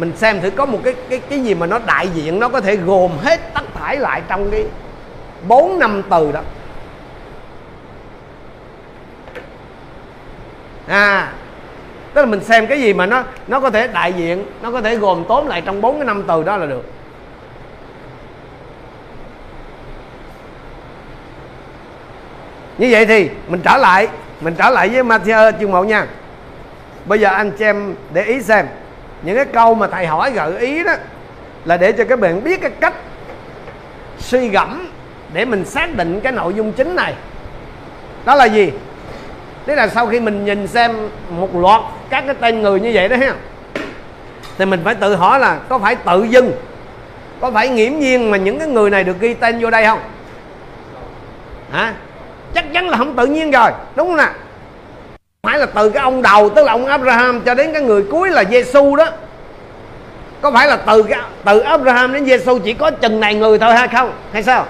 Mình 0.00 0.16
xem 0.16 0.40
thử 0.40 0.50
có 0.50 0.66
một 0.66 0.78
cái 0.84 0.94
cái 1.08 1.20
cái 1.30 1.40
gì 1.40 1.54
mà 1.54 1.66
nó 1.66 1.78
đại 1.86 2.08
diện, 2.08 2.40
nó 2.40 2.48
có 2.48 2.60
thể 2.60 2.76
gồm 2.76 3.10
hết 3.22 3.40
tất 3.54 3.62
thải 3.74 3.96
lại 3.96 4.22
trong 4.28 4.50
cái 4.50 4.64
bốn 5.48 5.78
năm 5.78 6.02
từ 6.10 6.32
đó. 6.32 6.40
À 10.86 11.32
tức 12.14 12.20
là 12.20 12.26
mình 12.26 12.44
xem 12.44 12.66
cái 12.66 12.80
gì 12.80 12.92
mà 12.92 13.06
nó 13.06 13.24
nó 13.46 13.60
có 13.60 13.70
thể 13.70 13.88
đại 13.88 14.12
diện, 14.12 14.44
nó 14.62 14.70
có 14.70 14.80
thể 14.80 14.96
gồm 14.96 15.24
tóm 15.28 15.46
lại 15.46 15.62
trong 15.66 15.80
bốn 15.80 15.96
cái 15.96 16.04
năm 16.04 16.24
từ 16.28 16.42
đó 16.42 16.56
là 16.56 16.66
được. 16.66 16.84
Như 22.78 22.88
vậy 22.90 23.06
thì 23.06 23.30
mình 23.48 23.60
trở 23.64 23.76
lại, 23.76 24.08
mình 24.40 24.54
trở 24.54 24.70
lại 24.70 24.88
với 24.88 25.02
Matthew 25.02 25.52
chương 25.60 25.70
1 25.70 25.86
nha. 25.86 26.06
Bây 27.04 27.20
giờ 27.20 27.28
anh 27.28 27.50
chị 27.50 27.64
em 27.64 27.94
để 28.12 28.22
ý 28.22 28.42
xem 28.42 28.66
những 29.22 29.36
cái 29.36 29.44
câu 29.44 29.74
mà 29.74 29.86
thầy 29.86 30.06
hỏi 30.06 30.30
gợi 30.30 30.58
ý 30.58 30.84
đó 30.84 30.92
là 31.64 31.76
để 31.76 31.92
cho 31.92 32.04
các 32.04 32.20
bạn 32.20 32.44
biết 32.44 32.60
cái 32.60 32.70
cách 32.80 32.94
suy 34.18 34.48
gẫm 34.48 34.88
để 35.32 35.44
mình 35.44 35.64
xác 35.64 35.96
định 35.96 36.20
cái 36.20 36.32
nội 36.32 36.54
dung 36.54 36.72
chính 36.72 36.96
này. 36.96 37.14
Đó 38.24 38.34
là 38.34 38.44
gì? 38.44 38.72
Tức 39.66 39.74
là 39.74 39.88
sau 39.88 40.06
khi 40.06 40.20
mình 40.20 40.44
nhìn 40.44 40.66
xem 40.66 41.08
một 41.30 41.56
loạt 41.56 41.80
các 42.10 42.24
cái 42.26 42.34
tên 42.40 42.62
người 42.62 42.80
như 42.80 42.90
vậy 42.94 43.08
đó 43.08 43.16
ha, 43.16 43.34
thì 44.58 44.64
mình 44.64 44.80
phải 44.84 44.94
tự 44.94 45.14
hỏi 45.14 45.40
là 45.40 45.58
có 45.68 45.78
phải 45.78 45.96
tự 45.96 46.24
dưng, 46.24 46.52
có 47.40 47.50
phải 47.50 47.68
nghiễm 47.68 47.98
nhiên 47.98 48.30
mà 48.30 48.36
những 48.36 48.58
cái 48.58 48.68
người 48.68 48.90
này 48.90 49.04
được 49.04 49.20
ghi 49.20 49.34
tên 49.34 49.60
vô 49.60 49.70
đây 49.70 49.86
không? 49.86 50.00
Hả? 51.72 51.94
Chắc 52.54 52.64
chắn 52.72 52.88
là 52.88 52.96
không 52.96 53.16
tự 53.16 53.26
nhiên 53.26 53.50
rồi, 53.50 53.70
đúng 53.96 54.08
không 54.08 54.16
nào? 54.16 54.32
Phải 55.42 55.58
là 55.58 55.66
từ 55.66 55.90
cái 55.90 56.02
ông 56.02 56.22
đầu 56.22 56.50
tức 56.50 56.64
là 56.64 56.72
ông 56.72 56.86
Abraham 56.86 57.40
cho 57.40 57.54
đến 57.54 57.72
cái 57.72 57.82
người 57.82 58.04
cuối 58.10 58.30
là 58.30 58.44
Giêsu 58.50 58.96
đó. 58.96 59.06
Có 60.40 60.50
phải 60.50 60.66
là 60.66 60.76
từ 60.76 61.02
cái 61.02 61.20
từ 61.44 61.60
Abraham 61.60 62.12
đến 62.12 62.26
Giêsu 62.26 62.58
chỉ 62.58 62.74
có 62.74 62.90
chừng 62.90 63.20
này 63.20 63.34
người 63.34 63.58
thôi 63.58 63.74
hay 63.74 63.88
không? 63.88 64.12
Hay 64.32 64.42
sao? 64.42 64.66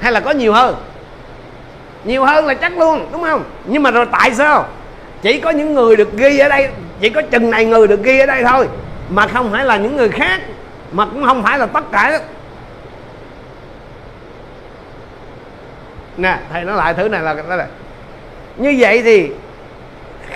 Hay 0.00 0.12
là 0.12 0.20
có 0.20 0.30
nhiều 0.30 0.52
hơn? 0.52 0.76
Nhiều 2.04 2.24
hơn 2.24 2.46
là 2.46 2.54
chắc 2.54 2.78
luôn 2.78 3.08
đúng 3.12 3.22
không? 3.22 3.44
Nhưng 3.64 3.82
mà 3.82 3.90
rồi 3.90 4.06
tại 4.12 4.34
sao? 4.34 4.66
Chỉ 5.22 5.40
có 5.40 5.50
những 5.50 5.74
người 5.74 5.96
được 5.96 6.12
ghi 6.12 6.38
ở 6.38 6.48
đây 6.48 6.68
chỉ 7.00 7.10
có 7.10 7.22
chừng 7.22 7.50
này 7.50 7.64
người 7.64 7.88
được 7.88 8.02
ghi 8.02 8.18
ở 8.18 8.26
đây 8.26 8.44
thôi 8.44 8.68
mà 9.10 9.26
không 9.26 9.52
phải 9.52 9.64
là 9.64 9.76
những 9.76 9.96
người 9.96 10.08
khác 10.08 10.40
mà 10.92 11.06
cũng 11.06 11.24
không 11.24 11.42
phải 11.42 11.58
là 11.58 11.66
tất 11.66 11.84
cả. 11.92 12.20
Nè 16.16 16.38
thầy 16.52 16.64
nói 16.64 16.76
lại 16.76 16.94
thứ 16.94 17.08
này 17.08 17.20
là, 17.20 17.34
là 17.34 17.66
như 18.56 18.76
vậy 18.78 19.02
thì 19.02 19.30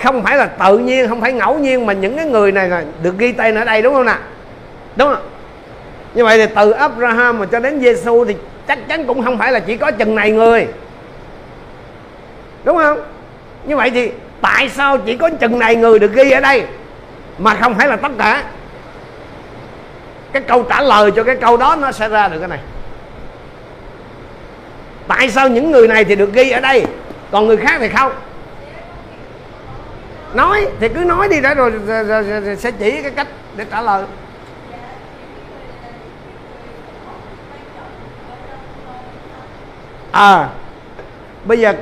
không 0.03 0.23
phải 0.23 0.37
là 0.37 0.45
tự 0.45 0.77
nhiên, 0.77 1.07
không 1.07 1.21
phải 1.21 1.33
ngẫu 1.33 1.59
nhiên 1.59 1.85
mà 1.85 1.93
những 1.93 2.15
cái 2.15 2.25
người 2.25 2.51
này 2.51 2.69
là 2.69 2.83
được 3.03 3.17
ghi 3.17 3.31
tên 3.31 3.55
ở 3.55 3.65
đây, 3.65 3.81
đúng 3.81 3.93
không 3.93 4.05
nè 4.05 4.15
đúng 4.95 5.13
không? 5.13 5.23
Như 6.13 6.23
vậy 6.23 6.37
thì 6.37 6.53
từ 6.55 6.71
Abraham 6.71 7.39
mà 7.39 7.45
cho 7.45 7.59
đến 7.59 7.79
Giêsu 7.81 8.25
thì 8.25 8.35
chắc 8.67 8.87
chắn 8.87 9.05
cũng 9.05 9.23
không 9.23 9.37
phải 9.37 9.51
là 9.51 9.59
chỉ 9.59 9.77
có 9.77 9.91
chừng 9.91 10.15
này 10.15 10.31
người. 10.31 10.67
Đúng 12.63 12.77
không? 12.77 12.99
Như 13.65 13.75
vậy 13.75 13.91
thì 13.93 14.11
tại 14.41 14.69
sao 14.69 14.97
chỉ 14.97 15.17
có 15.17 15.29
chừng 15.29 15.59
này 15.59 15.75
người 15.75 15.99
được 15.99 16.13
ghi 16.13 16.31
ở 16.31 16.39
đây 16.39 16.63
mà 17.37 17.53
không 17.53 17.75
phải 17.75 17.87
là 17.87 17.95
tất 17.95 18.11
cả? 18.17 18.43
Cái 20.31 20.41
câu 20.41 20.63
trả 20.63 20.81
lời 20.81 21.11
cho 21.15 21.23
cái 21.23 21.35
câu 21.35 21.57
đó 21.57 21.75
nó 21.81 21.91
sẽ 21.91 22.09
ra 22.09 22.27
được 22.27 22.39
cái 22.39 22.47
này. 22.47 22.59
Tại 25.07 25.29
sao 25.29 25.49
những 25.49 25.71
người 25.71 25.87
này 25.87 26.03
thì 26.03 26.15
được 26.15 26.33
ghi 26.33 26.49
ở 26.49 26.59
đây? 26.59 26.85
Còn 27.31 27.47
người 27.47 27.57
khác 27.57 27.77
thì 27.79 27.89
không. 27.89 28.11
Nói 30.33 30.67
thì 30.79 30.89
cứ 30.89 30.99
nói 30.99 31.27
đi 31.27 31.41
đã 31.41 31.53
rồi, 31.53 31.71
rồi, 31.71 32.03
rồi, 32.03 32.23
rồi, 32.23 32.41
rồi 32.41 32.55
sẽ 32.55 32.71
chỉ 32.71 33.01
cái 33.01 33.11
cách 33.11 33.27
để 33.55 33.65
trả 33.71 33.81
lời. 33.81 34.05
À 40.11 40.49
bây 41.45 41.59
giờ 41.59 41.73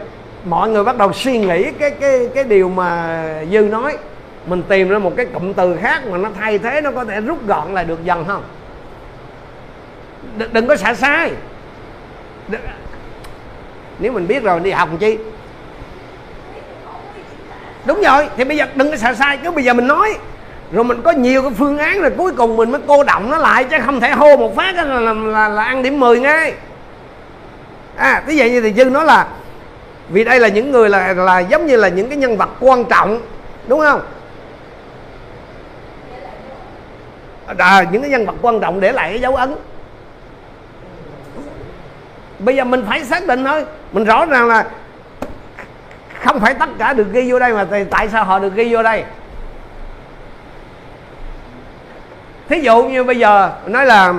mọi 0.46 0.70
người 0.70 0.84
bắt 0.84 0.98
đầu 0.98 1.14
suy 1.14 1.40
nghĩ 1.40 1.72
cái 1.72 1.92
cái 1.92 2.30
cái 2.36 2.44
điều 2.44 2.70
mà 2.70 3.24
dư 3.52 3.60
nói. 3.60 3.98
Mình 4.46 4.64
tìm 4.64 4.90
ra 4.90 5.00
một 5.00 5.14
cái 5.18 5.26
cụm 5.26 5.54
từ 5.54 5.78
khác 5.82 6.02
mà 6.08 6.18
nó 6.18 6.30
thay 6.40 6.60
thế 6.60 6.82
nó 6.82 6.92
có 6.92 7.06
thể 7.06 7.22
rút 7.22 7.48
gọn 7.48 7.74
lại 7.74 7.86
được 7.86 8.04
dần 8.04 8.26
không? 8.28 8.44
Đừng, 10.38 10.54
đừng 10.54 10.68
có 10.68 10.76
xả 10.76 10.94
sai. 10.94 11.32
Đừng, 12.48 12.62
nếu 14.00 14.12
mình 14.12 14.28
biết 14.28 14.44
rồi 14.44 14.60
đi 14.60 14.72
học 14.72 14.90
làm 14.90 14.98
chi? 14.98 15.18
Đúng 17.86 18.02
rồi 18.02 18.28
thì 18.38 18.44
bây 18.44 18.58
giờ 18.58 18.66
đừng 18.76 18.92
có 18.92 18.98
sợ 18.98 19.14
sai 19.14 19.38
cứ 19.44 19.52
bây 19.52 19.64
giờ 19.64 19.74
mình 19.74 19.88
nói. 19.88 20.18
Rồi 20.72 20.84
mình 20.84 21.02
có 21.02 21.12
nhiều 21.12 21.42
cái 21.42 21.52
phương 21.58 21.78
án 21.78 22.02
rồi 22.02 22.12
cuối 22.18 22.32
cùng 22.32 22.58
mình 22.58 22.72
mới 22.72 22.82
cô 22.88 23.04
động 23.04 23.30
nó 23.30 23.38
lại 23.38 23.64
chứ 23.64 23.78
không 23.86 24.00
thể 24.00 24.12
hô 24.12 24.38
một 24.38 24.56
phát 24.56 24.76
là, 24.76 24.84
là, 24.84 25.14
là, 25.14 25.50
là 25.50 25.64
ăn 25.64 25.84
điểm 25.84 26.00
10 26.00 26.20
ngay. 26.20 26.54
À 27.96 28.24
thế 28.28 28.34
vậy 28.38 28.52
như 28.52 28.62
thì 28.62 28.74
dư 28.74 28.86
nói 28.86 29.06
là 29.06 29.28
vì 30.10 30.24
đây 30.24 30.40
là 30.40 30.48
những 30.48 30.72
người 30.72 30.90
là 30.90 31.14
là 31.14 31.40
giống 31.40 31.66
như 31.66 31.76
là 31.76 31.88
những 31.88 32.10
cái 32.10 32.18
nhân 32.18 32.38
vật 32.38 32.50
quan 32.60 32.86
trọng 32.86 33.22
đúng 33.68 33.80
không? 33.80 34.02
À, 37.58 37.86
những 37.92 38.02
cái 38.02 38.12
nhân 38.12 38.26
vật 38.26 38.36
quan 38.42 38.60
trọng 38.60 38.80
để 38.80 38.92
lại 38.92 39.10
cái 39.10 39.22
dấu 39.22 39.36
ấn. 39.36 39.56
Bây 42.40 42.56
giờ 42.56 42.64
mình 42.64 42.84
phải 42.88 43.04
xác 43.04 43.28
định 43.28 43.46
thôi. 43.46 43.66
Mình 43.92 44.06
rõ 44.06 44.26
ràng 44.26 44.48
là 44.48 44.66
không 46.26 46.40
phải 46.40 46.54
tất 46.54 46.70
cả 46.78 46.94
được 46.94 47.08
ghi 47.12 47.32
vô 47.32 47.40
đây 47.40 47.54
mà 47.54 47.68
tại 47.90 48.10
sao 48.10 48.24
họ 48.24 48.40
được 48.40 48.56
ghi 48.56 48.74
vô 48.74 48.84
đây? 48.84 49.04
Thí 52.50 52.60
dụ 52.60 52.84
như 52.84 53.04
bây 53.04 53.18
giờ, 53.20 53.52
nói 53.66 53.86
là 53.86 54.14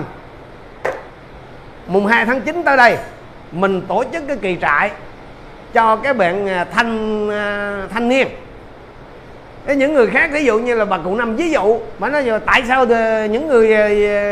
mùng 1.87 2.07
2 2.07 2.27
tháng 2.27 2.41
9 2.41 2.63
tới 2.63 2.77
đây, 2.77 2.99
mình 3.53 3.83
tổ 3.89 4.05
chức 4.13 4.23
cái 4.29 4.37
kỳ 4.37 4.57
trại 4.61 4.91
cho 5.73 5.97
cái 5.97 6.15
bạn 6.15 6.49
à, 6.49 6.65
thanh 6.65 7.29
à, 7.31 7.83
thanh 7.91 8.09
niên. 8.09 8.29
Cái 9.67 9.77
những 9.77 9.95
người 9.95 10.07
khác 10.07 10.31
ví 10.33 10.45
dụ 10.45 10.59
như 10.59 10.75
là 10.75 10.85
bà 10.85 10.99
cụ 10.99 11.15
năm 11.15 11.37
ví 11.37 11.51
dụ 11.51 11.81
mà 11.99 12.09
nói 12.09 12.25
giờ 12.25 12.41
tại 12.47 12.63
sao 12.69 12.87
à, 12.91 13.27
những 13.27 13.49
người 13.49 13.69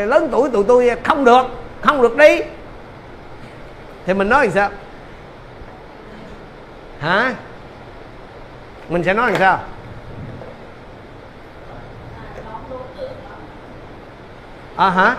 lớn 0.07 0.29
tuổi 0.31 0.49
tụi 0.49 0.63
tôi 0.67 0.91
không 1.03 1.25
được 1.25 1.45
không 1.81 2.01
được 2.01 2.17
đi? 2.17 2.41
Thì 4.05 4.13
mình 4.13 4.29
nói 4.29 4.45
làm 4.45 4.53
sao? 4.53 4.69
Hả? 6.99 7.33
Mình 8.89 9.03
sẽ 9.03 9.13
nói 9.13 9.31
làm 9.31 9.39
sao? 9.39 9.59
À 14.75 14.89
hả? 14.89 15.15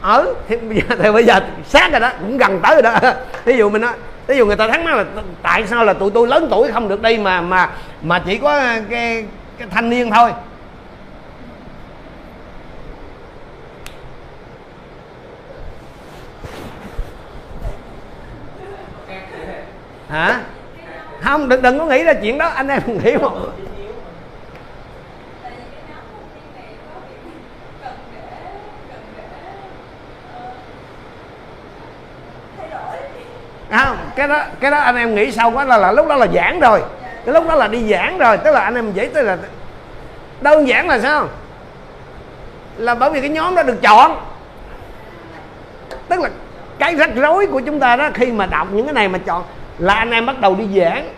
Ở 0.00 0.18
à, 0.18 0.24
ừ, 0.24 0.34
thì 0.48 0.56
bây 0.56 0.76
giờ 0.76 0.96
thì 1.02 1.12
bây 1.12 1.24
giờ 1.24 1.40
sát 1.66 1.92
rồi 1.92 2.00
đó 2.00 2.10
cũng 2.20 2.38
gần 2.38 2.60
tới 2.62 2.74
rồi 2.74 2.82
đó. 2.82 2.98
Ví 3.44 3.56
dụ 3.56 3.70
mình 3.70 3.82
nói 3.82 3.92
ví 4.26 4.36
dụ 4.36 4.46
người 4.46 4.56
ta 4.56 4.68
thắc 4.68 4.84
mắc 4.84 4.94
là 4.94 5.04
tại 5.42 5.66
sao 5.66 5.84
là 5.84 5.92
tụi 5.92 6.10
tôi 6.10 6.28
lớn 6.28 6.48
tuổi 6.50 6.72
không 6.72 6.88
được 6.88 7.02
đi 7.02 7.18
mà 7.18 7.40
mà 7.40 7.70
mà 8.02 8.22
chỉ 8.26 8.38
có 8.38 8.60
cái, 8.90 9.24
cái 9.58 9.68
thanh 9.70 9.90
niên 9.90 10.10
thôi? 10.10 10.32
Hả? 20.08 20.40
Không 21.24 21.48
đừng 21.48 21.62
đừng 21.62 21.78
có 21.78 21.86
nghĩ 21.86 22.04
ra 22.04 22.14
chuyện 22.14 22.38
đó. 22.38 22.46
Anh 22.46 22.68
em 22.68 22.82
nghĩ 23.04 23.16
một 23.16 23.32
không 33.70 33.96
cái 34.16 34.28
đó 34.28 34.44
cái 34.60 34.70
đó 34.70 34.78
anh 34.78 34.96
em 34.96 35.14
nghĩ 35.14 35.32
sau 35.32 35.50
quá. 35.50 35.64
Là, 35.64 35.76
là 35.78 35.92
lúc 35.92 36.08
đó 36.08 36.16
là 36.16 36.26
giảng 36.34 36.60
rồi. 36.60 36.82
Cái 37.24 37.34
lúc 37.34 37.48
đó 37.48 37.54
là 37.54 37.68
đi 37.68 37.90
giảng 37.90 38.18
rồi. 38.18 38.38
Tức 38.38 38.50
là 38.50 38.60
anh 38.60 38.74
em 38.74 38.92
dễ 38.92 39.10
tới 39.14 39.24
là 39.24 39.38
đơn 40.40 40.68
giản 40.68 40.88
là 40.88 41.00
sao? 41.00 41.28
Là 42.76 42.94
bởi 42.94 43.10
vì 43.10 43.20
cái 43.20 43.30
nhóm 43.30 43.54
đó 43.54 43.62
được 43.62 43.82
chọn. 43.82 44.20
Tức 46.08 46.20
là 46.20 46.30
cái 46.78 46.96
rắc 46.96 47.10
rối 47.14 47.46
của 47.46 47.60
chúng 47.60 47.80
ta 47.80 47.96
đó 47.96 48.10
khi 48.14 48.26
mà 48.26 48.46
đọc 48.46 48.68
những 48.72 48.86
cái 48.86 48.94
này 48.94 49.08
mà 49.08 49.18
chọn 49.18 49.42
là 49.78 49.94
anh 49.94 50.10
em 50.10 50.26
bắt 50.26 50.40
đầu 50.40 50.54
đi 50.54 50.80
giảng. 50.80 51.08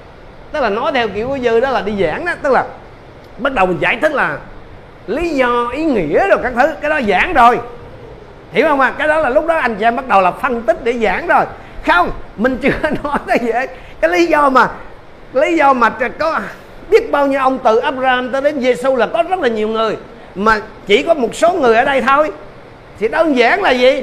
Tức 0.53 0.61
là 0.61 0.71
nói 0.71 0.93
theo 0.95 1.09
kiểu 1.09 1.29
của 1.29 1.38
dư 1.38 1.61
đó 1.61 1.71
là 1.71 1.83
đi 1.83 1.93
giảng 2.05 2.25
đó. 2.25 2.33
Tức 2.43 2.53
là 2.53 2.64
bắt 3.38 3.53
đầu 3.53 3.67
mình 3.67 3.79
giải 3.81 3.99
thích 4.03 4.12
là 4.12 4.38
lý 5.07 5.29
do, 5.29 5.69
ý 5.75 5.85
nghĩa 5.85 6.29
rồi 6.29 6.38
các 6.43 6.53
thứ. 6.57 6.75
Cái 6.81 6.90
đó 6.90 7.01
giảng 7.09 7.33
rồi. 7.33 7.59
Hiểu 8.53 8.67
không 8.69 8.81
à 8.81 8.95
cái 8.99 9.09
đó 9.09 9.19
là 9.19 9.29
lúc 9.29 9.47
đó 9.47 9.55
anh 9.55 9.77
chị 9.77 9.85
em 9.85 9.97
bắt 9.97 10.09
đầu 10.09 10.21
là 10.21 10.31
phân 10.31 10.62
tích 10.62 10.85
để 10.85 10.93
giảng 10.93 11.27
rồi. 11.27 11.45
Không, 11.87 12.11
mình 12.37 12.59
chưa 12.62 12.71
nói 13.03 13.19
tới 13.27 13.38
vậy 13.43 13.69
cái 14.01 14.11
lý 14.11 14.27
do 14.27 14.51
mà, 14.51 14.69
lý 15.33 15.57
do 15.57 15.73
mà 15.73 15.90
có 16.19 16.40
biết 16.90 17.11
bao 17.11 17.27
nhiêu 17.27 17.40
ông 17.40 17.59
từ 17.64 17.77
Abraham 17.79 18.33
tới 18.33 18.40
đến 18.40 18.61
Giêsu 18.61 18.97
là 18.97 19.07
có 19.07 19.23
rất 19.23 19.40
là 19.40 19.49
nhiều 19.49 19.69
người. 19.69 19.97
Mà 20.35 20.61
chỉ 20.87 21.03
có 21.03 21.14
một 21.14 21.35
số 21.35 21.53
người 21.53 21.77
ở 21.77 21.85
đây 21.85 22.03
thôi. 22.03 22.33
Thì 22.99 23.09
đơn 23.09 23.37
giản 23.37 23.62
là 23.62 23.71
gì? 23.71 24.03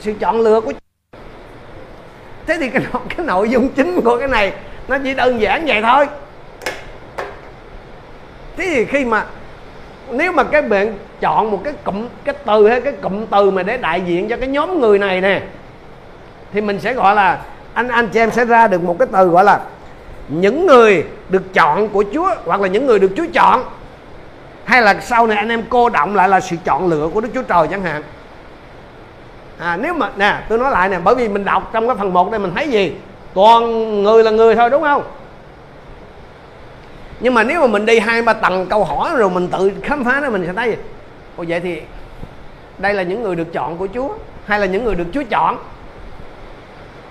Sự 0.00 0.12
chọn 0.20 0.40
lựa 0.40 0.60
của 0.60 0.72
thế 2.50 2.58
thì 2.58 2.68
cái, 2.68 2.82
cái 3.16 3.26
nội 3.26 3.50
dung 3.50 3.68
chính 3.68 4.00
của 4.00 4.18
cái 4.18 4.28
này 4.28 4.52
nó 4.88 4.98
chỉ 5.04 5.14
đơn 5.14 5.40
giản 5.40 5.66
vậy 5.66 5.82
thôi. 5.82 6.06
Thế 8.56 8.66
thì 8.74 8.84
khi 8.84 9.04
mà 9.04 9.24
nếu 10.10 10.32
mà 10.32 10.44
cái 10.44 10.62
bạn 10.62 10.98
chọn 11.20 11.50
một 11.50 11.60
cái 11.64 11.72
cụm 11.84 12.08
cái 12.24 12.34
từ 12.46 12.68
hay 12.68 12.80
cái 12.80 12.92
cụm 12.92 13.26
từ 13.26 13.50
mà 13.50 13.62
để 13.62 13.76
đại 13.76 14.00
diện 14.00 14.28
cho 14.28 14.36
cái 14.36 14.48
nhóm 14.48 14.80
người 14.80 14.98
này 14.98 15.20
nè 15.20 15.42
thì 16.52 16.60
mình 16.60 16.80
sẽ 16.80 16.94
gọi 16.94 17.14
là 17.14 17.38
anh 17.74 17.88
anh 17.88 18.08
chị 18.08 18.20
em 18.20 18.30
sẽ 18.30 18.44
ra 18.44 18.68
được 18.68 18.82
một 18.82 18.96
cái 18.98 19.08
từ 19.12 19.28
gọi 19.28 19.44
là 19.44 19.60
những 20.28 20.66
người 20.66 21.04
được 21.28 21.54
chọn 21.54 21.88
của 21.88 22.04
Chúa 22.14 22.34
hoặc 22.44 22.60
là 22.60 22.68
những 22.68 22.86
người 22.86 22.98
được 22.98 23.10
Chúa 23.16 23.26
chọn. 23.32 23.64
Hay 24.64 24.82
là 24.82 25.00
sau 25.00 25.26
này 25.26 25.36
anh 25.36 25.48
em 25.48 25.62
cô 25.68 25.88
động 25.88 26.16
lại 26.16 26.28
là 26.28 26.40
sự 26.40 26.56
chọn 26.64 26.86
lựa 26.86 27.08
của 27.14 27.20
Đức 27.20 27.28
Chúa 27.34 27.42
Trời 27.42 27.68
chẳng 27.70 27.82
hạn 27.82 28.02
à, 29.60 29.76
nếu 29.76 29.94
mà 29.94 30.10
nè 30.16 30.42
tôi 30.48 30.58
nói 30.58 30.70
lại 30.70 30.88
nè 30.88 30.98
bởi 31.04 31.14
vì 31.14 31.28
mình 31.28 31.44
đọc 31.44 31.70
trong 31.72 31.86
cái 31.86 31.96
phần 31.96 32.12
1 32.12 32.30
đây 32.30 32.40
mình 32.40 32.52
thấy 32.54 32.68
gì? 32.68 32.94
Toàn 33.34 34.02
người 34.02 34.24
là 34.24 34.30
người 34.30 34.54
thôi 34.54 34.70
đúng 34.70 34.82
không? 34.82 35.02
Nhưng 37.20 37.34
mà 37.34 37.42
nếu 37.42 37.60
mà 37.60 37.66
mình 37.66 37.86
đi 37.86 37.98
hai 37.98 38.22
ba 38.22 38.32
tầng 38.32 38.66
câu 38.66 38.84
hỏi 38.84 39.10
rồi 39.16 39.30
mình 39.30 39.48
tự 39.48 39.72
khám 39.82 40.04
phá 40.04 40.20
nó 40.20 40.30
mình 40.30 40.46
sẽ 40.46 40.52
thấy 40.52 40.70
gì? 40.70 40.76
Ồ 41.36 41.44
vậy 41.48 41.60
thì 41.60 41.82
đây 42.78 42.94
là 42.94 43.02
những 43.02 43.22
người 43.22 43.36
được 43.36 43.52
chọn 43.52 43.76
của 43.76 43.88
Chúa 43.94 44.08
hay 44.46 44.60
là 44.60 44.66
những 44.66 44.84
người 44.84 44.94
được 44.94 45.06
Chúa 45.12 45.22
chọn? 45.30 45.58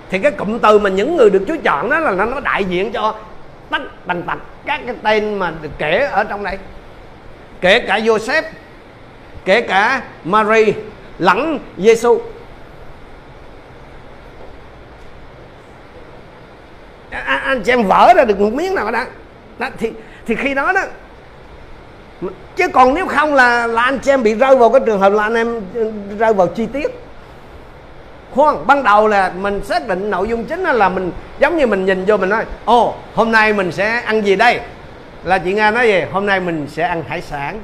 Thì 0.09 0.19
cái 0.19 0.31
cụm 0.31 0.59
từ 0.59 0.79
mà 0.79 0.89
những 0.89 1.17
người 1.17 1.29
được 1.29 1.43
Chúa 1.47 1.57
chọn 1.63 1.89
đó 1.89 1.99
là 1.99 2.25
nó 2.25 2.39
đại 2.39 2.63
diện 2.63 2.91
cho 2.91 3.15
tất 3.69 3.81
tần 4.07 4.23
tật 4.23 4.37
các 4.65 4.81
cái 4.85 4.95
tên 5.03 5.35
mà 5.39 5.53
được 5.61 5.71
kể 5.77 6.09
ở 6.11 6.23
trong 6.23 6.43
đây. 6.43 6.57
Kể 7.61 7.79
cả 7.79 7.99
Joseph 7.99 8.43
kể 9.45 9.61
cả 9.61 10.01
Mary 10.23 10.73
lẫn 11.19 11.59
Giêsu 11.77 12.21
anh, 17.09 17.41
anh 17.43 17.63
chị 17.63 17.71
em 17.71 17.87
vỡ 17.87 18.13
ra 18.15 18.25
được 18.25 18.39
một 18.39 18.53
miếng 18.53 18.75
nào 18.75 18.91
đó, 18.91 19.03
đó 19.59 19.67
thì 19.77 19.91
thì 20.25 20.35
khi 20.35 20.53
đó 20.53 20.73
đó 20.73 20.81
chứ 22.55 22.67
còn 22.67 22.93
nếu 22.93 23.07
không 23.07 23.35
là 23.35 23.67
là 23.67 23.81
anh 23.81 23.99
chị 23.99 24.11
em 24.11 24.23
bị 24.23 24.33
rơi 24.33 24.55
vào 24.55 24.69
cái 24.69 24.81
trường 24.85 24.99
hợp 24.99 25.13
là 25.13 25.23
anh 25.23 25.35
em 25.35 25.61
ừ, 25.73 25.91
rơi 26.19 26.33
vào 26.33 26.47
chi 26.47 26.67
tiết. 26.73 26.87
Khoan 28.31 28.67
ban 28.67 28.83
đầu 28.83 29.07
là 29.07 29.31
mình 29.39 29.61
xác 29.63 29.87
định 29.87 30.09
nội 30.09 30.27
dung 30.27 30.45
chính 30.45 30.63
là 30.63 30.89
mình 30.89 31.11
giống 31.39 31.57
như 31.57 31.67
mình 31.67 31.85
nhìn 31.85 32.05
vô 32.05 32.17
mình 32.17 32.29
nói 32.29 32.45
ồ 32.65 32.95
hôm 33.15 33.31
nay 33.31 33.53
mình 33.53 33.71
sẽ 33.71 34.01
ăn 34.01 34.25
gì 34.25 34.35
đây? 34.35 34.59
Là 35.23 35.37
chị 35.37 35.53
nga 35.53 35.71
nói 35.71 35.87
gì 35.87 36.01
hôm 36.11 36.25
nay 36.25 36.39
mình 36.39 36.67
sẽ 36.71 36.83
ăn 36.83 37.03
hải 37.07 37.21
sản 37.21 37.61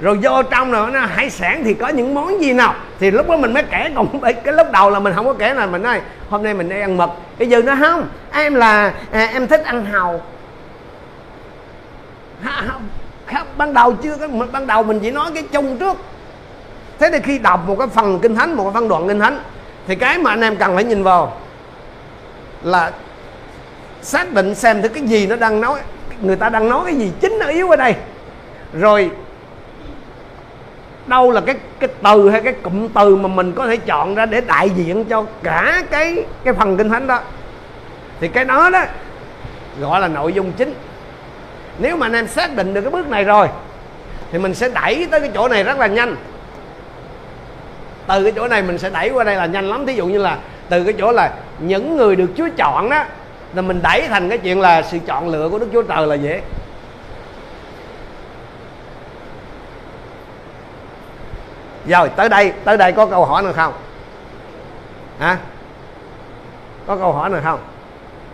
rồi 0.00 0.18
vô 0.22 0.42
trong 0.42 0.72
rồi 0.72 0.90
nó 0.90 1.00
hải 1.00 1.30
sản 1.30 1.64
thì 1.64 1.74
có 1.74 1.88
những 1.88 2.14
món 2.14 2.40
gì 2.40 2.52
nào? 2.52 2.74
Thì 2.98 3.10
lúc 3.10 3.28
đó 3.28 3.36
mình 3.36 3.54
mới 3.54 3.62
kể 3.62 3.90
còn 3.94 4.20
cái 4.44 4.54
lúc 4.54 4.66
đầu 4.72 4.90
là 4.90 4.98
mình 4.98 5.14
không 5.14 5.26
có 5.26 5.34
kể 5.34 5.54
là 5.54 5.66
mình 5.66 5.82
nói 5.82 6.00
hôm 6.28 6.42
nay 6.42 6.54
mình 6.54 6.68
đi 6.68 6.80
ăn 6.80 6.96
mực. 6.96 7.10
Bây 7.38 7.48
giờ 7.48 7.62
nó 7.62 7.76
không 7.80 8.08
em 8.32 8.54
là 8.54 8.92
à, 9.12 9.28
em 9.32 9.46
thích 9.46 9.64
ăn 9.64 9.84
hàu. 9.84 10.20
Không, 12.68 12.82
không, 13.34 13.46
ban 13.56 13.74
đầu 13.74 13.94
chưa 14.02 14.16
có 14.16 14.28
ban 14.52 14.66
đầu 14.66 14.82
mình 14.82 15.00
chỉ 15.00 15.10
nói 15.10 15.30
cái 15.34 15.42
chung 15.42 15.78
trước. 15.78 15.96
Thế 16.98 17.10
thì 17.12 17.18
khi 17.22 17.38
đọc 17.38 17.60
một 17.66 17.76
cái 17.78 17.88
phần 17.88 18.18
kinh 18.18 18.34
thánh 18.34 18.56
một 18.56 18.64
cái 18.64 18.72
phân 18.74 18.88
đoạn 18.88 19.08
kinh 19.08 19.20
thánh 19.20 19.40
thì 19.86 19.94
cái 19.94 20.18
mà 20.18 20.30
anh 20.30 20.40
em 20.40 20.56
cần 20.56 20.74
phải 20.74 20.84
nhìn 20.84 21.02
vào 21.02 21.36
là 22.62 22.90
xác 24.02 24.32
định 24.32 24.54
xem 24.54 24.82
thứ 24.82 24.88
cái 24.88 25.02
gì 25.02 25.26
nó 25.26 25.36
đang 25.36 25.60
nói 25.60 25.80
người 26.20 26.36
ta 26.36 26.48
đang 26.48 26.68
nói 26.68 26.82
cái 26.84 26.94
gì 26.94 27.12
chính 27.20 27.38
nó 27.38 27.46
yếu 27.46 27.70
ở 27.70 27.76
đây. 27.76 27.94
Rồi 28.72 29.10
đâu 31.08 31.30
là 31.30 31.40
cái 31.40 31.54
cái 31.78 31.88
từ 32.02 32.30
hay 32.30 32.40
cái 32.40 32.52
cụm 32.52 32.88
từ 32.88 33.16
mà 33.16 33.28
mình 33.28 33.52
có 33.52 33.66
thể 33.66 33.76
chọn 33.76 34.14
ra 34.14 34.26
để 34.26 34.40
đại 34.40 34.70
diện 34.70 35.04
cho 35.04 35.24
cả 35.42 35.82
cái 35.90 36.24
cái 36.44 36.54
phần 36.54 36.76
kinh 36.76 36.88
thánh 36.88 37.06
đó. 37.06 37.20
Thì 38.20 38.28
cái 38.28 38.44
đó 38.44 38.70
đó 38.70 38.84
gọi 39.80 40.00
là 40.00 40.08
nội 40.08 40.32
dung 40.32 40.52
chính. 40.52 40.74
Nếu 41.78 41.96
mà 41.96 42.06
anh 42.06 42.12
em 42.12 42.26
xác 42.26 42.56
định 42.56 42.74
được 42.74 42.80
cái 42.80 42.90
bước 42.90 43.08
này 43.08 43.24
rồi, 43.24 43.48
thì 44.32 44.38
mình 44.38 44.54
sẽ 44.54 44.68
đẩy 44.68 45.06
tới 45.10 45.20
cái 45.20 45.30
chỗ 45.34 45.48
này 45.48 45.64
rất 45.64 45.78
là 45.78 45.86
nhanh. 45.86 46.16
Từ 48.06 48.22
cái 48.22 48.32
chỗ 48.36 48.48
này 48.48 48.62
mình 48.62 48.78
sẽ 48.78 48.90
đẩy 48.90 49.10
qua 49.10 49.24
đây 49.24 49.36
là 49.36 49.46
nhanh 49.46 49.70
lắm. 49.70 49.86
Thí 49.86 49.94
dụ 49.94 50.06
như 50.06 50.18
là 50.18 50.36
từ 50.68 50.84
cái 50.84 50.94
chỗ 50.98 51.12
là 51.12 51.32
những 51.58 51.96
người 51.96 52.16
được 52.16 52.30
Chúa 52.36 52.48
chọn 52.56 52.90
đó, 52.90 53.04
là 53.54 53.62
mình 53.62 53.80
đẩy 53.82 54.08
thành 54.08 54.28
cái 54.28 54.38
chuyện 54.38 54.60
là 54.60 54.82
sự 54.82 54.98
chọn 55.06 55.28
lựa 55.28 55.48
của 55.48 55.58
Đức 55.58 55.68
Chúa 55.72 55.82
Trời 55.82 56.06
là 56.06 56.14
dễ. 56.14 56.40
Rồi, 61.88 62.08
tới 62.16 62.28
đây 62.28 62.52
tới 62.64 62.76
đây 62.76 62.92
có 62.92 63.06
câu 63.06 63.24
hỏi 63.24 63.42
nào 63.42 63.52
không? 63.52 63.72
Hả? 65.18 65.36
Có 66.86 66.96
câu 66.96 67.12
hỏi 67.12 67.30
nào 67.30 67.40
không? 67.44 67.60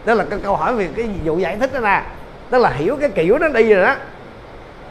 Tức 0.04 0.14
là 0.14 0.24
cái 0.30 0.38
câu 0.42 0.56
hỏi 0.56 0.74
về 0.74 0.88
cái 0.96 1.10
vụ 1.24 1.38
giải 1.38 1.56
thích 1.56 1.72
đó 1.72 1.80
nè 1.80 2.02
tức 2.50 2.58
là 2.58 2.70
hiểu 2.70 2.96
cái 3.00 3.08
kiểu 3.08 3.38
nó 3.38 3.48
đi 3.48 3.74
rồi 3.74 3.84
đó. 3.84 3.94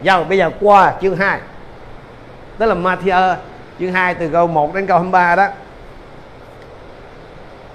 Rồi, 0.03 0.23
bây 0.23 0.37
giờ 0.37 0.51
qua 0.59 0.93
chương 1.01 1.17
2 1.17 1.39
tức 2.57 2.65
là 2.65 2.75
Matthew, 2.75 3.35
chương 3.79 3.93
2 3.93 4.13
từ 4.13 4.29
câu 4.29 4.47
1 4.47 4.75
đến 4.75 4.87
câu 4.87 4.97
23 4.97 5.35
đó. 5.35 5.47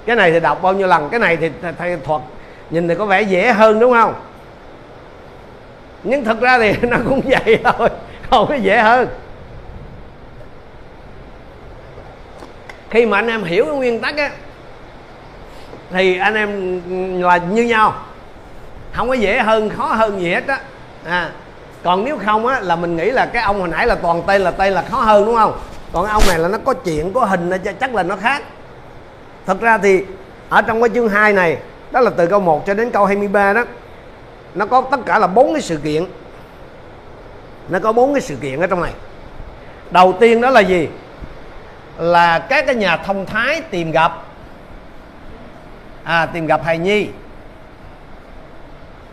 Cái 0.07 0.16
này 0.16 0.32
thì 0.32 0.41
đọc 0.41 0.62
bao 0.62 0.72
nhiêu 0.72 0.86
lần? 0.86 1.09
Cái 1.09 1.20
này 1.20 1.36
thì 1.36 1.51
thầy 1.78 1.97
thuật 1.97 2.22
nhìn 2.70 2.89
thì 2.89 2.95
có 2.95 3.07
vẻ 3.07 3.22
dễ 3.22 3.53
hơn 3.53 3.78
đúng 3.78 3.93
không? 3.93 4.14
Nhưng 6.03 6.24
thật 6.24 6.41
ra 6.41 6.59
thì 6.59 6.74
nó 6.89 6.97
cũng 7.09 7.20
vậy 7.24 7.61
thôi, 7.64 7.89
không 8.30 8.47
có 8.49 8.55
dễ 8.55 8.78
hơn. 8.78 9.09
Khi 12.91 13.07
mà 13.07 13.18
anh 13.18 13.26
em 13.26 13.45
hiểu 13.45 13.64
cái 13.64 13.74
nguyên 13.74 14.01
tắc 14.01 14.16
á, 14.16 14.30
thì 15.91 16.18
anh 16.18 16.34
em 16.34 16.80
là 17.22 17.36
như 17.36 17.62
nhau. 17.62 17.95
Không 18.93 19.09
có 19.09 19.14
dễ 19.14 19.39
hơn, 19.39 19.70
khó 19.70 19.86
hơn 19.86 20.20
gì 20.20 20.34
hết 20.34 20.47
á. 20.47 20.61
À 21.05 21.30
còn 21.82 22.05
nếu 22.05 22.18
không 22.24 22.47
á, 22.47 22.61
là 22.61 22.76
mình 22.76 22.97
nghĩ 22.97 23.11
là 23.11 23.26
cái 23.26 23.43
ông 23.43 23.61
hồi 23.61 23.68
nãy 23.68 23.86
là 23.86 23.95
toàn 23.95 24.22
tây 24.26 24.39
là 24.39 24.51
tây 24.51 24.70
là 24.70 24.82
khó 24.82 25.01
hơn, 25.01 25.26
đúng 25.26 25.34
không? 25.34 25.59
Còn 25.93 26.07
ông 26.07 26.22
này 26.28 26.39
là 26.39 26.49
nó 26.49 26.59
có 26.64 26.74
chuyện, 26.74 27.12
có 27.12 27.24
hình 27.24 27.51
chắc 27.80 27.95
là 27.95 28.03
nó 28.03 28.16
khác. 28.16 28.43
Thật 29.47 29.61
ra 29.61 29.78
thì 29.78 30.05
ở 30.49 30.62
trong 30.62 30.80
cái 30.80 30.91
chương 30.95 31.09
2 31.09 31.32
này, 31.32 31.59
đó 31.91 32.01
là 32.01 32.11
từ 32.16 32.26
câu 32.26 32.41
1 32.41 32.66
cho 32.66 32.74
đến 32.74 32.91
câu 32.91 33.05
23 33.05 33.53
đó, 33.53 33.64
nó 34.55 34.66
có 34.66 34.82
tất 34.91 35.01
cả 35.07 35.18
là 35.18 35.26
bốn 35.26 35.53
cái 35.53 35.62
sự 35.62 35.76
kiện. 35.76 36.05
Nó 37.68 37.78
có 37.78 37.93
bốn 37.93 38.14
cái 38.14 38.20
sự 38.20 38.36
kiện 38.36 38.61
ở 38.61 38.66
trong 38.66 38.82
này. 38.82 38.93
Đầu 39.91 40.14
tiên 40.20 40.41
đó 40.41 40.51
là 40.51 40.61
gì? 40.61 40.89
Là 41.99 42.38
các 42.38 42.66
cái 42.66 42.74
nhà 42.74 42.96
thông 42.96 43.26
thái 43.26 43.61
tìm 43.61 43.90
gặp. 43.90 44.12
À 46.05 46.26
tìm 46.26 46.46
gặp 46.46 46.64
hài 46.64 46.78
nhi. 46.78 47.09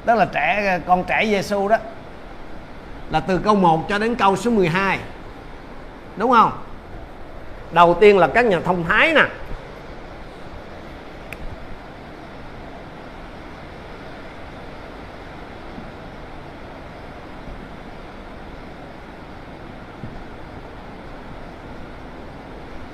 Đó 0.06 0.16
là 0.16 0.26
trẻ, 0.26 0.80
con 0.88 1.04
trẻ 1.04 1.26
Giêsu 1.26 1.68
đó. 1.68 1.78
Là 3.12 3.20
từ 3.20 3.38
câu 3.38 3.56
1 3.56 3.90
cho 3.90 3.98
đến 3.98 4.16
câu 4.16 4.36
số 4.36 4.52
12 4.52 5.00
đúng 6.16 6.32
không? 6.32 6.52
Đầu 7.72 7.98
tiên 8.02 8.18
là 8.18 8.28
các 8.28 8.46
nhà 8.46 8.60
thông 8.66 8.84
thái 8.84 9.14
nè. 9.14 9.24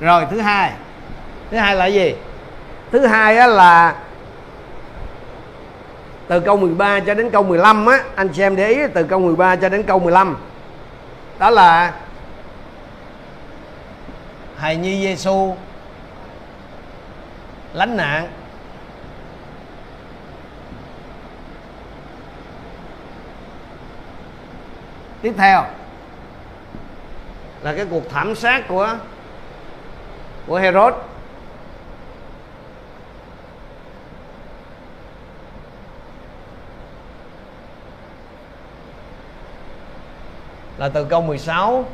Rồi, 0.02 0.26
thứ 0.32 0.42
hai. 0.42 0.74
Thứ 1.52 1.58
hai 1.58 1.76
là 1.76 1.86
gì? 1.86 2.16
Thứ 2.92 3.06
hai 3.06 3.38
á 3.38 3.48
là 3.48 3.96
từ 6.28 6.40
câu 6.40 6.58
13 6.58 7.00
cho 7.00 7.14
đến 7.14 7.30
câu 7.30 7.44
15 7.44 7.86
á, 7.86 8.04
anh 8.16 8.30
chị 8.30 8.42
em 8.42 8.56
để 8.56 8.68
ý, 8.68 8.80
từ 8.94 9.04
câu 9.04 9.20
13 9.20 9.56
cho 9.56 9.70
đến 9.70 9.84
câu 9.84 10.00
15 10.00 10.38
đó 11.40 11.50
là 11.50 11.94
hài 14.58 14.76
nhi 14.76 15.02
Giêsu 15.02 15.56
lánh 17.74 17.98
nạn. 17.98 18.28
Tiếp 25.22 25.34
theo 25.38 25.64
là 27.62 27.74
cái 27.74 27.86
cuộc 27.90 28.10
thảm 28.10 28.36
sát 28.36 28.68
của 28.68 28.98
của 30.52 30.58
Herod. 30.58 30.94
Là 40.78 40.90
từ 40.90 41.06
câu 41.06 41.22
16 41.22 41.86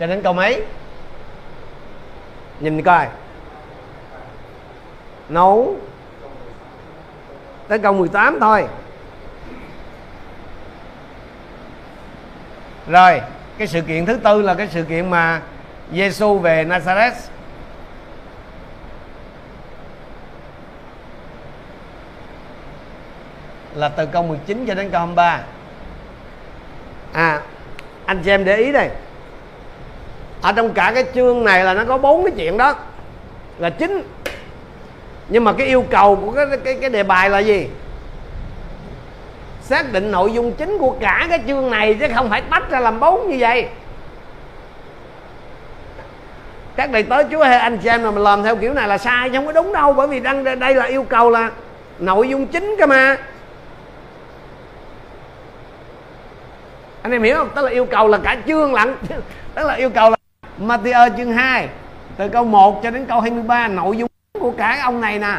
cho 0.00 0.06
đến 0.06 0.22
câu 0.22 0.32
mấy? 0.32 0.64
Nhìn 2.60 2.82
coi. 2.82 3.06
Nấu 5.28 5.76
tới 7.68 7.78
câu 7.78 7.92
18 7.92 8.40
thôi. 8.40 8.66
Rồi, 12.88 13.20
cái 13.58 13.66
sự 13.66 13.80
kiện 13.80 14.06
thứ 14.06 14.16
tư 14.16 14.42
là 14.42 14.54
cái 14.54 14.68
sự 14.68 14.84
kiện 14.84 15.10
mà 15.10 15.42
Giêsu 15.92 16.38
về 16.38 16.64
Nazareth. 16.64 17.12
Là 23.74 23.88
từ 23.88 24.06
câu 24.06 24.22
19 24.22 24.66
cho 24.66 24.74
đến 24.74 24.90
câu 24.90 25.00
23 25.00 25.40
à 27.12 27.40
anh 28.06 28.22
chị 28.24 28.30
em 28.30 28.44
để 28.44 28.56
ý 28.56 28.72
đây. 28.72 28.88
Ở 30.42 30.52
trong 30.52 30.74
cả 30.74 30.92
cái 30.94 31.04
chương 31.14 31.44
này 31.44 31.64
là 31.64 31.74
nó 31.74 31.84
có 31.84 31.98
bốn 31.98 32.24
cái 32.24 32.32
chuyện 32.36 32.56
đó. 32.56 32.74
Là 33.58 33.70
chính. 33.70 34.02
Nhưng 35.28 35.44
mà 35.44 35.52
cái 35.52 35.66
yêu 35.66 35.84
cầu 35.90 36.16
của 36.16 36.32
cái 36.32 36.46
cái 36.64 36.74
cái 36.80 36.90
đề 36.90 37.02
bài 37.02 37.30
là 37.30 37.38
gì? 37.38 37.68
Xác 39.62 39.92
định 39.92 40.10
nội 40.10 40.32
dung 40.32 40.52
chính 40.52 40.78
của 40.78 40.96
cả 41.00 41.26
cái 41.30 41.40
chương 41.46 41.70
này 41.70 41.94
chứ 41.94 42.06
không 42.14 42.30
phải 42.30 42.42
tách 42.50 42.70
ra 42.70 42.80
làm 42.80 43.00
bốn 43.00 43.28
như 43.28 43.36
vậy 43.38 43.68
các 46.80 46.90
đầy 46.90 47.02
tớ 47.02 47.22
chúa 47.30 47.44
hay 47.44 47.58
anh 47.58 47.78
chị 47.78 47.88
em 47.88 48.02
mà 48.02 48.10
mình 48.10 48.22
làm 48.22 48.42
theo 48.42 48.56
kiểu 48.56 48.74
này 48.74 48.88
là 48.88 48.98
sai, 48.98 49.30
chứ 49.30 49.36
không 49.36 49.46
có 49.46 49.52
đúng 49.52 49.72
đâu, 49.72 49.92
bởi 49.92 50.06
vì 50.06 50.20
đang 50.20 50.60
đây 50.60 50.74
là 50.74 50.84
yêu 50.84 51.02
cầu 51.02 51.30
là 51.30 51.50
nội 51.98 52.28
dung 52.28 52.46
chính 52.46 52.76
cơ 52.78 52.86
mà. 52.86 53.16
Anh 57.02 57.12
em 57.12 57.22
hiểu 57.22 57.36
không? 57.36 57.50
Tức 57.56 57.62
là 57.62 57.70
yêu 57.70 57.84
cầu 57.84 58.08
là 58.08 58.18
cả 58.22 58.36
chương 58.46 58.74
lận 58.74 58.94
tức 59.54 59.66
là 59.66 59.74
yêu 59.74 59.90
cầu 59.90 60.10
là 60.10 60.16
Matthew 60.60 61.16
chương 61.16 61.32
2 61.32 61.68
từ 62.16 62.28
câu 62.28 62.44
1 62.44 62.82
cho 62.82 62.90
đến 62.90 63.06
câu 63.06 63.20
23 63.20 63.68
nội 63.68 63.96
dung 63.96 64.08
của 64.40 64.50
cả 64.50 64.80
ông 64.82 65.00
này 65.00 65.18
nè. 65.18 65.34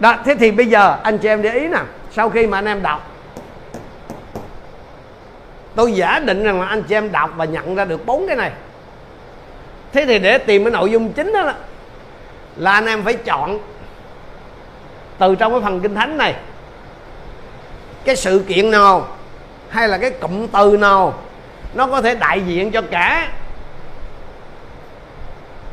Đó, 0.00 0.16
thế 0.24 0.34
thì 0.34 0.50
bây 0.50 0.66
giờ 0.66 0.96
anh 1.02 1.18
chị 1.18 1.28
em 1.28 1.42
để 1.42 1.52
ý 1.52 1.68
nè, 1.68 1.80
sau 2.12 2.30
khi 2.30 2.46
mà 2.46 2.58
anh 2.58 2.66
em 2.66 2.82
đọc 2.82 3.10
tôi 5.78 5.92
giả 5.92 6.18
định 6.18 6.44
rằng 6.44 6.60
là 6.60 6.66
anh 6.66 6.82
chị 6.82 6.94
em 6.94 7.12
đọc 7.12 7.30
và 7.36 7.44
nhận 7.44 7.74
ra 7.74 7.84
được 7.84 8.06
bốn 8.06 8.26
cái 8.26 8.36
này. 8.36 8.52
Thế 9.92 10.06
thì 10.06 10.18
để 10.18 10.38
tìm 10.38 10.64
cái 10.64 10.70
nội 10.70 10.90
dung 10.90 11.12
chính 11.12 11.32
đó 11.32 11.52
là 12.56 12.72
anh 12.72 12.86
em 12.86 13.04
phải 13.04 13.14
chọn 13.14 13.58
từ 15.18 15.34
trong 15.34 15.52
cái 15.52 15.60
phần 15.64 15.80
kinh 15.80 15.94
thánh 15.94 16.18
này 16.18 16.34
cái 18.04 18.16
sự 18.16 18.44
kiện 18.48 18.70
nào 18.70 19.16
hay 19.68 19.88
là 19.88 19.98
cái 19.98 20.10
cụm 20.10 20.46
từ 20.46 20.76
nào 20.76 21.14
nó 21.74 21.86
có 21.86 22.02
thể 22.02 22.14
đại 22.14 22.40
diện 22.40 22.70
cho 22.70 22.82
cả 22.82 23.28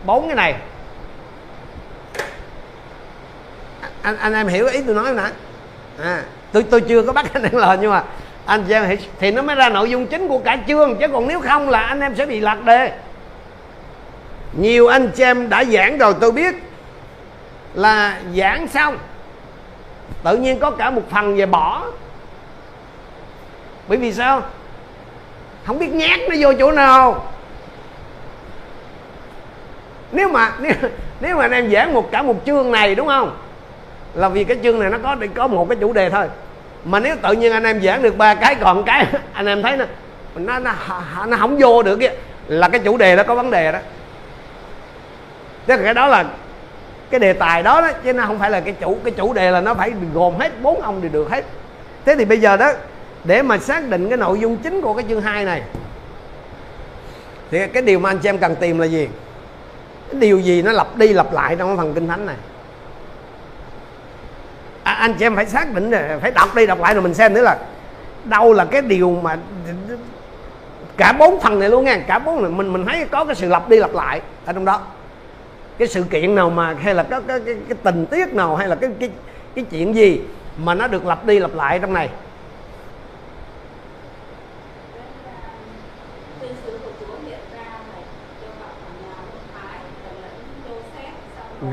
bốn 0.06 0.28
cái 0.28 0.36
này. 0.36 0.56
Anh 4.01 4.18
anh 4.18 4.34
em 4.34 4.47
hiểu 4.47 4.68
ý 4.68 4.82
tôi 4.82 4.95
nói 4.95 5.14
nè? 5.14 5.24
À, 6.03 6.24
tôi 6.51 6.64
tôi 6.64 6.82
chưa 6.82 7.01
có 7.01 7.14
bắt 7.14 7.26
anh 7.34 7.43
em 7.43 7.56
lời 7.56 7.78
nhưng 7.82 7.91
mà 7.91 8.03
anh 8.46 8.64
chị 8.68 8.74
em 8.74 8.98
thì 9.20 9.32
nó 9.32 9.41
mới 9.41 9.56
ra 9.56 9.70
nội 9.70 9.89
dung 9.89 10.08
chính 10.08 10.28
của 10.28 10.39
cả 10.39 10.58
chương 10.68 10.96
chứ 10.96 11.08
còn 11.08 11.28
nếu 11.28 11.41
không 11.41 11.70
là 11.70 11.80
anh 11.80 12.00
em 12.00 12.16
sẽ 12.16 12.26
bị 12.26 12.39
lạc 12.39 12.66
đề. 12.66 12.91
Nhiều 14.54 14.88
anh 14.88 15.12
chị 15.16 15.24
em 15.24 15.50
đã 15.50 15.64
giảng 15.64 15.98
rồi 15.98 16.14
tôi 16.22 16.32
biết 16.32 16.56
là 17.74 18.20
giảng 18.36 18.68
xong 18.68 18.98
tự 20.24 20.38
nhiên 20.38 20.60
có 20.60 20.72
cả 20.72 20.89
một 20.89 21.02
phần 21.10 21.36
về 21.36 21.46
bỏ. 21.46 21.86
Bởi 23.88 23.98
vì 23.98 24.14
sao? 24.14 24.41
Không 25.66 25.80
biết 25.80 25.93
nhát 25.93 26.20
nó 26.30 26.36
vô 26.39 26.54
chỗ 26.60 26.72
nào. 26.72 27.32
Nếu 30.12 30.30
mà 30.30 30.54
nếu, 30.60 30.74
nếu 31.20 31.38
mà 31.38 31.46
anh 31.46 31.52
em 31.52 31.72
giảng 31.72 31.93
một 31.93 32.12
cả 32.12 32.22
một 32.22 32.36
chương 32.46 32.72
này 32.72 32.96
đúng 32.96 33.08
không? 33.08 33.38
Là 34.14 34.30
vì 34.30 34.43
cái 34.43 34.58
chương 34.64 34.80
này 34.80 34.89
nó 34.89 34.98
có 35.04 35.16
có 35.36 35.48
một 35.48 35.70
cái 35.70 35.78
chủ 35.82 35.93
đề 35.93 36.10
thôi 36.10 36.28
mà 36.86 37.00
nếu 37.00 37.16
tự 37.22 37.34
nhiên 37.34 37.52
anh 37.52 37.64
em 37.64 37.82
giảng 37.82 38.02
được 38.02 38.18
ba 38.18 38.36
cái 38.36 38.56
còn 38.56 38.84
cái 38.84 39.06
anh 39.34 39.46
em 39.46 39.62
thấy 39.62 39.78
nó 39.78 39.86
nó 40.36 40.60
nó, 40.60 40.74
nó 41.28 41.38
không 41.38 41.58
vô 41.60 41.84
được 41.84 42.00
kia 42.00 42.12
là 42.48 42.70
cái 42.70 42.80
chủ 42.80 42.98
đề 42.98 43.16
đó 43.16 43.24
có 43.24 43.36
vấn 43.36 43.52
đề 43.52 43.72
đó. 43.72 43.80
Tức 45.66 45.76
là 45.76 45.84
cái 45.84 45.94
đó 45.94 46.08
là 46.08 46.26
cái 47.10 47.20
đề 47.20 47.34
tài 47.34 47.64
đó 47.64 47.82
đó 47.82 47.92
chứ 48.04 48.14
nó 48.14 48.26
không 48.26 48.40
phải 48.40 48.52
là 48.52 48.60
cái 48.60 48.74
chủ 48.80 48.98
cái 49.04 49.12
chủ 49.12 49.34
đề 49.34 49.52
là 49.52 49.62
nó 49.62 49.74
phải 49.74 49.94
gồm 50.14 50.36
hết 50.40 50.62
bốn 50.62 50.82
ông 50.82 51.02
thì 51.02 51.10
được 51.10 51.30
hết. 51.30 51.46
Thế 52.06 52.16
thì 52.16 52.26
bây 52.26 52.40
giờ 52.40 52.58
đó 52.58 52.72
để 53.24 53.42
mà 53.42 53.58
xác 53.58 53.90
định 53.90 54.10
cái 54.10 54.18
nội 54.18 54.40
dung 54.40 54.58
chính 54.58 54.82
của 54.82 54.94
cái 54.94 55.06
chương 55.10 55.22
2 55.22 55.46
này 55.46 55.62
thì 57.52 57.68
cái 57.68 57.84
điều 57.84 58.00
mà 58.00 58.10
anh 58.10 58.20
chị 58.20 58.30
em 58.30 58.38
cần 58.38 58.56
tìm 58.56 58.80
là 58.80 58.86
gì? 58.86 59.10
Cái 60.12 60.22
điều 60.22 60.40
gì 60.40 60.62
nó 60.62 60.72
lặp 60.72 60.98
đi 60.98 61.08
lặp 61.08 61.34
lại 61.34 61.56
trong 61.56 61.70
cái 61.70 61.78
phần 61.78 61.94
kinh 61.94 62.08
thánh 62.08 62.26
này? 62.26 62.36
À, 64.86 64.94
anh 64.94 65.14
chị 65.14 65.26
em 65.26 65.36
phải 65.36 65.46
xác 65.46 65.74
định 65.74 65.92
phải 66.22 66.32
đọc 66.32 66.56
đi 66.56 66.66
đọc 66.66 66.80
lại 66.80 66.94
rồi 66.94 67.04
mình 67.04 67.14
xem 67.14 67.34
nữa 67.34 67.42
là 67.42 67.58
đâu 68.24 68.54
là 68.54 68.66
cái 68.66 68.82
điều 68.82 69.20
mà 69.24 69.38
cả 70.98 71.14
bốn 71.20 71.42
phần 71.42 71.60
này 71.60 71.70
luôn 71.70 71.86
nha 71.86 71.98
cả 72.08 72.20
bốn 72.20 72.42
này 72.42 72.52
mình 72.52 72.74
mình 72.74 72.86
thấy 72.86 73.06
có 73.12 73.26
cái 73.26 73.36
sự 73.36 73.50
lặp 73.50 73.70
đi 73.70 73.78
lặp 73.78 73.94
lại 73.94 74.22
ở 74.46 74.54
trong 74.54 74.66
đó 74.66 74.82
cái 75.78 75.88
sự 75.88 76.04
kiện 76.04 76.36
nào 76.36 76.50
mà 76.50 76.74
hay 76.74 76.94
là 76.94 77.04
có 77.04 77.22
cái, 77.28 77.40
cái, 77.46 77.56
cái 77.70 77.78
tình 77.84 78.06
tiết 78.06 78.34
nào 78.34 78.56
hay 78.56 78.68
là 78.68 78.76
cái 78.76 78.90
cái 79.00 79.10
cái 79.56 79.66
chuyện 79.72 79.96
gì 79.96 80.22
mà 80.58 80.74
nó 80.74 80.88
được 80.88 81.06
lặp 81.06 81.26
đi 81.26 81.40
lặp 81.40 81.56
lại 81.56 81.80
trong 81.80 81.94
này 81.94 82.10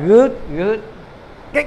good 0.06 0.30
good 0.56 0.78
cái 1.52 1.66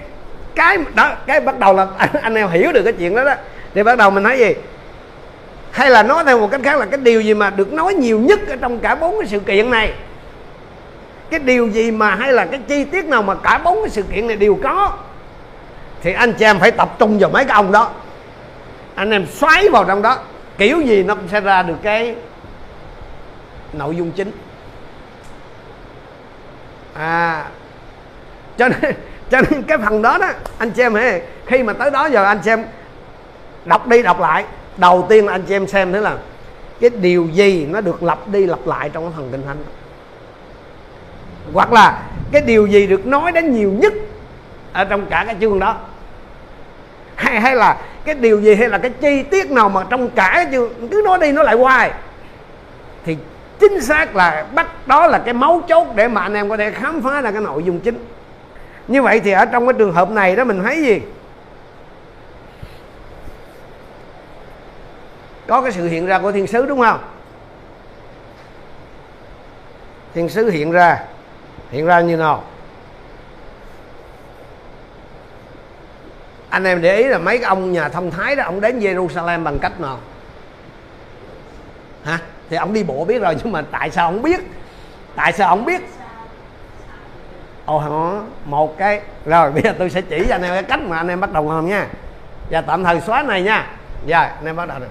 cái 0.56 0.78
đó, 0.96 1.12
cái 1.26 1.42
bắt 1.42 1.60
đầu 1.60 1.74
là 1.74 1.88
anh 2.22 2.36
em 2.36 2.50
hiểu 2.50 2.72
được 2.72 2.84
cái 2.84 2.94
chuyện 2.94 3.16
đó 3.16 3.24
đó. 3.24 3.34
Thì 3.74 3.84
bắt 3.84 3.98
đầu 3.98 4.10
mình 4.10 4.24
nói 4.24 4.40
gì? 4.40 4.54
Hay 5.72 5.90
là 5.90 6.04
nói 6.04 6.24
theo 6.24 6.40
một 6.40 6.52
cách 6.52 6.62
khác 6.64 6.80
là 6.80 6.86
cái 6.86 7.00
điều 7.00 7.22
gì 7.22 7.34
mà 7.34 7.50
được 7.50 7.74
nói 7.74 7.94
nhiều 7.94 8.20
nhất 8.20 8.40
ở 8.48 8.56
trong 8.56 8.80
cả 8.80 8.96
bốn 8.96 9.20
cái 9.20 9.28
sự 9.28 9.40
kiện 9.40 9.72
này? 9.72 9.94
Cái 11.30 11.40
điều 11.40 11.68
gì 11.68 11.92
mà 11.92 12.16
hay 12.16 12.34
là 12.34 12.46
cái 12.46 12.60
chi 12.68 12.84
tiết 12.84 13.06
nào 13.06 13.24
mà 13.24 13.36
cả 13.36 13.58
bốn 13.64 13.82
cái 13.82 13.90
sự 13.90 14.04
kiện 14.04 14.28
này 14.28 14.36
đều 14.36 14.60
có? 14.64 14.94
Thì 16.02 16.14
anh 16.14 16.34
chị 16.34 16.46
em 16.46 16.60
phải 16.60 16.72
tập 16.72 16.96
trung 17.00 17.20
vào 17.20 17.30
mấy 17.30 17.46
cái 17.46 17.56
ông 17.56 17.72
đó. 17.72 17.92
Anh 18.96 19.12
em 19.12 19.26
xoáy 19.28 19.70
vào 19.70 19.84
trong 19.84 20.02
đó. 20.02 20.18
Kiểu 20.58 20.82
gì 20.82 21.04
nó 21.04 21.16
cũng 21.16 21.28
sẽ 21.28 21.42
ra 21.42 21.64
được 21.64 21.76
cái 21.84 22.16
nội 23.74 23.96
dung 23.96 24.12
chính. 24.12 24.32
À 26.94 27.46
cho 28.58 28.68
nên 28.68 28.96
cho 29.30 29.42
nên 29.42 29.64
cái 29.64 29.78
phần 29.78 30.02
đó 30.02 30.18
đó, 30.18 30.28
anh 30.58 30.72
chị 30.72 30.82
em 30.82 30.94
hãy, 30.94 31.22
khi 31.46 31.64
mà 31.64 31.74
tới 31.74 31.92
đó 31.92 32.06
giờ 32.06 32.24
anh 32.24 32.40
chị 32.44 32.52
em 32.52 32.64
đọc 33.66 33.88
đi 33.88 34.04
đọc 34.04 34.20
lại. 34.20 34.46
Đầu 34.78 35.06
tiên 35.10 35.26
là 35.26 35.32
anh 35.32 35.42
chị 35.42 35.56
em 35.56 35.68
xem 35.68 35.94
thế 35.94 36.00
là 36.00 36.18
cái 36.82 36.90
điều 36.90 37.28
gì 37.28 37.66
nó 37.66 37.82
được 37.82 38.04
lặp 38.04 38.28
đi 38.28 38.46
lặp 38.46 38.60
lại 38.66 38.90
trong 38.90 39.04
cái 39.04 39.14
phần 39.16 39.30
kinh 39.32 39.44
thánh 39.46 39.58
hoặc 41.54 41.74
là 41.74 42.04
cái 42.32 42.42
điều 42.42 42.68
gì 42.68 42.88
được 42.88 43.08
nói 43.08 43.32
đến 43.32 43.56
nhiều 43.56 43.72
nhất 43.72 43.94
ở 44.74 44.86
trong 44.86 45.06
cả 45.06 45.24
cái 45.26 45.36
chương 45.42 45.60
đó. 45.60 45.76
Hay 47.16 47.40
hay 47.40 47.56
là 47.56 47.78
cái 48.06 48.16
điều 48.16 48.42
gì 48.42 48.56
hay 48.56 48.70
là 48.70 48.78
cái 48.78 48.92
chi 49.02 49.24
tiết 49.24 49.52
nào 49.52 49.70
mà 49.70 49.84
trong 49.90 50.10
cả 50.10 50.32
cái 50.34 50.48
chương, 50.52 50.90
cứ 50.92 51.02
nói 51.06 51.20
đi 51.20 51.32
nó 51.32 51.44
lại 51.44 51.56
hoài. 51.56 51.92
Thì 53.06 53.18
chính 53.60 53.82
xác 53.82 54.16
là 54.16 54.46
bắt 54.56 54.88
đó 54.88 55.08
là 55.08 55.20
cái 55.20 55.34
mấu 55.34 55.62
chốt 55.68 55.88
để 55.96 56.08
mà 56.08 56.22
anh 56.22 56.34
em 56.34 56.50
có 56.50 56.58
thể 56.58 56.72
khám 56.72 57.02
phá 57.02 57.22
ra 57.22 57.32
cái 57.32 57.42
nội 57.42 57.64
dung 57.64 57.80
chính 57.80 58.06
như 58.88 59.02
vậy 59.02 59.20
thì 59.20 59.32
ở 59.32 59.46
trong 59.46 59.68
cái 59.68 59.74
trường 59.78 59.94
hợp 59.94 60.10
này 60.10 60.36
đó 60.36 60.44
mình 60.44 60.64
thấy 60.64 60.82
gì? 60.82 61.02
Có 65.48 65.62
cái 65.62 65.72
sự 65.72 65.88
hiện 65.88 66.06
ra 66.06 66.20
của 66.20 66.32
thiên 66.32 66.48
sứ 66.48 66.66
đúng 66.66 66.82
không? 66.82 67.00
Thiên 70.14 70.30
sứ 70.30 70.50
hiện 70.50 70.72
ra. 70.72 71.04
Hiện 71.72 71.86
ra 71.86 72.02
như 72.02 72.18
nào? 72.18 72.44
Anh 76.50 76.64
em 76.64 76.82
để 76.82 76.98
ý 76.98 77.04
là 77.04 77.18
mấy 77.18 77.38
cái 77.38 77.48
ông 77.48 77.72
nhà 77.72 77.90
thông 77.90 78.12
thái 78.12 78.36
đó, 78.36 78.44
ông 78.44 78.62
đến 78.62 78.80
Jerusalem 78.80 79.44
bằng 79.44 79.60
cách 79.62 79.82
nào? 79.82 80.00
Hả? 82.04 82.20
Thì 82.50 82.58
ông 82.58 82.74
đi 82.74 82.84
bộ 82.84 83.06
biết 83.06 83.20
rồi, 83.20 83.36
nhưng 83.44 83.52
mà 83.52 83.64
tại 83.72 83.92
sao 83.92 84.08
ông 84.08 84.22
biết? 84.22 84.40
Tại 85.16 85.34
sao 85.34 85.50
ông 85.50 85.66
biết? 85.66 85.82
Ồ, 87.66 87.80
hả? 87.80 88.22
Một 88.46 88.78
cái. 88.78 89.02
Rồi, 89.26 89.52
bây 89.54 89.64
giờ 89.64 89.74
tôi 89.80 89.90
sẽ 89.90 90.02
chỉ 90.02 90.26
cho 90.30 90.36
anh 90.36 90.42
em 90.42 90.54
cái 90.54 90.64
cách 90.64 90.80
mà 90.82 90.98
anh 90.98 91.08
em 91.08 91.20
bắt 91.20 91.32
đầu 91.34 91.52
làm 91.52 91.68
nha. 91.68 91.88
Và 92.52 92.62
tạm 92.62 92.84
thời 92.84 93.02
xóa 93.02 93.24
này 93.24 93.42
nha. 93.42 93.68
Rồi, 94.08 94.26
anh 94.26 94.46
em 94.46 94.56
bắt 94.56 94.68
đầu 94.68 94.80
được. 94.80 94.88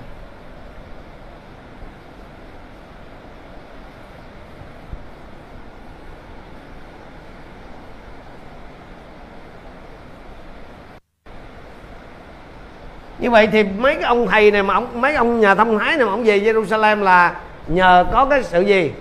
Như 13.18 13.30
vậy 13.30 13.48
thì 13.52 13.62
mấy 13.62 13.94
cái 13.94 14.02
ông 14.02 14.26
thầy 14.26 14.50
này 14.50 14.62
mà 14.62 14.74
ông, 14.74 15.00
mấy 15.00 15.14
ông 15.14 15.40
nhà 15.40 15.54
thông 15.54 15.78
thái 15.78 15.96
này 15.96 16.06
mà 16.06 16.12
ông 16.12 16.24
về 16.24 16.38
Jerusalem 16.40 17.02
là 17.02 17.34
nhờ 17.66 18.04
có 18.12 18.24
cái 18.24 18.42
sự 18.42 18.60
gì? 18.60 18.92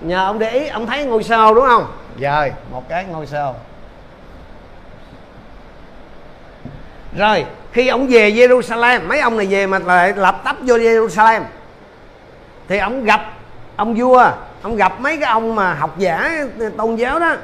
Nhờ 0.00 0.24
ông 0.24 0.38
để 0.38 0.50
ý, 0.50 0.68
ông 0.68 0.86
thấy 0.86 1.04
ngôi 1.04 1.22
sao 1.22 1.54
đúng 1.54 1.64
không? 1.66 1.86
Rồi, 2.20 2.52
một 2.70 2.88
cái 2.88 3.04
ngôi 3.04 3.26
sao. 3.26 3.56
Rồi, 7.16 7.46
khi 7.72 7.88
ông 7.88 8.06
về 8.06 8.30
Jerusalem, 8.30 9.08
mấy 9.08 9.20
ông 9.20 9.36
này 9.36 9.46
về 9.46 9.66
mà 9.66 9.78
lại 9.78 10.12
lập 10.16 10.40
tấp 10.44 10.56
vô 10.60 10.76
Jerusalem. 10.76 11.42
Thì 12.68 12.78
ông 12.78 13.04
gặp 13.04 13.20
ông 13.76 13.94
vua, 13.94 14.30
ông 14.62 14.76
gặp 14.76 15.00
mấy 15.00 15.16
cái 15.16 15.30
ông 15.30 15.54
mà 15.54 15.74
học 15.74 15.98
giả, 15.98 16.46
tôn 16.76 16.96
giáo 16.96 17.18
đó. 17.18 17.36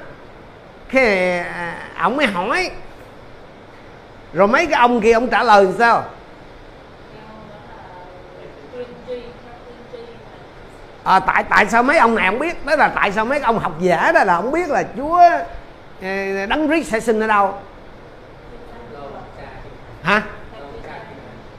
Cái 0.92 1.38
à, 1.38 1.74
ông 1.98 2.16
mới 2.16 2.26
hỏi. 2.26 2.70
Rồi 4.32 4.48
mấy 4.48 4.66
cái 4.66 4.80
ông 4.80 5.00
kia 5.00 5.12
ông 5.12 5.28
trả 5.28 5.42
lời 5.42 5.68
sao? 5.78 6.04
À, 11.08 11.20
tại 11.20 11.44
tại 11.44 11.66
sao 11.66 11.82
mấy 11.82 11.98
ông 11.98 12.14
này 12.14 12.26
không 12.30 12.38
biết? 12.38 12.66
Đó 12.66 12.76
là 12.76 12.88
tại 12.88 13.12
sao 13.12 13.24
mấy 13.24 13.40
ông 13.40 13.58
học 13.58 13.72
giả 13.80 14.12
đó 14.12 14.24
là 14.24 14.36
không 14.36 14.52
biết 14.52 14.68
là 14.68 14.84
chúa 14.96 15.20
ờ, 16.02 16.46
đấng 16.46 16.68
rít 16.68 16.84
sẽ 16.84 17.00
sinh 17.00 17.20
ở 17.20 17.26
đâu. 17.26 17.54
Hả? 20.02 20.22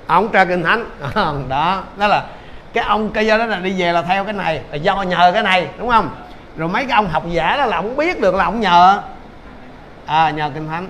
Ông 0.07 0.29
tra 0.31 0.45
kinh 0.45 0.63
thánh. 0.63 0.85
Ờ, 1.13 1.35
đó. 1.49 1.83
Đó 1.97 2.07
là 2.07 2.25
cái 2.73 2.83
ông 2.83 3.11
cái 3.11 3.27
do 3.27 3.37
đó 3.37 3.45
là 3.45 3.59
đi 3.59 3.81
về 3.81 3.91
là 3.91 4.01
theo 4.01 4.23
cái 4.23 4.33
này 4.33 4.61
là 4.71 4.75
do 4.77 5.01
nhờ 5.01 5.31
cái 5.33 5.43
này 5.43 5.67
đúng 5.77 5.89
không? 5.89 6.15
Rồi 6.57 6.69
mấy 6.69 6.85
cái 6.85 6.95
ông 6.95 7.09
học 7.09 7.23
giả 7.29 7.57
đó 7.57 7.65
là 7.65 7.77
ông 7.77 7.95
biết 7.95 8.21
được 8.21 8.35
là 8.35 8.43
ông 8.43 8.59
nhờ. 8.59 9.01
À 10.05 10.29
nhờ 10.29 10.51
kinh 10.53 10.67
thánh. 10.67 10.89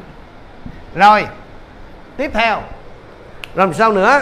Rồi 0.95 1.27
tiếp 2.17 2.31
theo. 2.33 2.61
Làm 3.53 3.73
sao 3.73 3.91
nữa? 3.91 4.21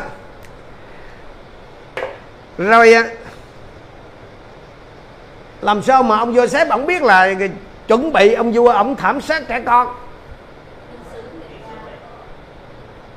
Rồi 2.58 2.94
à, 2.94 3.04
làm 5.62 5.82
sao 5.82 6.04
mà 6.04 6.18
ông 6.18 6.34
Joseph, 6.34 6.70
ông 6.70 6.86
biết 6.86 7.04
là 7.04 7.34
chuẩn 7.88 8.14
bị 8.14 8.34
ông 8.34 8.52
vua, 8.52 8.70
ông 8.70 8.96
thảm 8.96 9.22
sát 9.22 9.48
trẻ 9.48 9.62
con? 9.66 9.88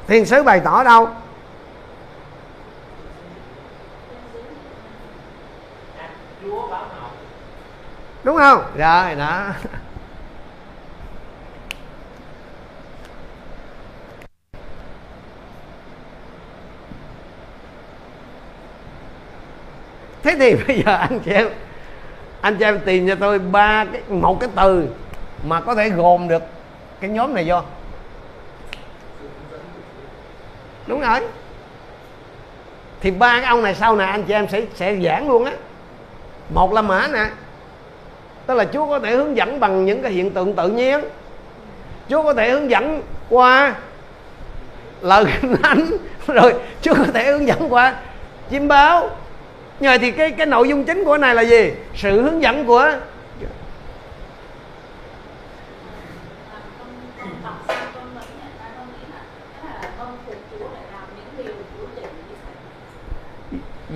Thiên 0.06 0.26
sứ 0.26 0.42
bày 0.42 0.60
tỏ 0.60 0.84
đâu? 0.84 1.08
Đúng 8.24 8.36
không? 8.36 8.62
Rồi, 8.76 9.14
đó. 9.14 9.46
Thế 20.22 20.36
thì 20.38 20.54
bây 20.54 20.82
giờ 20.86 20.96
anh 20.96 21.20
chị 21.20 21.30
em 21.32 21.48
anh 22.40 22.56
chị 22.56 22.64
em 22.64 22.80
tìm 22.84 23.08
cho 23.08 23.14
tôi 23.14 23.38
ba 23.38 23.84
cái, 23.92 24.02
một 24.08 24.40
cái 24.40 24.48
từ 24.56 24.88
mà 25.44 25.60
có 25.60 25.74
thể 25.74 25.88
gồm 25.88 26.28
được 26.28 26.42
cái 27.00 27.10
nhóm 27.10 27.34
này 27.34 27.44
vô. 27.48 27.60
Đúng 30.86 31.00
rồi. 31.00 31.20
Thì 33.00 33.10
ba 33.10 33.40
cái 33.40 33.44
ông 33.44 33.62
này 33.62 33.74
sau 33.74 33.96
này 33.96 34.10
anh 34.10 34.24
chị 34.24 34.32
em 34.32 34.48
sẽ 34.48 34.62
sẽ 34.74 34.96
giảng 35.04 35.28
luôn 35.28 35.44
á. 35.44 35.52
Một 36.54 36.72
là 36.72 36.82
mã 36.82 37.08
nè. 37.12 37.26
Tức 38.46 38.54
là 38.54 38.64
chúa 38.64 38.86
có 38.86 38.98
thể 38.98 39.10
hướng 39.10 39.36
dẫn 39.36 39.60
bằng 39.60 39.84
những 39.84 40.02
cái 40.02 40.12
hiện 40.12 40.30
tượng 40.30 40.54
tự 40.54 40.68
nhiên. 40.68 41.00
Chúa 42.08 42.22
có 42.22 42.34
thể 42.34 42.50
hướng 42.50 42.70
dẫn 42.70 43.02
qua 43.28 43.74
lời 45.00 45.24
kinh 45.40 45.56
thánh. 45.62 45.86
Rồi 46.26 46.54
chúa 46.82 46.94
có 46.94 47.12
thể 47.14 47.32
hướng 47.32 47.46
dẫn 47.46 47.72
qua 47.72 47.94
chim 48.50 48.68
báo 48.68 49.10
nhờ 49.80 49.98
thì 50.00 50.10
cái 50.10 50.30
cái 50.30 50.46
nội 50.46 50.68
dung 50.68 50.84
chính 50.84 51.04
của 51.04 51.18
này 51.18 51.34
là 51.34 51.42
gì? 51.42 51.72
Sự 51.94 52.22
hướng 52.22 52.42
dẫn 52.42 52.66
của 52.66 52.90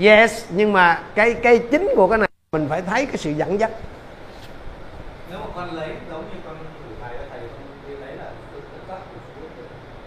yes 0.01 0.45
nhưng 0.51 0.73
mà 0.73 1.03
cái 1.15 1.35
cái 1.35 1.59
chính 1.59 1.91
của 1.97 2.09
cái 2.09 2.19
này 2.19 2.29
mình 2.53 2.67
phải 2.69 2.83
thấy 2.83 3.07
cái 3.07 3.17
sự 3.17 3.31
dẫn 3.31 3.61
dắt. 3.61 3.71
Nếu 5.31 5.39
mà 5.39 5.47
con 5.55 5.75
lấy 5.77 5.89
giống 6.11 6.21
như 6.21 6.37
con 6.47 6.57
thử 6.57 6.95
thầy 7.03 7.17
thầy 7.31 7.41
con 7.41 8.01
lấy 8.01 8.17
là 8.17 8.31
tất 8.89 8.99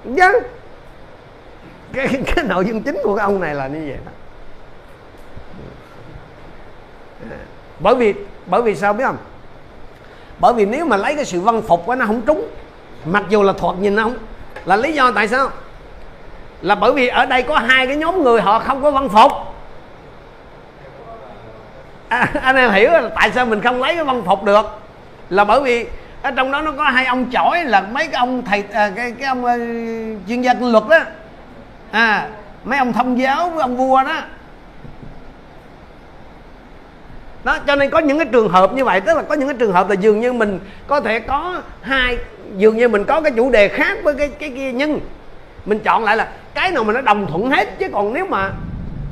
vâng. 0.03 0.43
Cái 1.93 2.23
cái 2.25 2.45
nội 2.45 2.65
dung 2.65 2.83
chính 2.83 2.99
của 3.03 3.15
cái 3.15 3.23
ông 3.23 3.39
này 3.39 3.55
là 3.55 3.67
như 3.67 3.85
vậy 3.87 3.97
đó 4.05 4.11
bởi 7.79 7.95
vì 7.95 8.13
bởi 8.45 8.61
vì 8.61 8.75
sao 8.75 8.93
biết 8.93 9.05
không? 9.05 9.17
Bởi 10.39 10.53
vì 10.53 10.65
nếu 10.65 10.85
mà 10.85 10.97
lấy 10.97 11.15
cái 11.15 11.25
sự 11.25 11.41
văn 11.41 11.61
phục 11.61 11.85
của 11.85 11.95
nó 11.95 12.05
không 12.05 12.21
trúng 12.21 12.47
mặc 13.05 13.23
dù 13.29 13.43
là 13.43 13.53
thuật 13.53 13.77
nhìn 13.77 13.95
nó 13.95 14.03
không 14.03 14.17
là 14.65 14.75
lý 14.75 14.93
do 14.93 15.11
tại 15.11 15.27
sao? 15.27 15.49
Là 16.61 16.75
bởi 16.75 16.93
vì 16.93 17.07
ở 17.07 17.25
đây 17.25 17.43
có 17.43 17.57
hai 17.57 17.87
cái 17.87 17.95
nhóm 17.95 18.23
người 18.23 18.41
họ 18.41 18.59
không 18.59 18.83
có 18.83 18.91
văn 18.91 19.09
phục. 19.09 19.31
À, 22.09 22.29
anh 22.41 22.55
em 22.55 22.71
hiểu 22.71 22.91
là 22.91 23.09
tại 23.15 23.31
sao 23.31 23.45
mình 23.45 23.61
không 23.61 23.81
lấy 23.81 23.95
cái 23.95 24.03
văn 24.03 24.23
phục 24.25 24.43
được? 24.43 24.65
Là 25.29 25.43
bởi 25.43 25.61
vì 25.61 25.85
ở 26.21 26.31
trong 26.31 26.51
đó 26.51 26.61
nó 26.61 26.71
có 26.71 26.83
hai 26.83 27.05
ông 27.05 27.31
chổi 27.31 27.63
là 27.63 27.81
mấy 27.81 28.07
cái 28.07 28.19
ông 28.19 28.45
thầy 28.45 28.63
à, 28.73 28.91
cái 28.95 29.11
cái 29.11 29.27
ông 29.27 29.45
uh, 29.45 30.27
chuyên 30.27 30.41
gia 30.41 30.53
luật 30.59 30.83
đó. 30.89 30.99
À 31.91 32.29
mấy 32.63 32.79
ông 32.79 32.93
thông 32.93 33.19
giáo 33.19 33.49
với 33.49 33.61
ông 33.61 33.77
vua 33.77 34.03
đó 34.03 34.21
đó 37.43 37.57
cho 37.67 37.75
nên 37.75 37.89
có 37.89 37.99
những 37.99 38.17
cái 38.17 38.27
trường 38.31 38.49
hợp 38.49 38.73
như 38.73 38.85
vậy 38.85 39.01
tức 39.01 39.17
là 39.17 39.21
có 39.21 39.35
những 39.35 39.47
cái 39.47 39.57
trường 39.59 39.71
hợp 39.71 39.89
là 39.89 39.95
dường 39.95 40.19
như 40.19 40.33
mình 40.33 40.59
có 40.87 41.01
thể 41.01 41.19
có 41.19 41.61
hai 41.81 42.17
dường 42.57 42.77
như 42.77 42.87
mình 42.87 43.03
có 43.03 43.21
cái 43.21 43.31
chủ 43.35 43.49
đề 43.49 43.67
khác 43.67 43.97
với 44.03 44.13
cái 44.13 44.29
cái 44.29 44.49
kia 44.49 44.71
nhưng 44.71 44.99
mình 45.65 45.79
chọn 45.79 46.03
lại 46.03 46.17
là 46.17 46.31
cái 46.53 46.71
nào 46.71 46.83
mà 46.83 46.93
nó 46.93 47.01
đồng 47.01 47.27
thuận 47.27 47.51
hết 47.51 47.79
chứ 47.79 47.87
còn 47.93 48.13
nếu 48.13 48.25
mà 48.25 48.51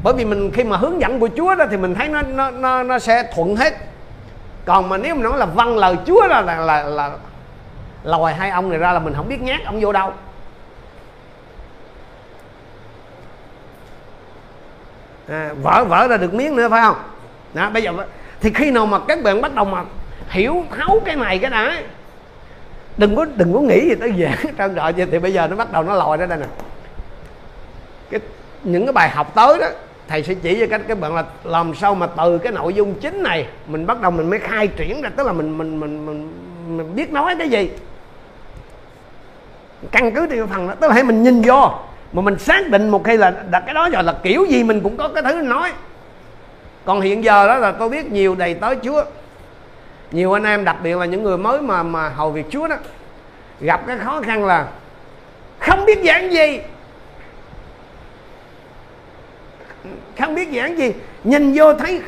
bởi 0.03 0.13
vì 0.13 0.26
mình 0.26 0.51
khi 0.51 0.63
mà 0.63 0.78
hướng 0.78 1.01
dẫn 1.01 1.19
của 1.19 1.30
Chúa 1.38 1.55
đó 1.55 1.65
thì 1.71 1.78
mình 1.78 1.95
thấy 1.95 2.07
nó 2.07 2.21
nó 2.21 2.51
nó, 2.51 2.84
nó 2.84 2.99
sẽ 2.99 3.23
thuận 3.36 3.55
hết. 3.55 3.73
Còn 4.65 4.89
mà 4.89 4.97
nếu 4.97 5.15
mà 5.15 5.23
nói 5.23 5.38
là 5.38 5.45
văn 5.45 5.78
lời 5.78 5.95
Chúa 6.05 6.28
là 6.28 6.41
là 6.41 6.55
là, 6.55 6.84
là 6.84 7.11
lòi 8.03 8.34
hai 8.34 8.49
ông 8.49 8.69
này 8.69 8.80
ra 8.80 8.91
là 8.91 8.99
mình 8.99 9.13
không 9.13 9.30
biết 9.30 9.41
nhát 9.41 9.65
ông 9.65 9.80
vô 9.82 9.91
đâu. 9.91 10.13
À, 15.30 15.51
vỡ 15.61 15.86
vỡ 15.86 16.07
ra 16.07 16.17
được 16.17 16.34
miếng 16.34 16.55
nữa 16.55 16.69
phải 16.69 16.82
không? 16.82 16.95
Đó, 17.56 17.70
bây 17.70 17.84
giờ 17.84 17.91
thì 18.41 18.51
khi 18.53 18.72
nào 18.72 18.86
mà 18.86 18.99
các 19.08 19.24
bạn 19.24 19.41
bắt 19.41 19.56
đầu 19.56 19.66
mà 19.66 19.84
hiểu 20.30 20.64
thấu 20.78 21.01
cái 21.06 21.16
này 21.16 21.39
cái 21.39 21.51
đã 21.51 21.78
đừng 22.97 23.16
có 23.16 23.26
đừng 23.36 23.53
có 23.53 23.60
nghĩ 23.60 23.89
gì 23.89 23.95
tới 23.95 24.14
giảng 24.20 24.56
trơn 24.58 24.76
rồi 24.76 24.93
thì 25.12 25.20
bây 25.20 25.34
giờ 25.34 25.47
nó 25.47 25.56
bắt 25.56 25.72
đầu 25.72 25.84
nó 25.84 25.93
lòi 25.93 26.18
ra 26.18 26.26
đây 26.26 26.38
nè. 26.38 26.45
Cái 28.10 28.20
những 28.64 28.86
cái 28.86 28.93
bài 28.93 29.10
học 29.10 29.32
tới 29.36 29.60
đó 29.60 29.68
thầy 30.08 30.24
sẽ 30.24 30.34
chỉ 30.34 30.60
cho 30.60 30.66
các 30.70 30.82
các 30.88 30.99
bạn 30.99 31.16
là 31.16 31.24
làm 31.43 31.76
sao 31.76 31.95
mà 31.95 32.08
từ 32.08 32.38
cái 32.38 32.51
nội 32.51 32.74
dung 32.74 32.93
chính 32.93 33.24
này 33.24 33.47
mình 33.68 33.86
bắt 33.86 34.01
đầu 34.01 34.12
mình 34.12 34.30
mới 34.30 34.39
khai 34.39 34.68
triển 34.68 35.01
ra 35.01 35.10
tức 35.16 35.28
là 35.28 35.34
mình 35.34 35.58
mình 35.58 35.80
mình 35.80 36.06
mình, 36.06 36.32
mình 36.78 36.95
biết 36.95 37.12
nói 37.12 37.36
cái 37.39 37.49
gì. 37.49 37.70
Căn 39.91 40.12
cứ 40.12 40.28
trên 40.28 40.47
phần 40.47 40.68
đó 40.68 40.74
tức 40.80 40.88
là 40.88 40.93
hãy 40.93 41.03
mình 41.03 41.24
nhìn 41.24 41.41
vô 41.41 41.72
mà 42.14 42.22
mình 42.22 42.39
xác 42.39 42.70
định 42.70 42.89
một 42.89 43.03
khi 43.03 43.18
là 43.18 43.34
đặt 43.49 43.64
cái 43.66 43.74
đó 43.74 43.89
rồi 43.89 44.03
là 44.03 44.16
kiểu 44.24 44.45
gì 44.45 44.64
mình 44.64 44.82
cũng 44.82 44.97
có 44.97 45.08
cái 45.08 45.24
thứ 45.24 45.41
nói 45.41 45.72
còn 46.86 47.01
hiện 47.01 47.23
giờ 47.23 47.47
đó 47.47 47.57
là 47.57 47.71
tôi 47.71 47.89
biết 47.89 48.11
nhiều 48.11 48.36
đầy 48.36 48.53
tới 48.53 48.77
chúa. 48.83 49.03
Nhiều 50.11 50.33
anh 50.33 50.43
em, 50.43 50.65
đặc 50.65 50.75
biệt 50.83 50.97
là 50.97 51.05
những 51.05 51.23
người 51.23 51.38
mới 51.38 51.61
mà 51.61 51.83
mà 51.83 52.09
hầu 52.09 52.31
việc 52.31 52.45
chúa 52.49 52.67
đó, 52.67 52.75
gặp 53.59 53.81
cái 53.88 53.97
khó 53.97 54.21
khăn 54.21 54.45
là 54.45 54.67
không 55.59 55.86
biết 55.86 55.99
giảng 56.05 56.33
gì. 56.33 56.59
Không 60.19 60.36
biết 60.36 60.49
giảng 60.55 60.77
gì. 60.77 60.93
Nhìn 61.23 61.53
vô 61.55 61.73
thấy 61.73 62.01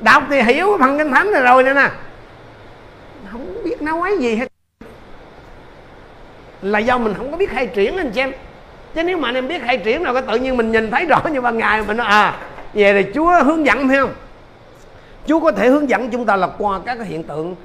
đọc 0.00 0.22
thì 0.30 0.42
hiểu 0.42 0.76
phần 0.80 0.98
kinh 0.98 1.10
thánh 1.10 1.32
này 1.32 1.42
rồi 1.42 1.62
nè 1.62 1.72
nè. 1.72 1.88
Không 3.32 3.64
biết 3.64 3.82
nói 3.82 4.16
gì 4.18 4.36
hết. 4.36 4.48
Là 6.62 6.78
do 6.78 6.98
mình 6.98 7.14
không 7.14 7.30
có 7.30 7.36
biết 7.36 7.50
khai 7.50 7.66
triển 7.66 7.96
anh 7.96 8.10
chị 8.10 8.20
em. 8.20 8.32
Chứ 8.94 9.02
nếu 9.02 9.16
mà 9.16 9.28
anh 9.28 9.34
em 9.34 9.48
biết 9.48 9.62
khai 9.62 9.78
triển 9.78 10.04
rồi 10.04 10.14
có 10.14 10.20
tự 10.20 10.38
nhiên 10.38 10.56
mình 10.56 10.72
nhìn 10.72 10.90
thấy 10.90 11.06
rõ 11.06 11.22
như 11.32 11.40
ban 11.40 11.58
ngày 11.58 11.82
mình 11.82 11.96
nói 11.96 12.06
à 12.06 12.38
về 12.74 13.02
thì 13.02 13.12
chúa 13.14 13.44
hướng 13.44 13.66
dẫn 13.66 13.88
phải 13.88 13.96
không? 13.96 14.14
Chúa 15.26 15.40
có 15.40 15.52
thể 15.52 15.68
hướng 15.68 15.88
dẫn 15.88 16.10
chúng 16.10 16.26
ta 16.26 16.36
là 16.36 16.48
qua 16.58 16.80
các 16.86 16.94
cái 16.94 17.06
hiện 17.06 17.22
tượng 17.22 17.56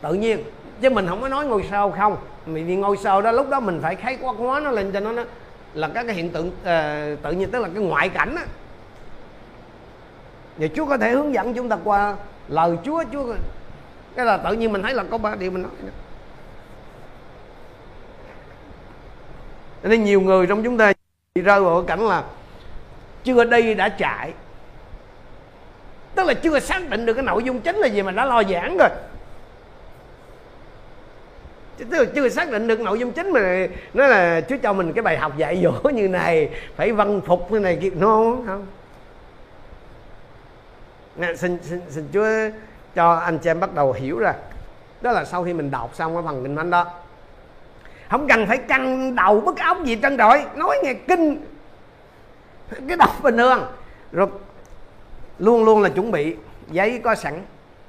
tự 0.00 0.14
nhiên. 0.14 0.44
Chứ 0.80 0.90
mình 0.90 1.06
không 1.06 1.20
có 1.20 1.28
nói 1.28 1.46
ngôi 1.46 1.64
sao 1.70 1.90
không. 1.98 2.16
Vì 2.46 2.76
ngôi 2.76 2.96
sao 2.96 3.22
đó 3.22 3.32
lúc 3.32 3.50
đó 3.50 3.60
mình 3.60 3.80
phải 3.82 3.96
khái 3.96 4.18
quát 4.20 4.32
hóa 4.38 4.60
nó 4.60 4.70
lên 4.70 4.92
cho 4.92 5.00
nó, 5.00 5.12
nó 5.12 5.24
là 5.74 5.88
các 5.88 6.06
cái 6.06 6.14
hiện 6.14 6.30
tượng 6.30 6.48
uh, 6.48 7.22
tự 7.22 7.32
nhiên 7.32 7.50
tức 7.50 7.62
là 7.62 7.68
cái 7.74 7.82
ngoại 7.82 8.08
cảnh 8.08 8.34
á. 8.36 8.44
Và 10.56 10.66
Chúa 10.76 10.86
có 10.86 10.98
thể 10.98 11.10
hướng 11.10 11.34
dẫn 11.34 11.54
chúng 11.54 11.68
ta 11.68 11.78
qua 11.84 12.16
lời 12.48 12.76
Chúa. 12.84 13.04
Chúa 13.12 13.34
cái 14.16 14.26
là 14.26 14.36
tự 14.36 14.52
nhiên 14.52 14.72
mình 14.72 14.82
thấy 14.82 14.94
là 14.94 15.04
có 15.10 15.18
ba 15.18 15.34
điều 15.34 15.50
mình 15.50 15.62
nói 15.62 15.72
nên 19.82 20.04
nhiều 20.04 20.20
người 20.20 20.46
trong 20.46 20.62
chúng 20.62 20.78
ta 20.78 20.92
rơi 21.34 21.60
vào 21.60 21.82
cảnh 21.82 22.00
là 22.00 22.24
chưa 23.24 23.44
đi 23.44 23.74
đã 23.74 23.88
chạy 23.88 24.32
tức 26.14 26.26
là 26.26 26.34
chưa 26.34 26.60
xác 26.60 26.90
định 26.90 27.06
được 27.06 27.14
cái 27.14 27.22
nội 27.22 27.44
dung 27.44 27.60
chính 27.60 27.76
là 27.76 27.86
gì 27.86 28.02
mà 28.02 28.12
đã 28.12 28.24
lo 28.24 28.42
giảng 28.44 28.76
rồi. 28.76 28.88
Tức 31.78 31.98
là 31.98 32.04
chưa 32.14 32.28
xác 32.28 32.50
định 32.50 32.66
được 32.66 32.80
nội 32.80 32.98
dung 32.98 33.12
chính 33.12 33.30
mà 33.30 33.66
nói 33.94 34.08
là 34.08 34.40
Chúa 34.40 34.56
cho 34.62 34.72
mình 34.72 34.92
cái 34.92 35.02
bài 35.02 35.18
học 35.18 35.36
dạy 35.36 35.62
dỗ 35.62 35.90
như 35.94 36.08
này 36.08 36.50
phải 36.76 36.92
văn 36.92 37.20
phục 37.26 37.52
như 37.52 37.58
này 37.58 37.78
kia. 37.82 37.90
No 37.90 38.36
không. 38.46 38.66
Nè, 41.16 41.34
xin, 41.36 41.58
xin, 41.62 41.80
xin 41.88 42.08
Chúa 42.12 42.26
cho 42.94 43.14
anh 43.14 43.38
chị 43.38 43.50
em 43.50 43.60
bắt 43.60 43.74
đầu 43.74 43.92
hiểu 43.92 44.18
ra. 44.18 44.34
Đó 45.00 45.12
là 45.12 45.24
sau 45.24 45.44
khi 45.44 45.52
mình 45.52 45.70
đọc 45.70 45.90
xong 45.94 46.14
cái 46.14 46.22
phần 46.26 46.42
kinh 46.42 46.56
thánh 46.56 46.70
đó. 46.70 46.86
Không 48.10 48.28
cần 48.28 48.46
phải 48.46 48.58
căng 48.58 49.14
đầu 49.14 49.40
bức 49.40 49.58
óc 49.58 49.84
gì 49.84 49.98
trân 50.02 50.16
đội 50.16 50.44
nói 50.54 50.76
nghe 50.82 50.94
kinh. 50.94 51.44
Cái 52.88 52.96
đọc 52.96 53.10
bình 53.22 53.36
thường. 53.36 53.66
Rồi 54.12 54.26
luôn 55.42 55.64
luôn 55.64 55.82
là 55.82 55.88
chuẩn 55.88 56.10
bị 56.10 56.36
giấy 56.70 57.00
có 57.04 57.14
sẵn. 57.14 57.42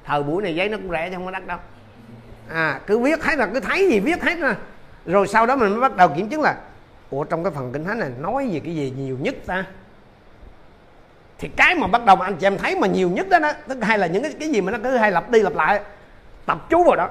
Thời 0.04 0.22
buổi 0.22 0.42
này 0.42 0.54
giấy 0.54 0.68
nó 0.68 0.76
cũng 0.76 0.90
rẻ 0.90 1.08
chứ 1.08 1.16
không 1.16 1.24
có 1.24 1.30
đắt 1.30 1.46
đâu. 1.46 1.58
À 2.48 2.80
cứ 2.86 2.98
viết 2.98 3.24
hết 3.24 3.38
là 3.38 3.46
cứ 3.46 3.60
thấy 3.60 3.88
gì 3.90 4.00
viết 4.00 4.22
hết 4.22 4.38
ra. 4.38 4.56
Rồi 5.06 5.26
sau 5.26 5.46
đó 5.46 5.56
mình 5.56 5.70
mới 5.70 5.80
bắt 5.80 5.96
đầu 5.96 6.08
kiểm 6.08 6.28
chứng 6.28 6.42
là 6.42 6.56
ủa 7.10 7.24
trong 7.24 7.44
cái 7.44 7.52
phần 7.52 7.72
kinh 7.72 7.84
thánh 7.84 7.98
này 7.98 8.10
nói 8.18 8.48
về 8.52 8.60
cái 8.64 8.74
gì 8.74 8.92
nhiều 8.98 9.16
nhất 9.20 9.34
ta? 9.46 9.64
Thì 11.38 11.48
cái 11.56 11.74
mà 11.74 11.86
bắt 11.86 12.04
đầu 12.04 12.16
mà 12.16 12.24
anh 12.24 12.36
chị 12.36 12.46
em 12.46 12.58
thấy 12.58 12.76
mà 12.76 12.86
nhiều 12.86 13.10
nhất 13.10 13.28
đó 13.28 13.38
đó 13.38 13.52
tức 13.68 13.78
hay 13.82 13.98
là 13.98 14.06
những 14.06 14.22
cái 14.22 14.32
cái 14.40 14.48
gì 14.48 14.60
mà 14.60 14.72
nó 14.72 14.78
cứ 14.82 14.96
hay 14.96 15.10
lặp 15.10 15.30
đi 15.30 15.42
lặp 15.42 15.54
lại 15.54 15.80
tập 16.46 16.66
chú 16.70 16.84
vào 16.84 16.96
đó. 16.96 17.08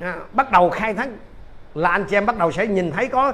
À, 0.00 0.16
bắt 0.32 0.50
đầu 0.50 0.70
khai 0.70 0.94
thác 0.94 1.08
là 1.74 1.90
anh 1.90 2.04
chị 2.04 2.16
em 2.16 2.26
bắt 2.26 2.38
đầu 2.38 2.52
sẽ 2.52 2.66
nhìn 2.66 2.92
thấy 2.92 3.08
có 3.08 3.32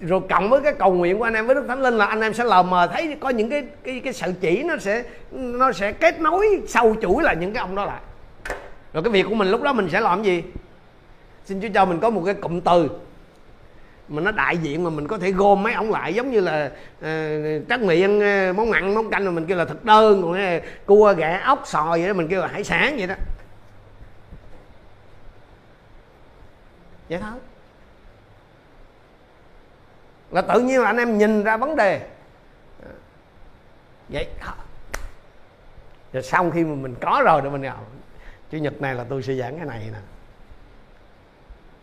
rồi 0.00 0.20
cộng 0.28 0.50
với 0.50 0.60
cái 0.60 0.72
cầu 0.78 0.92
nguyện 0.92 1.18
của 1.18 1.24
anh 1.24 1.34
em 1.34 1.46
với 1.46 1.54
đức 1.54 1.64
thánh 1.68 1.82
linh 1.82 1.94
là 1.94 2.06
anh 2.06 2.20
em 2.20 2.34
sẽ 2.34 2.44
lờ 2.44 2.62
mờ 2.62 2.86
thấy 2.86 3.16
có 3.20 3.28
những 3.28 3.50
cái 3.50 3.64
cái 3.84 4.00
cái 4.04 4.12
sự 4.12 4.32
chỉ 4.40 4.62
nó 4.62 4.76
sẽ 4.78 5.02
nó 5.30 5.72
sẽ 5.72 5.92
kết 5.92 6.20
nối 6.20 6.62
sâu 6.68 6.96
chuỗi 7.02 7.22
là 7.22 7.32
những 7.32 7.52
cái 7.52 7.60
ông 7.60 7.74
đó 7.74 7.84
lại. 7.84 8.00
Rồi 8.92 9.02
cái 9.02 9.12
việc 9.12 9.26
của 9.28 9.34
mình 9.34 9.48
lúc 9.48 9.62
đó 9.62 9.72
mình 9.72 9.88
sẽ 9.88 10.00
làm 10.00 10.22
gì? 10.22 10.44
Xin 11.44 11.60
chúa 11.60 11.68
cho 11.74 11.84
mình 11.84 12.00
có 12.00 12.10
một 12.10 12.22
cái 12.26 12.34
cụm 12.34 12.60
từ 12.60 12.88
mà 14.08 14.22
nó 14.22 14.30
đại 14.30 14.56
diện 14.56 14.84
mà 14.84 14.90
mình 14.90 15.08
có 15.08 15.18
thể 15.18 15.32
gom 15.32 15.62
mấy 15.62 15.72
ông 15.72 15.90
lại 15.90 16.14
giống 16.14 16.30
như 16.30 16.40
là 16.40 16.70
ờ, 17.02 17.38
uh, 17.56 17.68
trắc 17.68 17.80
miệng 17.80 18.18
uh, 18.18 18.22
ờ, 18.22 18.52
món 18.56 18.70
mặn 18.70 18.94
món 18.94 19.10
canh 19.10 19.24
mà 19.24 19.30
mình 19.30 19.46
kêu 19.46 19.56
là 19.56 19.64
thực 19.64 19.84
đơn 19.84 20.22
còn 20.22 20.32
uh, 20.32 20.62
cua 20.86 21.14
gà 21.16 21.40
ốc 21.44 21.62
sò 21.66 21.86
vậy 21.90 22.06
đó 22.06 22.12
mình 22.12 22.28
kêu 22.28 22.40
là 22.40 22.46
hải 22.46 22.64
sản 22.64 22.96
vậy 22.98 23.06
đó. 23.06 23.14
Vậy 27.08 27.18
thôi 27.22 27.30
là 30.30 30.42
tự 30.42 30.60
nhiên 30.60 30.80
là 30.80 30.86
anh 30.86 30.96
em 30.96 31.18
nhìn 31.18 31.42
ra 31.44 31.56
vấn 31.56 31.76
đề. 31.76 32.08
Vậy 34.08 34.26
rồi 36.12 36.22
xong 36.22 36.50
khi 36.50 36.64
mà 36.64 36.74
mình 36.74 36.94
có 37.00 37.22
rồi 37.24 37.40
thì 37.42 37.48
mình 37.48 37.62
nào 37.62 37.84
chủ 38.50 38.58
nhật 38.58 38.80
này 38.80 38.94
là 38.94 39.04
tôi 39.08 39.22
sẽ 39.22 39.34
giảng 39.34 39.56
cái 39.56 39.66
này 39.66 39.88
nè. 39.92 39.98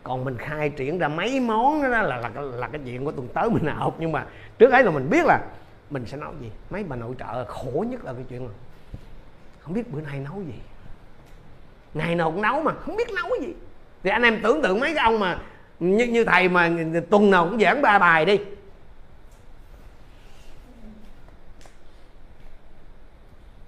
Còn 0.02 0.24
mình 0.24 0.36
khai 0.38 0.68
triển 0.68 0.98
ra 0.98 1.08
mấy 1.08 1.40
món 1.40 1.82
đó 1.82 1.88
là 1.88 2.02
là, 2.02 2.16
là, 2.18 2.42
là 2.42 2.68
cái 2.68 2.80
chuyện 2.84 3.04
của 3.04 3.12
tuần 3.12 3.28
tới 3.28 3.50
mình 3.50 3.66
học. 3.66 3.96
Nhưng 3.98 4.12
mà 4.12 4.26
trước 4.58 4.72
ấy 4.72 4.82
là 4.82 4.90
mình 4.90 5.10
biết 5.10 5.24
là 5.24 5.40
mình 5.90 6.06
sẽ 6.06 6.16
nấu 6.16 6.32
gì. 6.40 6.50
Mấy 6.70 6.84
bà 6.84 6.96
nội 6.96 7.14
trợ 7.18 7.44
khổ 7.44 7.84
nhất 7.88 8.04
là 8.04 8.12
cái 8.12 8.24
chuyện 8.28 8.46
là 8.46 8.52
không 9.60 9.74
biết 9.74 9.92
bữa 9.92 10.00
nay 10.00 10.20
nấu 10.20 10.42
gì. 10.42 10.54
Ngày 11.94 12.14
nào 12.14 12.30
cũng 12.30 12.42
nấu 12.42 12.62
mà 12.62 12.72
không 12.72 12.96
biết 12.96 13.08
nấu 13.16 13.30
gì. 13.40 13.54
Thì 14.02 14.10
anh 14.10 14.22
em 14.22 14.40
tưởng 14.42 14.62
tượng 14.62 14.80
mấy 14.80 14.94
cái 14.94 15.04
ông 15.04 15.18
mà 15.18 15.38
như, 15.80 16.04
như 16.04 16.24
thầy 16.24 16.48
mà 16.48 16.70
tuần 17.10 17.30
nào 17.30 17.48
cũng 17.50 17.60
giảng 17.60 17.82
ba 17.82 17.98
bài 17.98 18.24
đi. 18.24 18.40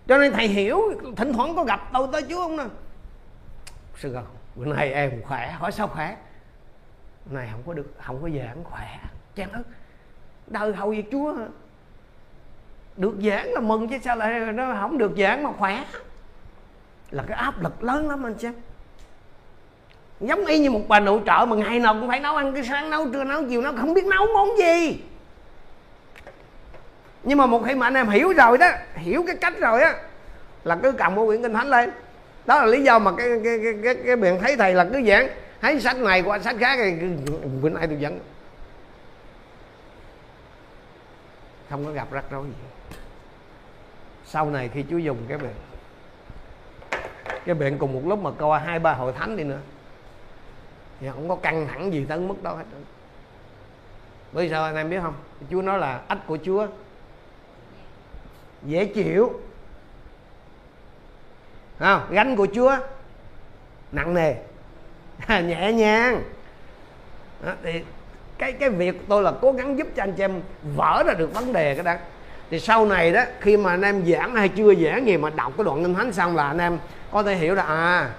Cho 0.08 0.18
nên 0.18 0.32
thầy 0.32 0.48
hiểu 0.48 0.80
thỉnh 1.16 1.32
thoảng 1.32 1.56
có 1.56 1.64
gặp 1.64 1.88
tôi 1.92 2.08
tới 2.12 2.22
chú 2.22 2.36
không 2.36 2.56
nè 2.56 2.64
sư 3.96 4.14
không 4.14 4.26
bữa 4.54 4.74
nay 4.74 4.92
em 4.92 5.22
khỏe 5.22 5.50
hỏi 5.50 5.72
sao 5.72 5.88
khỏe? 5.88 6.16
Này 7.30 7.48
không 7.52 7.62
có 7.66 7.74
được 7.74 7.94
không 8.02 8.22
có 8.22 8.28
giảng 8.30 8.64
khỏe 8.64 8.98
chán 9.34 9.52
ức 9.52 9.62
đời 10.46 10.72
hầu 10.72 10.90
việc 10.90 11.08
chúa 11.12 11.34
được 12.96 13.14
giảng 13.22 13.52
là 13.52 13.60
mừng 13.60 13.88
chứ 13.88 13.98
sao 14.04 14.16
lại 14.16 14.40
nó 14.40 14.76
không 14.80 14.98
được 14.98 15.12
giảng 15.18 15.42
mà 15.42 15.52
khỏe? 15.52 15.84
Là 17.10 17.24
cái 17.26 17.38
áp 17.38 17.62
lực 17.62 17.82
lớn 17.82 18.08
lắm 18.08 18.26
anh 18.26 18.38
xem 18.38 18.54
giống 20.20 20.46
y 20.46 20.58
như 20.58 20.70
một 20.70 20.80
bà 20.88 21.00
nội 21.00 21.20
trợ 21.26 21.46
mà 21.48 21.56
ngày 21.56 21.78
nào 21.80 21.94
cũng 21.94 22.08
phải 22.08 22.20
nấu 22.20 22.36
ăn 22.36 22.54
cái 22.54 22.64
sáng 22.64 22.90
nấu 22.90 23.08
trưa 23.12 23.24
nấu 23.24 23.42
chiều 23.48 23.62
nấu 23.62 23.72
không 23.76 23.94
biết 23.94 24.04
nấu 24.06 24.26
món 24.34 24.58
gì. 24.58 25.02
Nhưng 27.22 27.38
mà 27.38 27.46
một 27.46 27.62
khi 27.66 27.74
mà 27.74 27.86
anh 27.86 27.94
em 27.94 28.08
hiểu 28.08 28.32
rồi 28.32 28.58
đó 28.58 28.70
hiểu 28.94 29.24
cái 29.26 29.36
cách 29.36 29.58
rồi 29.58 29.82
á 29.82 29.94
là 30.64 30.76
cứ 30.82 30.92
cầm 30.92 31.16
cái 31.16 31.26
quyển 31.26 31.42
kinh 31.42 31.54
thánh 31.54 31.68
lên. 31.68 31.90
Đó 32.46 32.58
là 32.58 32.66
lý 32.66 32.82
do 32.82 32.98
mà 32.98 33.12
cái 33.16 33.28
cái 33.44 33.58
cái 33.62 33.74
cái, 33.84 33.94
cái 34.06 34.16
bạn 34.16 34.40
thấy 34.40 34.56
thầy 34.56 34.74
là 34.74 34.86
cứ 34.92 35.02
giảng 35.02 35.28
thấy 35.60 35.80
sách 35.80 35.96
này 35.96 36.22
qua 36.22 36.38
sách 36.38 36.56
khác 36.60 36.78
thì 36.82 36.92
bữa 37.62 37.68
nay 37.68 37.86
tôi 37.86 37.96
dẫn 38.00 38.20
không 41.70 41.84
có 41.84 41.92
gặp 41.92 42.08
rắc 42.10 42.24
rối 42.30 42.44
gì. 42.46 42.96
Sau 44.24 44.50
này 44.50 44.70
khi 44.74 44.84
Chúa 44.90 44.98
dùng 44.98 45.18
cái 45.28 45.38
biện, 45.38 45.54
cái 47.44 47.54
bệnh 47.54 47.78
cùng 47.78 47.92
một 47.92 48.02
lúc 48.04 48.18
mà 48.18 48.30
coi 48.30 48.60
hai 48.60 48.78
ba 48.78 48.92
hội 48.92 49.12
thánh 49.12 49.36
đi 49.36 49.44
nữa 49.44 49.58
thì 51.00 51.08
không 51.08 51.28
có 51.28 51.34
căng 51.34 51.68
thẳng 51.68 51.92
gì 51.92 52.06
tới 52.08 52.18
mức 52.18 52.42
đó 52.42 52.54
hết. 52.54 52.64
Bởi 54.32 54.48
sao 54.50 54.64
anh 54.64 54.76
em 54.76 54.90
biết 54.90 55.00
không? 55.02 55.14
Chúa 55.50 55.62
nói 55.62 55.78
là 55.78 56.00
ách 56.08 56.26
của 56.26 56.38
chúa 56.44 56.66
dễ 58.62 58.84
chịu. 58.84 59.40
Không? 61.78 62.06
Gánh 62.10 62.36
của 62.36 62.46
chúa 62.54 62.76
nặng 63.92 64.14
nề 64.14 64.34
nhẹ 65.42 65.72
nhàng. 65.72 66.22
Đó, 67.42 67.52
thì 67.62 67.82
cái 68.38 68.52
cái 68.52 68.70
việc 68.70 69.08
tôi 69.08 69.22
là 69.22 69.32
cố 69.40 69.52
gắng 69.52 69.78
giúp 69.78 69.86
cho 69.96 70.02
anh 70.02 70.12
chị 70.12 70.22
em 70.22 70.40
vỡ 70.76 71.02
ra 71.06 71.14
được 71.14 71.34
vấn 71.34 71.52
đề 71.52 71.74
cái 71.74 71.84
đó 71.84 71.94
thì 72.50 72.60
sau 72.60 72.86
này 72.86 73.12
đó 73.12 73.22
khi 73.40 73.56
mà 73.56 73.70
anh 73.70 73.82
em 73.82 74.06
giảng 74.06 74.34
hay 74.34 74.48
chưa 74.48 74.74
giảng 74.74 75.06
gì 75.06 75.16
mà 75.16 75.30
đọc 75.30 75.52
cái 75.56 75.64
đoạn 75.64 75.82
kinh 75.82 75.94
thánh 75.94 76.12
xong 76.12 76.36
là 76.36 76.46
anh 76.46 76.58
em 76.58 76.78
có 77.12 77.22
thể 77.22 77.34
hiểu 77.34 77.54
là 77.54 77.62
à 77.62 78.10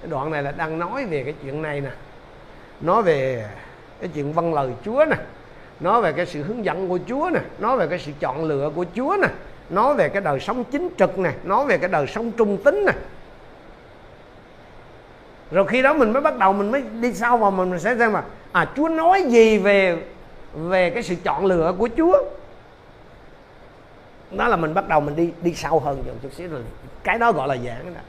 cái 0.00 0.10
đoạn 0.10 0.30
này 0.30 0.42
là 0.42 0.50
đang 0.50 0.78
nói 0.78 1.04
về 1.04 1.24
cái 1.24 1.34
chuyện 1.42 1.62
này 1.62 1.80
nè. 1.80 1.90
Nói 2.80 3.02
về 3.02 3.48
cái 4.00 4.10
chuyện 4.14 4.32
văn 4.32 4.54
lời 4.54 4.70
Chúa 4.84 5.04
nè. 5.10 5.16
Nói 5.80 6.02
về 6.02 6.12
cái 6.12 6.26
sự 6.26 6.42
hướng 6.42 6.64
dẫn 6.64 6.88
của 6.88 6.98
Chúa 7.06 7.30
nè. 7.34 7.40
Nói 7.58 7.76
về 7.76 7.86
cái 7.86 7.98
sự 7.98 8.12
chọn 8.20 8.44
lựa 8.44 8.70
của 8.74 8.84
Chúa 8.96 9.16
nè. 9.22 9.28
Nói 9.70 9.94
về 9.94 10.08
cái 10.08 10.22
đời 10.22 10.40
sống 10.40 10.64
chính 10.64 10.88
trực 10.98 11.18
nè. 11.18 11.32
Nói 11.44 11.66
về 11.66 11.78
cái 11.78 11.88
đời 11.88 12.06
sống 12.06 12.32
trung 12.32 12.56
tính 12.64 12.84
nè. 12.86 12.92
Rồi 15.50 15.66
khi 15.66 15.82
đó 15.82 15.94
mình 15.94 16.12
mới 16.12 16.22
bắt 16.22 16.38
đầu 16.38 16.52
mình 16.52 16.70
mới 16.70 16.82
đi 17.00 17.12
sau 17.12 17.36
vào 17.36 17.50
mình, 17.50 17.70
mình 17.70 17.80
sẽ 17.80 17.96
xem 17.98 18.12
mà 18.12 18.22
à 18.52 18.68
Chúa 18.76 18.88
nói 18.88 19.22
gì 19.22 19.58
về 19.58 20.02
về 20.54 20.90
cái 20.90 21.02
sự 21.02 21.14
chọn 21.24 21.46
lựa 21.46 21.74
của 21.78 21.88
Chúa? 21.96 22.22
Đó 24.30 24.48
là 24.48 24.56
mình 24.56 24.74
bắt 24.74 24.88
đầu 24.88 25.00
mình 25.00 25.16
đi 25.16 25.32
đi 25.42 25.54
sâu 25.54 25.80
hơn 25.80 25.96
một 26.06 26.12
chút 26.22 26.32
xíu 26.32 26.48
rồi. 26.48 26.60
Cái 27.04 27.18
đó 27.18 27.32
gọi 27.32 27.48
là 27.48 27.56
giảng 27.56 27.94
đó 27.94 28.00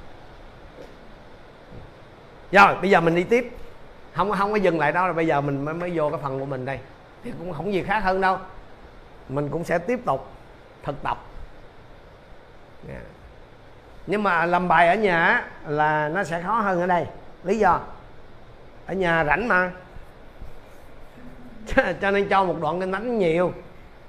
rồi 2.51 2.75
bây 2.81 2.89
giờ 2.89 3.01
mình 3.01 3.15
đi 3.15 3.23
tiếp. 3.23 3.51
Không 4.13 4.31
không 4.31 4.51
có 4.51 4.57
dừng 4.57 4.79
lại 4.79 4.91
đó 4.91 5.05
rồi 5.05 5.13
bây 5.13 5.27
giờ 5.27 5.41
mình 5.41 5.65
mới, 5.65 5.73
mới 5.73 5.91
vô 5.95 6.09
cái 6.09 6.19
phần 6.23 6.39
của 6.39 6.45
mình 6.45 6.65
đây. 6.65 6.79
Thì 7.23 7.31
cũng 7.39 7.53
không 7.53 7.73
gì 7.73 7.83
khác 7.83 7.99
hơn 7.99 8.21
đâu. 8.21 8.37
Mình 9.29 9.49
cũng 9.49 9.63
sẽ 9.63 9.77
tiếp 9.77 9.99
tục 10.05 10.27
thực 10.83 11.03
tập. 11.03 11.17
Yeah. 12.89 13.01
nhưng 14.07 14.23
mà 14.23 14.45
làm 14.45 14.67
bài 14.67 14.87
ở 14.87 14.95
nhà 14.95 15.47
là 15.67 16.09
nó 16.09 16.23
sẽ 16.23 16.41
khó 16.41 16.59
hơn 16.59 16.81
ở 16.81 16.87
đây. 16.87 17.05
Lý 17.43 17.59
do? 17.59 17.79
Ở 18.85 18.93
nhà 18.93 19.23
rảnh 19.23 19.47
mà. 19.47 19.71
Cho 22.01 22.11
nên 22.11 22.29
cho 22.29 22.43
một 22.43 22.55
đoạn 22.61 22.79
kinh 22.79 22.91
thánh 22.91 23.19
nhiều. 23.19 23.53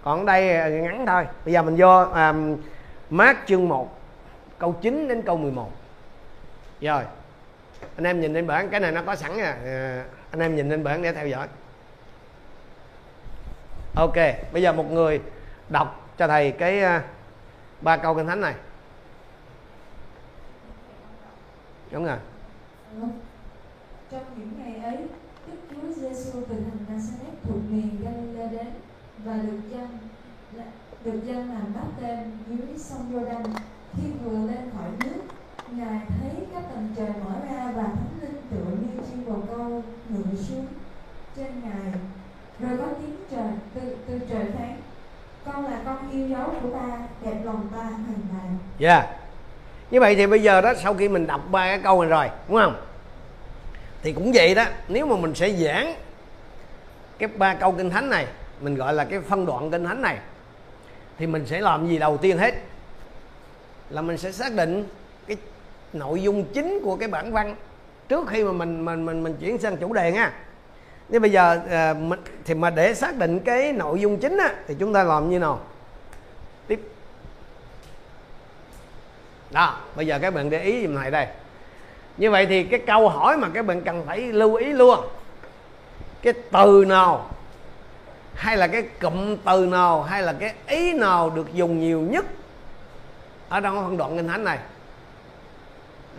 Còn 0.03 0.19
ở 0.19 0.25
đây 0.25 0.57
à, 0.57 0.69
ngắn 0.69 1.07
thôi. 1.07 1.27
Bây 1.45 1.55
giờ 1.55 1.63
mình 1.63 1.77
vô 1.79 2.05
à, 2.15 2.35
mát 3.11 3.37
chương 3.47 3.69
1 3.69 3.99
câu 4.59 4.73
9 4.73 5.09
đến 5.09 5.23
câu 5.23 5.37
11 5.37 5.71
rồi 6.81 7.03
anh 7.97 8.05
em 8.05 8.21
nhìn 8.21 8.33
lên 8.33 8.47
bảng 8.47 8.69
cái 8.69 8.81
này 8.81 8.93
nó 8.93 9.03
có 9.07 9.17
sẵn 9.17 9.39
à, 9.39 9.57
à 9.65 10.05
anh 10.31 10.41
em 10.41 10.57
nhìn 10.57 10.69
lên 10.69 10.85
bảng 10.85 11.03
để 11.03 11.13
theo 11.13 11.27
dõi. 11.29 11.49
Ok 13.95 14.17
bây 14.53 14.63
giờ 14.63 14.73
một 14.73 14.91
người 14.91 15.21
đọc 15.69 16.11
cho 16.19 16.29
thầy 16.29 16.53
cái 16.53 16.83
uh, 16.99 17.03
ba 17.81 17.97
câu 17.97 18.15
kinh 18.15 18.27
thánh 18.27 18.41
này. 18.41 18.55
Đúng 21.91 22.05
rồi. 22.05 22.19
Trong 24.11 24.25
những 24.37 24.53
ngày 24.59 24.85
ấy 24.85 24.97
Đức 25.47 25.57
Chúa 25.71 25.93
Giêsu 25.93 26.33
từ 26.33 26.55
thành 26.55 26.87
Nazareth 26.89 27.37
thuộc 27.49 27.59
miền 27.71 27.97
Galilee 28.05 28.49
đến 28.53 28.67
và 29.25 29.35
được 29.35 29.61
dân 29.71 29.99
được 31.05 31.21
dân 31.25 31.49
làm 31.49 31.75
báp 31.75 31.87
tên 32.01 32.39
dưới 32.49 32.79
sông 32.79 33.13
Jordan 33.13 33.45
khi 33.97 34.09
vừa 34.25 34.39
lên 34.47 34.71
khỏi 34.77 34.89
nước 35.01 35.23
ngài 35.71 36.01
thấy 36.09 36.47
các 36.55 36.63
tầng 36.75 36.95
trời 36.97 37.11
mở 37.25 37.35
ra 37.51 37.62
và 37.75 37.83
thánh 37.83 38.19
linh 38.23 38.43
tựa 38.51 38.71
như 38.71 39.03
chim 39.09 39.25
bồ 39.27 39.35
câu 39.57 39.83
ngự 40.09 40.37
xuống 40.49 40.67
trên 41.37 41.47
ngài. 41.65 41.93
Rồi 42.61 42.79
có 42.79 42.87
tiếng 43.01 43.17
trời, 43.31 43.51
từ 43.75 43.97
từ 44.07 44.19
trời 44.31 44.45
phán 44.59 44.77
con 45.45 45.65
là 45.65 45.81
con 45.85 46.11
yêu 46.11 46.29
dấu 46.29 46.55
của 46.63 46.69
ta, 46.71 46.99
đẹp 47.25 47.37
lòng 47.45 47.69
ta 47.77 47.83
hàng 47.83 48.21
ngày 48.33 48.51
dạ. 48.79 48.95
Yeah. 48.95 49.17
như 49.91 50.01
vậy 50.01 50.15
thì 50.15 50.27
bây 50.27 50.43
giờ 50.43 50.61
đó, 50.61 50.73
sau 50.83 50.95
khi 50.95 51.09
mình 51.09 51.27
đọc 51.27 51.41
ba 51.51 51.67
cái 51.67 51.81
câu 51.83 52.03
này 52.03 52.11
rồi, 52.11 52.29
đúng 52.49 52.59
không? 52.59 52.77
Thì 54.03 54.13
cũng 54.13 54.33
vậy 54.35 54.55
đó, 54.55 54.65
nếu 54.89 55.07
mà 55.07 55.17
mình 55.17 55.35
sẽ 55.35 55.51
giảng 55.51 55.95
cái 57.19 57.29
ba 57.29 57.55
câu 57.55 57.73
kinh 57.73 57.91
thánh 57.91 58.11
này, 58.11 58.27
mình 58.61 58.75
gọi 58.75 58.95
là 58.95 59.05
cái 59.05 59.21
phân 59.21 59.47
đoạn 59.47 59.71
kinh 59.71 59.85
thánh 59.85 60.03
này, 60.03 60.19
thì 61.19 61.27
mình 61.27 61.47
sẽ 61.47 61.61
làm 61.61 61.89
gì 61.89 61.99
đầu 61.99 62.17
tiên 62.17 62.39
hết? 62.39 62.55
Là 63.91 64.03
mình 64.03 64.19
sẽ 64.19 64.33
xác 64.33 64.55
định 64.55 64.89
nội 65.93 66.23
dung 66.23 66.45
chính 66.45 66.81
của 66.85 66.97
cái 66.97 67.09
bản 67.09 67.33
văn 67.33 67.57
trước 68.09 68.29
khi 68.29 68.45
mà 68.45 68.53
mình 68.53 68.85
mình 68.85 69.07
mình 69.07 69.23
mình 69.23 69.37
chuyển 69.41 69.59
sang 69.59 69.77
chủ 69.77 69.93
đề 69.93 70.13
nha. 70.13 70.33
Nhưng 71.09 71.23
bây 71.23 71.31
giờ 71.31 71.61
à, 71.71 71.95
mình, 71.95 72.21
thì 72.45 72.55
mà 72.55 72.71
để 72.71 72.95
xác 72.95 73.17
định 73.17 73.41
cái 73.41 73.73
nội 73.73 74.01
dung 74.01 74.19
chính 74.19 74.39
á, 74.39 74.55
thì 74.69 74.75
chúng 74.79 74.93
ta 74.93 75.03
làm 75.03 75.31
như 75.31 75.39
nào? 75.39 75.61
Tiếp. 76.67 76.81
Đó 79.51 79.81
bây 79.97 80.07
giờ 80.07 80.19
các 80.19 80.35
bạn 80.35 80.51
để 80.51 80.63
ý 80.63 80.87
dùm 80.87 80.97
thầy 80.97 81.11
đây. 81.11 81.27
Như 82.17 82.31
vậy 82.31 82.47
thì 82.47 82.65
cái 82.65 82.81
câu 82.87 83.09
hỏi 83.09 83.37
mà 83.37 83.49
các 83.55 83.67
bạn 83.67 83.81
cần 83.81 84.07
phải 84.07 84.21
lưu 84.21 84.55
ý 84.55 84.73
luôn 84.73 85.01
cái 86.23 86.33
từ 86.33 86.85
nào 86.89 87.31
hay 88.35 88.57
là 88.57 88.67
cái 88.67 88.83
cụm 88.83 89.37
từ 89.37 89.67
nào 89.67 90.03
hay 90.03 90.23
là 90.23 90.33
cái 90.33 90.55
ý 90.67 90.93
nào 90.93 91.31
được 91.31 91.53
dùng 91.53 91.81
nhiều 91.81 92.01
nhất 92.01 92.25
ở 93.49 93.61
trong 93.61 93.85
phân 93.85 93.97
đoạn 93.97 94.17
kinh 94.17 94.29
thánh 94.29 94.45
này? 94.45 94.59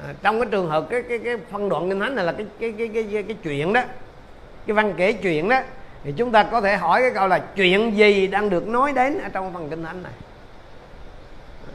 À, 0.02 0.14
trong 0.22 0.40
cái 0.40 0.48
trường 0.52 0.70
hợp 0.70 0.86
cái 0.90 1.02
cái 1.10 1.20
cái 1.20 1.38
phân 1.52 1.70
đoạn 1.70 1.90
kinh 1.90 2.00
thánh 2.00 2.16
này 2.16 2.26
là 2.26 2.32
cái 2.32 2.46
cái 2.60 2.74
cái 2.78 2.90
cái 2.94 3.08
cái, 3.12 3.24
cái 3.24 3.38
chuyện 3.44 3.74
đó 3.74 3.82
cái 4.68 4.74
văn 4.74 4.94
kể 4.98 5.14
chuyện 5.14 5.50
đó 5.50 5.60
thì 6.04 6.14
chúng 6.18 6.32
ta 6.32 6.44
có 6.44 6.62
thể 6.62 6.78
hỏi 6.78 7.02
cái 7.02 7.12
câu 7.12 7.28
là 7.28 7.40
chuyện 7.40 7.98
gì 7.98 8.28
đang 8.28 8.50
được 8.50 8.68
nói 8.68 8.92
đến 8.92 9.20
ở 9.20 9.30
trong 9.30 9.54
phần 9.54 9.70
kinh 9.70 9.84
thánh 9.84 10.04
này? 10.04 10.12
Ờ. 11.68 11.74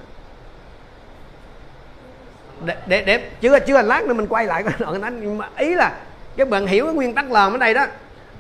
Để 2.67 2.77
để, 2.87 3.03
để 3.05 3.31
chưa 3.41 3.59
chưa 3.59 3.83
lát 3.83 4.05
nữa 4.07 4.15
mình 4.15 4.27
quay 4.27 4.47
lại 4.47 4.63
cái 4.63 4.75
đoạn 4.79 4.93
kinh 4.93 5.03
thánh 5.03 5.21
nhưng 5.21 5.39
mà 5.39 5.49
ý 5.57 5.75
là 5.75 5.97
các 6.37 6.49
bạn 6.49 6.67
hiểu 6.67 6.85
cái 6.85 6.95
nguyên 6.95 7.15
tắc 7.15 7.31
làm 7.31 7.53
ở 7.53 7.59
đây 7.59 7.75
đó 7.75 7.87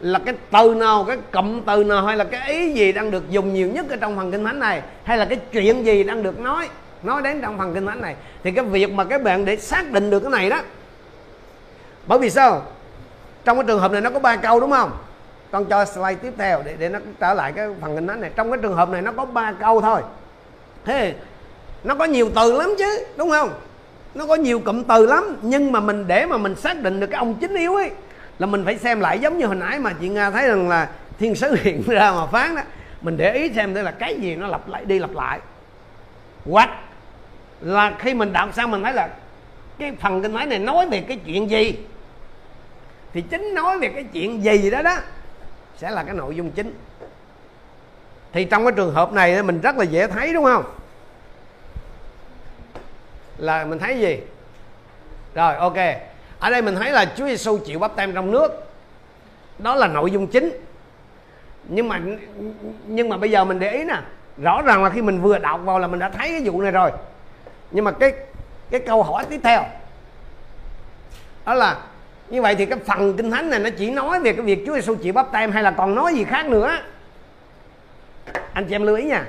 là 0.01 0.19
cái 0.19 0.35
từ 0.53 0.75
nào 0.75 1.05
cái 1.09 1.17
cụm 1.33 1.61
từ 1.61 1.85
nào 1.85 2.07
hay 2.07 2.17
là 2.17 2.25
cái 2.25 2.53
ý 2.53 2.73
gì 2.73 2.93
đang 2.93 3.11
được 3.11 3.31
dùng 3.31 3.55
nhiều 3.55 3.69
nhất 3.69 3.87
ở 3.91 3.97
trong 3.97 4.17
phần 4.17 4.33
kinh 4.33 4.45
thánh 4.45 4.59
này 4.59 4.83
hay 5.05 5.19
là 5.19 5.25
cái 5.25 5.39
chuyện 5.53 5.87
gì 5.87 6.05
đang 6.05 6.23
được 6.23 6.39
nói? 6.39 6.69
Nói 7.03 7.23
đến 7.23 7.41
trong 7.41 7.59
phần 7.59 7.75
kinh 7.75 7.87
thánh 7.87 8.01
này, 8.01 8.17
thì 8.43 8.51
cái 8.51 8.65
việc 8.65 8.91
mà 8.93 9.05
các 9.05 9.23
bạn 9.23 9.45
để 9.45 9.57
xác 9.57 9.91
định 9.91 10.11
được 10.11 10.21
cái 10.21 10.31
này 10.31 10.51
đó, 10.51 10.61
bởi 12.07 12.19
vì 12.19 12.31
sao? 12.31 12.63
Trong 13.45 13.57
cái 13.57 13.65
trường 13.67 13.81
hợp 13.81 13.93
này 13.93 14.01
nó 14.01 14.11
có 14.11 14.19
ba 14.19 14.37
câu 14.37 14.61
đúng 14.61 14.71
không? 14.71 14.91
Con 15.51 15.65
cho 15.65 15.85
slide 15.85 16.15
tiếp 16.15 16.33
theo 16.39 16.63
để 16.65 16.77
để 16.79 16.89
nó 16.89 16.99
trở 17.21 17.35
lại 17.35 17.53
cái 17.53 17.69
phần 17.81 17.95
kinh 17.95 18.07
thánh 18.07 18.21
này. 18.21 18.31
Trong 18.37 18.51
cái 18.51 18.59
trường 18.63 18.77
hợp 18.77 18.89
này 18.89 19.03
nó 19.03 19.13
có 19.13 19.25
ba 19.25 19.53
câu 19.53 19.81
thôi. 19.81 20.03
Thế 20.85 21.15
nó 21.85 21.95
có 21.95 22.05
nhiều 22.05 22.31
từ 22.35 22.59
lắm 22.59 22.75
chứ, 22.79 23.07
đúng 23.17 23.31
không? 23.31 23.51
Nó 24.15 24.27
có 24.27 24.35
nhiều 24.35 24.61
cụm 24.61 24.83
từ 24.83 25.07
lắm, 25.07 25.37
nhưng 25.43 25.73
mà 25.73 25.81
mình 25.81 26.05
để 26.07 26.27
mà 26.27 26.37
mình 26.37 26.55
xác 26.55 26.83
định 26.83 27.01
được 27.01 27.07
cái 27.07 27.19
ông 27.19 27.35
chính 27.35 27.55
yếu 27.55 27.75
ấy, 27.75 27.91
là 28.39 28.47
mình 28.47 28.65
phải 28.65 28.79
xem 28.79 29.01
lại 29.01 29.19
giống 29.19 29.39
như 29.39 29.47
hồi 29.47 29.57
nãy 29.57 29.79
mà 29.79 29.93
chị 30.01 30.09
nga 30.09 30.31
thấy 30.31 30.49
rằng 30.49 30.69
là 30.69 30.89
thiên 31.19 31.35
sứ 31.35 31.57
hiện 31.63 31.83
ra 31.87 32.13
mà 32.13 32.27
phán 32.27 32.55
đó. 32.55 32.63
Mình 33.01 33.17
để 33.17 33.33
ý 33.33 33.53
xem 33.55 33.75
đây 33.75 33.85
là 33.85 33.91
cái 33.91 34.15
gì 34.15 34.37
nó 34.37 34.47
lặp 34.47 34.69
lại, 34.69 34.85
đi 34.85 34.99
lặp 34.99 35.11
lại. 35.15 35.41
Hoặc 36.51 36.71
là 37.61 37.97
khi 37.99 38.15
mình 38.15 38.33
đọc 38.33 38.49
xong 38.55 38.71
mình 38.71 38.83
thấy 38.83 38.93
là 38.93 39.09
cái 39.79 39.93
phần 40.01 40.23
kinh 40.23 40.33
thánh 40.33 40.49
này 40.49 40.59
nói 40.59 40.87
về 40.87 41.01
cái 41.01 41.19
chuyện 41.27 41.51
gì? 41.51 41.79
Thì 43.13 43.21
chính 43.31 43.55
nói 43.55 43.79
về 43.79 43.89
cái 43.89 44.05
chuyện 44.13 44.45
gì 44.45 44.71
đó 44.71 44.83
đó 44.83 44.97
sẽ 45.77 45.91
là 45.91 46.03
cái 46.03 46.15
nội 46.15 46.37
dung 46.37 46.51
chính. 46.51 46.75
Thì 48.33 48.45
trong 48.45 48.65
cái 48.65 48.73
trường 48.77 48.95
hợp 48.95 49.13
này 49.13 49.43
mình 49.43 49.61
rất 49.61 49.77
là 49.77 49.85
dễ 49.85 50.07
thấy, 50.07 50.33
đúng 50.33 50.45
không? 50.45 50.65
Là 53.39 53.65
mình 53.65 53.79
thấy 53.79 54.01
gì? 54.01 54.21
Rồi, 55.35 55.55
ok. 55.55 55.77
Ở 56.39 56.51
đây 56.51 56.63
mình 56.63 56.77
thấy 56.77 56.93
là 56.93 57.05
Chúa 57.17 57.27
Giêsu 57.27 57.59
chịu 57.59 57.79
bắp 57.79 57.97
tem 57.97 58.15
trong 58.15 58.31
nước. 58.31 58.49
Đó 59.59 59.75
là 59.75 59.87
nội 59.87 60.11
dung 60.11 60.27
chính. 60.27 60.51
Nhưng 61.69 61.89
mà 61.89 62.01
nhưng 62.87 63.09
mà 63.09 63.17
bây 63.17 63.31
giờ 63.31 63.45
mình 63.45 63.59
để 63.59 63.73
ý 63.73 63.85
nè, 63.85 64.01
rõ 64.43 64.63
ràng 64.63 64.85
là 64.85 64.91
khi 64.91 65.03
mình 65.03 65.21
vừa 65.21 65.39
đọc 65.39 65.61
vào 65.65 65.79
là 65.79 65.87
mình 65.87 65.99
đã 65.99 66.11
thấy 66.11 66.29
cái 66.29 66.41
vụ 66.45 66.63
này 66.63 66.71
rồi 66.71 66.91
nhưng 67.71 67.85
mà 67.85 67.91
cái 67.91 68.13
cái 68.71 68.81
câu 68.81 69.03
hỏi 69.03 69.25
tiếp 69.31 69.41
theo, 69.43 69.63
đó 71.47 71.55
là 71.55 71.77
như 72.29 72.43
vậy 72.43 72.55
thì 72.55 72.67
cái 72.67 72.79
phần 72.87 73.17
kinh 73.17 73.31
thánh 73.31 73.51
này 73.51 73.61
nó 73.61 73.71
chỉ 73.71 73.91
nói 73.91 74.21
về 74.21 74.33
cái 74.33 74.43
việc 74.43 74.63
Chúa 74.67 74.75
Giêsu 74.75 74.95
chịu 74.95 75.13
bắp 75.13 75.33
tem 75.33 75.53
hay 75.53 75.63
là 75.63 75.71
còn 75.71 75.95
nói 75.95 76.15
gì 76.15 76.25
khác 76.25 76.47
nữa? 76.47 76.77
Anh 78.53 78.67
chị 78.67 78.75
em 78.75 78.83
lưu 78.83 78.97
ý 78.97 79.05
nha. 79.05 79.25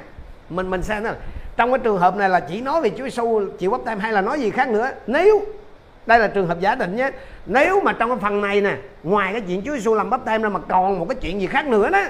Mình 0.49 0.69
mình 0.69 0.83
xem 0.83 1.03
đó 1.03 1.11
trong 1.57 1.71
cái 1.71 1.79
trường 1.79 1.97
hợp 1.97 2.15
này 2.15 2.29
là 2.29 2.39
chỉ 2.39 2.61
nói 2.61 2.81
về 2.81 2.89
Chúa 2.89 3.03
Giêsu 3.03 3.41
chịu 3.59 3.71
bắp 3.71 3.81
tem 3.85 3.99
hay 3.99 4.13
là 4.13 4.21
nói 4.21 4.39
gì 4.39 4.49
khác 4.49 4.69
nữa? 4.69 4.91
Nếu, 5.07 5.41
đây 6.05 6.19
là 6.19 6.27
trường 6.27 6.47
hợp 6.47 6.59
giả 6.59 6.75
định 6.75 6.95
nhé. 6.95 7.11
Nếu 7.45 7.81
mà 7.81 7.93
trong 7.93 8.09
cái 8.09 8.19
phần 8.21 8.41
này 8.41 8.61
nè, 8.61 8.75
ngoài 9.03 9.31
cái 9.31 9.41
chuyện 9.47 9.61
Chúa 9.65 9.73
Giêsu 9.73 9.95
làm 9.95 10.09
bắp 10.09 10.25
tem 10.25 10.41
ra 10.41 10.49
mà 10.49 10.59
còn 10.69 10.99
một 10.99 11.05
cái 11.09 11.15
chuyện 11.21 11.41
gì 11.41 11.47
khác 11.47 11.67
nữa 11.67 11.89
đó. 11.89 12.03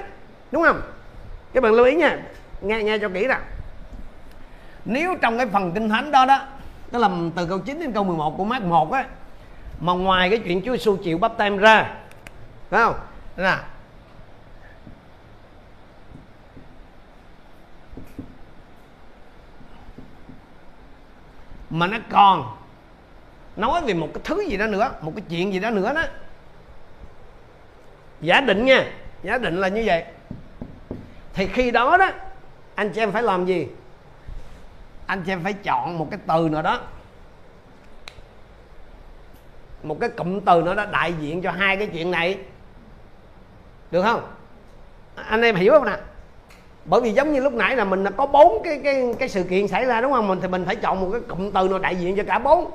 Đúng 0.51 0.63
không? 0.63 0.81
Các 1.53 1.63
bạn 1.63 1.73
lưu 1.73 1.85
ý 1.85 1.95
nha. 1.95 2.19
Nghe 2.61 2.83
nghe 2.83 2.97
cho 2.97 3.09
kỹ 3.09 3.27
nào 3.27 3.39
nếu 4.85 5.15
trong 5.21 5.37
cái 5.37 5.47
phần 5.47 5.71
kinh 5.71 5.89
thánh 5.89 6.11
đó 6.11 6.25
đó 6.25 6.45
tức 6.91 6.99
là 6.99 7.09
từ 7.35 7.45
câu 7.45 7.59
9 7.59 7.79
đến 7.79 7.91
câu 7.91 8.03
11 8.03 8.37
của 8.37 8.43
Mark 8.45 8.65
1 8.65 8.91
á, 8.91 9.05
mà 9.79 9.93
ngoài 9.93 10.29
cái 10.29 10.39
chuyện 10.45 10.61
Chúa 10.65 10.71
Giêsu 10.71 10.97
chịu 10.97 11.17
bắp 11.17 11.37
tem 11.37 11.57
ra, 11.57 11.95
phải 12.69 12.81
không? 12.83 12.95
Nè. 13.37 13.55
Mà 21.69 21.87
nó 21.87 21.97
còn 22.09 22.57
nói 23.55 23.81
về 23.81 23.93
một 23.93 24.09
cái 24.13 24.21
thứ 24.23 24.41
gì 24.41 24.57
đó 24.57 24.67
nữa, 24.67 24.91
một 25.01 25.11
cái 25.15 25.23
chuyện 25.29 25.53
gì 25.53 25.59
đó 25.59 25.69
nữa 25.69 25.93
đó. 25.93 26.03
Giả 28.21 28.41
định 28.41 28.65
nha, 28.65 28.85
giả 29.23 29.37
định 29.37 29.57
là 29.57 29.67
như 29.67 29.83
vậy. 29.85 30.05
Thì 31.33 31.47
khi 31.47 31.71
đó 31.71 31.97
đó, 31.97 32.09
anh 32.75 32.89
chị 32.89 33.01
em 33.01 33.11
phải 33.11 33.23
làm 33.23 33.45
gì? 33.45 33.67
Anh 35.09 35.23
chị 35.25 35.31
em 35.31 35.43
phải 35.43 35.53
chọn 35.53 35.97
một 35.97 36.07
cái 36.11 36.19
từ 36.27 36.49
nào 36.49 36.61
đó. 36.61 36.79
Một 39.83 39.97
cái 39.99 40.09
cụm 40.09 40.39
từ 40.39 40.61
nó 40.61 40.73
đó 40.73 40.85
đại 40.91 41.13
diện 41.21 41.41
cho 41.41 41.51
hai 41.51 41.77
cái 41.77 41.87
chuyện 41.93 42.11
này. 42.11 42.37
Được 43.91 44.01
không? 44.01 44.21
Anh 45.15 45.41
em 45.41 45.55
hiểu 45.55 45.73
không 45.73 45.85
nè? 45.85 45.97
Bởi 46.85 47.01
vì 47.01 47.11
giống 47.11 47.33
như 47.33 47.39
lúc 47.39 47.53
nãy 47.53 47.75
là 47.75 47.83
mình 47.83 48.05
có 48.17 48.25
bốn 48.25 48.63
cái 48.63 48.81
cái 48.83 49.13
cái 49.19 49.29
sự 49.29 49.43
kiện 49.43 49.67
xảy 49.67 49.85
ra 49.85 50.01
đúng 50.01 50.11
không? 50.11 50.27
Mình 50.27 50.39
thì 50.41 50.47
mình 50.47 50.65
phải 50.65 50.75
chọn 50.75 51.01
một 51.01 51.09
cái 51.11 51.21
cụm 51.21 51.51
từ 51.51 51.67
nào 51.69 51.79
đại 51.79 51.95
diện 51.95 52.15
cho 52.17 52.23
cả 52.27 52.39
bốn. 52.39 52.71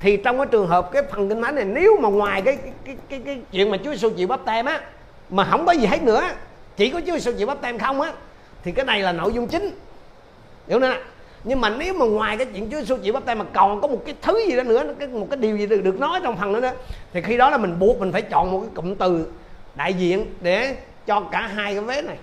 Thì 0.00 0.16
trong 0.16 0.38
cái 0.38 0.46
trường 0.46 0.66
hợp 0.66 0.92
cái 0.92 1.02
phần 1.10 1.28
kinh 1.28 1.42
thánh 1.42 1.54
này 1.54 1.64
nếu 1.64 1.96
mà 2.00 2.08
ngoài 2.08 2.42
cái 2.42 2.56
cái 2.56 2.72
cái 2.84 2.96
cái, 3.08 3.20
cái 3.24 3.40
chuyện 3.52 3.70
mà 3.70 3.76
Chúa 3.84 3.90
Giêsu 3.90 4.10
chịu 4.10 4.28
bắp 4.28 4.40
tem 4.44 4.66
á 4.66 4.80
mà 5.30 5.44
không 5.50 5.66
có 5.66 5.72
gì 5.72 5.86
hết 5.86 6.02
nữa 6.02 6.22
chỉ 6.76 6.90
có 6.90 7.00
Chúa 7.00 7.12
Giêsu 7.12 7.32
chịu 7.38 7.46
bắp 7.46 7.60
tem 7.60 7.78
không 7.78 8.00
á 8.00 8.12
thì 8.62 8.72
cái 8.72 8.84
này 8.84 9.00
là 9.00 9.12
nội 9.12 9.32
dung 9.32 9.48
chính. 9.48 9.78
Hiểu 10.68 10.78
nè? 10.78 11.00
Nhưng 11.44 11.60
mà 11.60 11.70
nếu 11.70 11.94
mà 11.94 12.06
ngoài 12.06 12.36
cái 12.36 12.46
chuyện 12.46 12.70
Chúa 12.70 12.78
Giêsu 12.78 12.96
chịu 12.96 13.12
bắp 13.12 13.24
tay 13.24 13.34
mà 13.34 13.44
còn 13.52 13.80
có 13.80 13.88
một 13.88 14.02
cái 14.06 14.14
thứ 14.22 14.40
gì 14.48 14.56
đó 14.56 14.62
nữa 14.62 14.84
một 15.12 15.26
cái 15.30 15.36
điều 15.36 15.56
gì 15.56 15.66
được, 15.66 15.80
được 15.80 16.00
nói 16.00 16.20
trong 16.22 16.36
phần 16.36 16.52
nữa 16.52 16.60
đó 16.60 16.70
thì 17.12 17.22
khi 17.22 17.36
đó 17.36 17.50
là 17.50 17.58
mình 17.58 17.78
buộc 17.78 18.00
mình 18.00 18.12
phải 18.12 18.22
chọn 18.22 18.50
một 18.50 18.60
cái 18.60 18.70
cụm 18.74 18.94
từ 18.94 19.26
đại 19.74 19.94
diện 19.94 20.34
để 20.40 20.76
cho 21.06 21.20
cả 21.20 21.40
hai 21.40 21.74
cái 21.74 21.82
vế 21.82 22.02
này. 22.02 22.16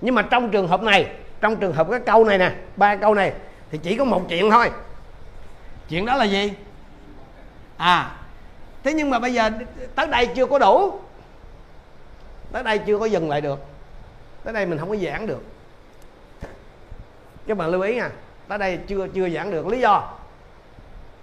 Nhưng 0.00 0.14
mà 0.14 0.22
trong 0.22 0.50
trường 0.50 0.68
hợp 0.68 0.82
này 0.82 1.06
trong 1.40 1.56
trường 1.56 1.72
hợp 1.72 1.90
cái 1.90 2.00
câu 2.00 2.24
này 2.24 2.38
nè 2.38 2.52
ba 2.76 2.96
câu 2.96 3.14
này 3.14 3.32
thì 3.70 3.78
chỉ 3.82 3.96
có 3.96 4.04
một 4.04 4.22
chuyện 4.28 4.50
thôi. 4.50 4.70
Chuyện 5.88 6.06
đó 6.06 6.16
là 6.16 6.24
gì? 6.24 6.52
À 7.76 8.10
thế 8.82 8.92
nhưng 8.94 9.10
mà 9.10 9.18
bây 9.18 9.34
giờ 9.34 9.50
tới 9.94 10.06
đây 10.06 10.26
chưa 10.26 10.46
có 10.46 10.58
đủ. 10.58 11.00
Tới 12.52 12.62
đây 12.62 12.78
chưa 12.78 12.98
có 12.98 13.06
dừng 13.06 13.30
lại 13.30 13.40
được. 13.40 13.60
Tới 14.44 14.54
đây 14.54 14.66
mình 14.66 14.78
không 14.78 14.88
có 14.88 14.96
giảng 14.96 15.26
được 15.26 15.42
các 17.46 17.56
bạn 17.56 17.70
lưu 17.70 17.80
ý 17.80 17.94
nha 17.94 18.10
tới 18.48 18.58
đây 18.58 18.78
chưa 18.86 19.06
chưa 19.14 19.28
giảng 19.28 19.50
được 19.50 19.66
lý 19.66 19.80
do. 19.80 20.12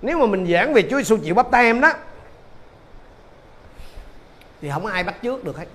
Nếu 0.01 0.19
mà 0.19 0.26
mình 0.26 0.47
giảng 0.53 0.74
về 0.74 0.82
Chúa 0.82 0.97
Giêsu 0.97 1.17
chịu 1.17 1.36
bắp 1.36 1.51
tay 1.51 1.65
em 1.65 1.82
đó 1.82 1.93
thì 4.61 4.69
không 4.69 4.86
ai 4.86 5.03
bắt 5.03 5.15
trước 5.22 5.43
được 5.43 5.57
hết. 5.57 5.65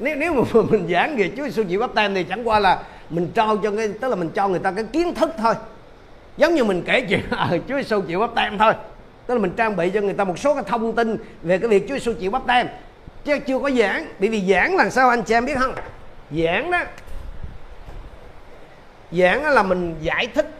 Nếu 0.00 0.16
nếu 0.16 0.34
mà 0.34 0.62
mình 0.70 0.88
giảng 0.90 1.16
về 1.16 1.30
Chúa 1.36 1.44
Giêsu 1.44 1.64
chịu 1.64 1.80
bắp 1.80 1.94
tay 1.94 2.08
thì 2.14 2.24
chẳng 2.24 2.48
qua 2.48 2.58
là 2.58 2.82
mình 3.10 3.28
trao 3.34 3.56
cho 3.56 3.70
cái 3.70 3.88
tức 4.00 4.08
là 4.08 4.16
mình 4.16 4.30
cho 4.34 4.48
người 4.48 4.58
ta 4.58 4.72
cái 4.72 4.84
kiến 4.92 5.14
thức 5.14 5.30
thôi. 5.38 5.54
Giống 6.36 6.54
như 6.54 6.64
mình 6.64 6.82
kể 6.86 7.06
chuyện 7.08 7.20
à, 7.30 7.50
Chúa 7.68 7.76
Giêsu 7.76 8.00
chịu 8.00 8.20
bắp 8.20 8.34
tay 8.34 8.50
thôi. 8.58 8.72
Tức 9.26 9.34
là 9.34 9.40
mình 9.40 9.52
trang 9.56 9.76
bị 9.76 9.90
cho 9.90 10.00
người 10.00 10.14
ta 10.14 10.24
một 10.24 10.38
số 10.38 10.54
cái 10.54 10.64
thông 10.66 10.96
tin 10.96 11.16
về 11.42 11.58
cái 11.58 11.68
việc 11.68 11.88
Chúa 11.88 11.94
Giêsu 11.94 12.12
chịu 12.12 12.30
bắp 12.30 12.46
tay 12.46 12.66
chứ 13.24 13.38
chưa 13.46 13.58
có 13.58 13.70
giảng. 13.70 14.06
Bởi 14.18 14.28
vì 14.28 14.52
giảng 14.52 14.76
là 14.76 14.90
sao 14.90 15.08
anh 15.08 15.22
chị 15.22 15.34
em 15.34 15.44
biết 15.44 15.58
không? 15.58 15.74
Giảng 16.30 16.70
đó 16.70 16.78
giảng 19.12 19.44
là 19.44 19.62
mình 19.62 19.96
giải 20.00 20.26
thích. 20.26 20.50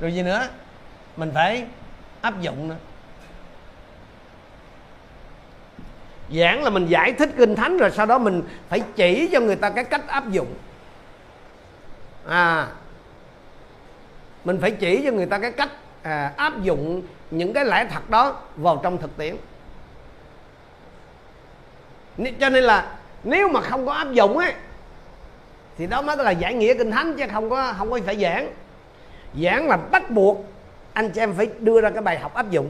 Rồi 0.00 0.14
gì 0.14 0.22
nữa? 0.22 0.48
Mình 1.16 1.30
phải 1.34 1.64
áp 2.20 2.40
dụng 2.40 2.68
nữa. 2.68 2.76
Giảng 6.34 6.64
là 6.64 6.70
mình 6.70 6.86
giải 6.86 7.12
thích 7.12 7.30
kinh 7.36 7.56
thánh 7.56 7.76
rồi 7.76 7.90
sau 7.90 8.06
đó 8.06 8.18
mình 8.18 8.42
phải 8.68 8.82
chỉ 8.96 9.28
cho 9.32 9.40
người 9.40 9.56
ta 9.56 9.70
cái 9.70 9.84
cách 9.84 10.08
áp 10.08 10.30
dụng. 10.30 10.54
À 12.28 12.68
mình 14.46 14.58
phải 14.60 14.70
chỉ 14.70 15.02
cho 15.04 15.12
người 15.12 15.26
ta 15.26 15.38
cái 15.38 15.52
cách 15.52 15.70
à, 16.02 16.32
áp 16.36 16.62
dụng 16.62 17.02
những 17.30 17.52
cái 17.52 17.64
lẽ 17.64 17.86
thật 17.90 18.10
đó 18.10 18.40
vào 18.56 18.80
trong 18.82 18.98
thực 18.98 19.16
tiễn. 19.16 19.36
Cho 22.40 22.48
nên 22.48 22.64
là 22.64 22.96
nếu 23.24 23.48
mà 23.48 23.60
không 23.60 23.86
có 23.86 23.92
áp 23.92 24.12
dụng 24.12 24.38
ấy 24.38 24.52
thì 25.78 25.86
đó 25.86 26.02
mới 26.02 26.16
là 26.16 26.30
giải 26.30 26.54
nghĩa 26.54 26.74
kinh 26.74 26.90
thánh 26.90 27.14
chứ 27.14 27.24
không 27.32 27.50
có 27.50 27.74
không 27.78 27.90
có 27.90 27.98
phải 28.06 28.16
giảng. 28.16 28.52
Giảng 29.42 29.68
là 29.68 29.76
bắt 29.76 30.10
buộc 30.10 30.44
anh 30.92 31.10
chị 31.10 31.20
em 31.20 31.34
phải 31.34 31.48
đưa 31.58 31.80
ra 31.80 31.90
cái 31.90 32.02
bài 32.02 32.18
học 32.18 32.34
áp 32.34 32.50
dụng. 32.50 32.68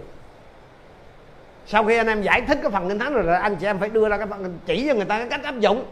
Sau 1.67 1.85
khi 1.85 1.97
anh 1.97 2.07
em 2.07 2.23
giải 2.23 2.41
thích 2.41 2.59
cái 2.63 2.71
phần 2.71 2.89
kinh 2.89 2.99
thánh 2.99 3.13
rồi, 3.13 3.37
anh 3.37 3.57
chị 3.57 3.67
em 3.67 3.79
phải 3.79 3.89
đưa 3.89 4.09
ra 4.09 4.17
cái 4.19 4.27
phần 4.27 4.59
chỉ 4.67 4.87
cho 4.89 4.95
người 4.95 5.05
ta 5.05 5.19
cái 5.19 5.29
cách 5.29 5.45
áp 5.45 5.59
dụng. 5.59 5.85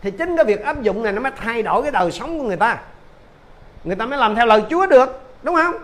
Thì 0.00 0.10
chính 0.10 0.36
cái 0.36 0.44
việc 0.44 0.64
áp 0.64 0.82
dụng 0.82 1.02
này 1.02 1.12
nó 1.12 1.20
mới 1.20 1.32
thay 1.36 1.62
đổi 1.62 1.82
cái 1.82 1.90
đời 1.90 2.10
sống 2.10 2.38
của 2.38 2.44
người 2.44 2.56
ta. 2.56 2.78
Người 3.84 3.96
ta 3.96 4.06
mới 4.06 4.18
làm 4.18 4.34
theo 4.34 4.46
lời 4.46 4.62
Chúa 4.70 4.86
được 4.86 5.20
đúng 5.42 5.54
không? 5.54 5.74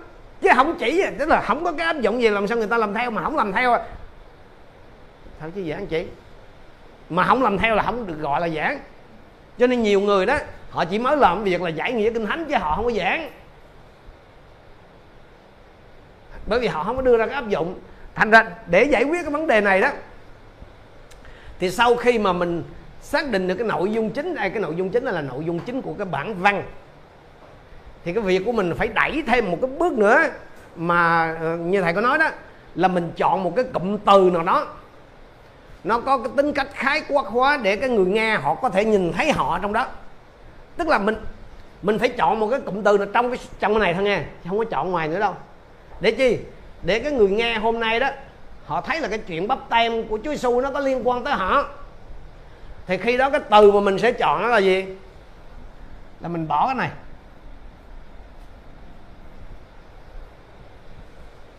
Chứ 0.41 0.49
không 0.55 0.77
chỉ, 0.79 1.05
tức 1.19 1.29
là 1.29 1.41
không 1.41 1.65
có 1.65 1.73
cái 1.73 1.87
áp 1.87 2.01
dụng 2.01 2.23
gì, 2.23 2.29
làm 2.29 2.47
sao 2.47 2.59
người 2.59 2.67
ta 2.67 2.79
làm 2.79 2.95
theo 2.95 3.11
mà 3.11 3.23
không 3.23 3.37
làm 3.37 3.53
theo 3.53 3.73
à? 3.73 3.81
sao 5.41 5.51
chứ 5.55 5.65
giảng 5.71 5.87
chị? 5.87 6.07
mà 7.11 7.25
không 7.25 7.43
làm 7.43 7.59
theo 7.59 7.75
là 7.75 7.83
không 7.83 8.07
được 8.07 8.21
gọi 8.21 8.41
là 8.41 8.49
giảng. 8.49 8.79
Cho 9.59 9.67
nên 9.67 9.83
nhiều 9.83 10.01
người 10.01 10.27
đó, 10.27 10.39
họ 10.71 10.85
chỉ 10.85 10.99
mới 10.99 11.17
làm 11.17 11.45
việc 11.45 11.63
là 11.63 11.71
giải 11.71 11.93
nghĩa 11.93 12.11
kinh 12.11 12.27
thánh 12.27 12.45
chứ 12.45 12.55
họ 12.57 12.77
không 12.77 12.85
có 12.85 12.91
giảng. 12.91 13.31
Bởi 16.47 16.61
vì 16.61 16.67
họ 16.67 16.85
không 16.85 16.97
có 16.97 17.03
đưa 17.03 17.17
ra 17.17 17.27
cái 17.27 17.35
áp 17.35 17.49
dụng. 17.49 17.79
Thành 18.15 18.31
ra, 18.31 18.51
để 18.67 18.85
giải 18.85 19.05
quyết 19.05 19.23
cái 19.23 19.31
vấn 19.31 19.47
đề 19.47 19.61
này 19.61 19.81
đó, 19.81 19.89
thì 21.59 21.71
sau 21.71 21.97
khi 21.97 22.19
mà 22.19 22.33
mình 22.33 22.63
xác 23.03 23.31
định 23.31 23.49
được 23.49 23.55
cái 23.55 23.67
nội 23.67 23.91
dung 23.91 24.11
chính, 24.11 24.35
đây, 24.35 24.51
cái 24.51 24.61
nội 24.61 24.75
dung 24.77 24.91
chính 24.91 25.05
là 25.05 25.13
là 25.13 25.21
nội 25.21 25.45
dung 25.45 25.59
chính 25.59 25.83
của 25.83 25.95
cái 25.95 26.07
bản 26.07 26.35
văn 26.35 26.63
thì 28.05 28.13
cái 28.13 28.23
việc 28.23 28.43
của 28.47 28.53
mình 28.53 28.75
phải 28.75 28.89
đẩy 28.89 29.23
thêm 29.27 29.51
một 29.51 29.59
cái 29.63 29.71
bước 29.79 29.93
nữa 29.93 30.19
mà 30.77 31.33
ờ, 31.41 31.57
như 31.57 31.83
thầy 31.83 31.93
có 31.93 32.01
nói 32.01 32.19
đó, 32.19 32.31
là 32.75 32.89
mình 32.89 33.13
chọn 33.17 33.45
một 33.45 33.53
cái 33.57 33.65
cụm 33.65 33.99
từ 33.99 34.31
nào 34.33 34.43
đó. 34.43 34.67
Nó 35.85 36.01
có 36.01 36.19
cái 36.19 36.29
tính 36.37 36.53
cách 36.53 36.69
khái 36.75 37.03
quát 37.09 37.27
hóa 37.27 37.57
để 37.63 37.77
cái 37.77 37.89
người 37.89 38.07
nghe 38.07 38.37
họ 38.37 38.55
có 38.55 38.69
thể 38.69 38.85
nhìn 38.85 39.13
thấy 39.13 39.33
họ 39.33 39.59
trong 39.63 39.73
đó. 39.73 39.87
Tức 40.77 40.89
là 40.89 40.99
mình 40.99 41.15
mình 41.83 41.99
phải 41.99 42.09
chọn 42.09 42.41
một 42.41 42.49
cái 42.51 42.61
cụm 42.61 42.83
từ 42.83 42.99
nào 42.99 43.07
trong 43.15 43.31
cái 43.31 43.39
trong 43.61 43.73
cái 43.75 43.81
này 43.81 43.95
thôi 43.95 44.03
nghe 44.03 44.23
không 44.49 44.59
có 44.59 44.65
chọn 44.65 44.91
ngoài 44.91 45.09
nữa 45.09 45.21
đâu. 45.21 45.35
Để 46.01 46.11
chi? 46.11 46.39
Để 46.83 46.99
cái 46.99 47.13
người 47.13 47.29
nghe 47.29 47.59
hôm 47.59 47.81
nay 47.81 48.01
đó, 48.01 48.11
họ 48.67 48.81
thấy 48.81 49.01
là 49.01 49.09
cái 49.09 49.19
chuyện 49.19 49.49
bắp 49.49 49.59
tem 49.69 50.05
của 50.09 50.19
Chúa 50.25 50.31
Giêsu 50.31 50.61
nó 50.61 50.71
có 50.71 50.81
liên 50.81 51.09
quan 51.09 51.25
tới 51.25 51.35
họ. 51.35 51.65
Thì 52.87 52.97
khi 52.97 53.17
đó 53.17 53.31
cái 53.31 53.41
từ 53.51 53.73
mà 53.73 53.81
mình 53.81 53.99
sẽ 53.99 54.13
chọn 54.13 54.43
đó 54.43 54.49
là 54.49 54.59
gì? 54.59 54.85
Là 56.21 56.29
mình 56.29 56.49
bỏ 56.49 56.67
cái 56.67 56.75
này. 56.75 56.91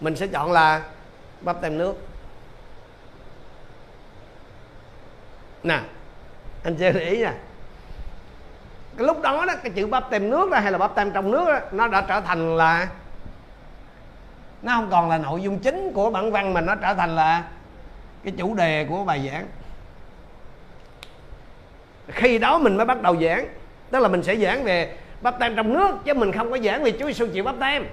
Mình 0.02 0.16
sẽ 0.16 0.28
chọn 0.28 0.52
là 0.52 0.82
bắp 1.42 1.62
tem 1.62 1.78
nước. 1.78 2.08
Nè, 5.64 5.80
anh 6.64 6.76
chị 6.76 6.86
để 6.94 7.10
ý 7.10 7.24
nè 7.24 7.34
cái 8.98 9.08
lúc 9.08 9.22
đó 9.22 9.46
đó, 9.46 9.54
cái 9.64 9.72
chữ 9.76 9.88
bắp 9.88 10.10
tem 10.10 10.30
nước 10.30 10.50
đó 10.52 10.60
hay 10.60 10.72
là 10.72 10.78
bắp 10.78 10.96
tem 10.96 11.12
trong 11.12 11.32
nước 11.32 11.46
đó, 11.48 11.60
nó 11.72 11.88
đã 11.88 12.02
trở 12.02 12.22
thành 12.22 12.58
là, 12.58 12.88
nó 14.62 14.76
không 14.76 14.88
còn 14.92 15.10
là 15.10 15.18
nội 15.18 15.42
dung 15.42 15.60
chính 15.60 15.92
của 15.94 16.10
bản 16.10 16.32
văn 16.32 16.54
mà 16.54 16.62
nó 16.62 16.76
trở 16.76 16.94
thành 16.94 17.16
là 17.16 17.44
cái 18.24 18.34
chủ 18.38 18.54
đề 18.54 18.86
của 18.90 19.04
bài 19.04 19.30
giảng. 19.32 19.48
Khi 22.08 22.38
đó 22.38 22.58
mình 22.58 22.78
mới 22.78 22.86
bắt 22.86 23.02
đầu 23.02 23.22
giảng, 23.22 23.48
tức 23.92 24.00
là 24.00 24.08
mình 24.08 24.24
sẽ 24.24 24.36
giảng 24.36 24.64
về 24.64 24.98
bắp 25.22 25.40
tem 25.40 25.56
trong 25.56 25.74
nước 25.74 25.96
chứ 26.06 26.14
mình 26.14 26.32
không 26.32 26.52
có 26.52 26.58
giảng 26.58 26.84
về 26.84 26.92
Chúa 26.92 27.06
Giêsu 27.06 27.28
chịu 27.34 27.44
bắp 27.44 27.56
tem. 27.60 27.86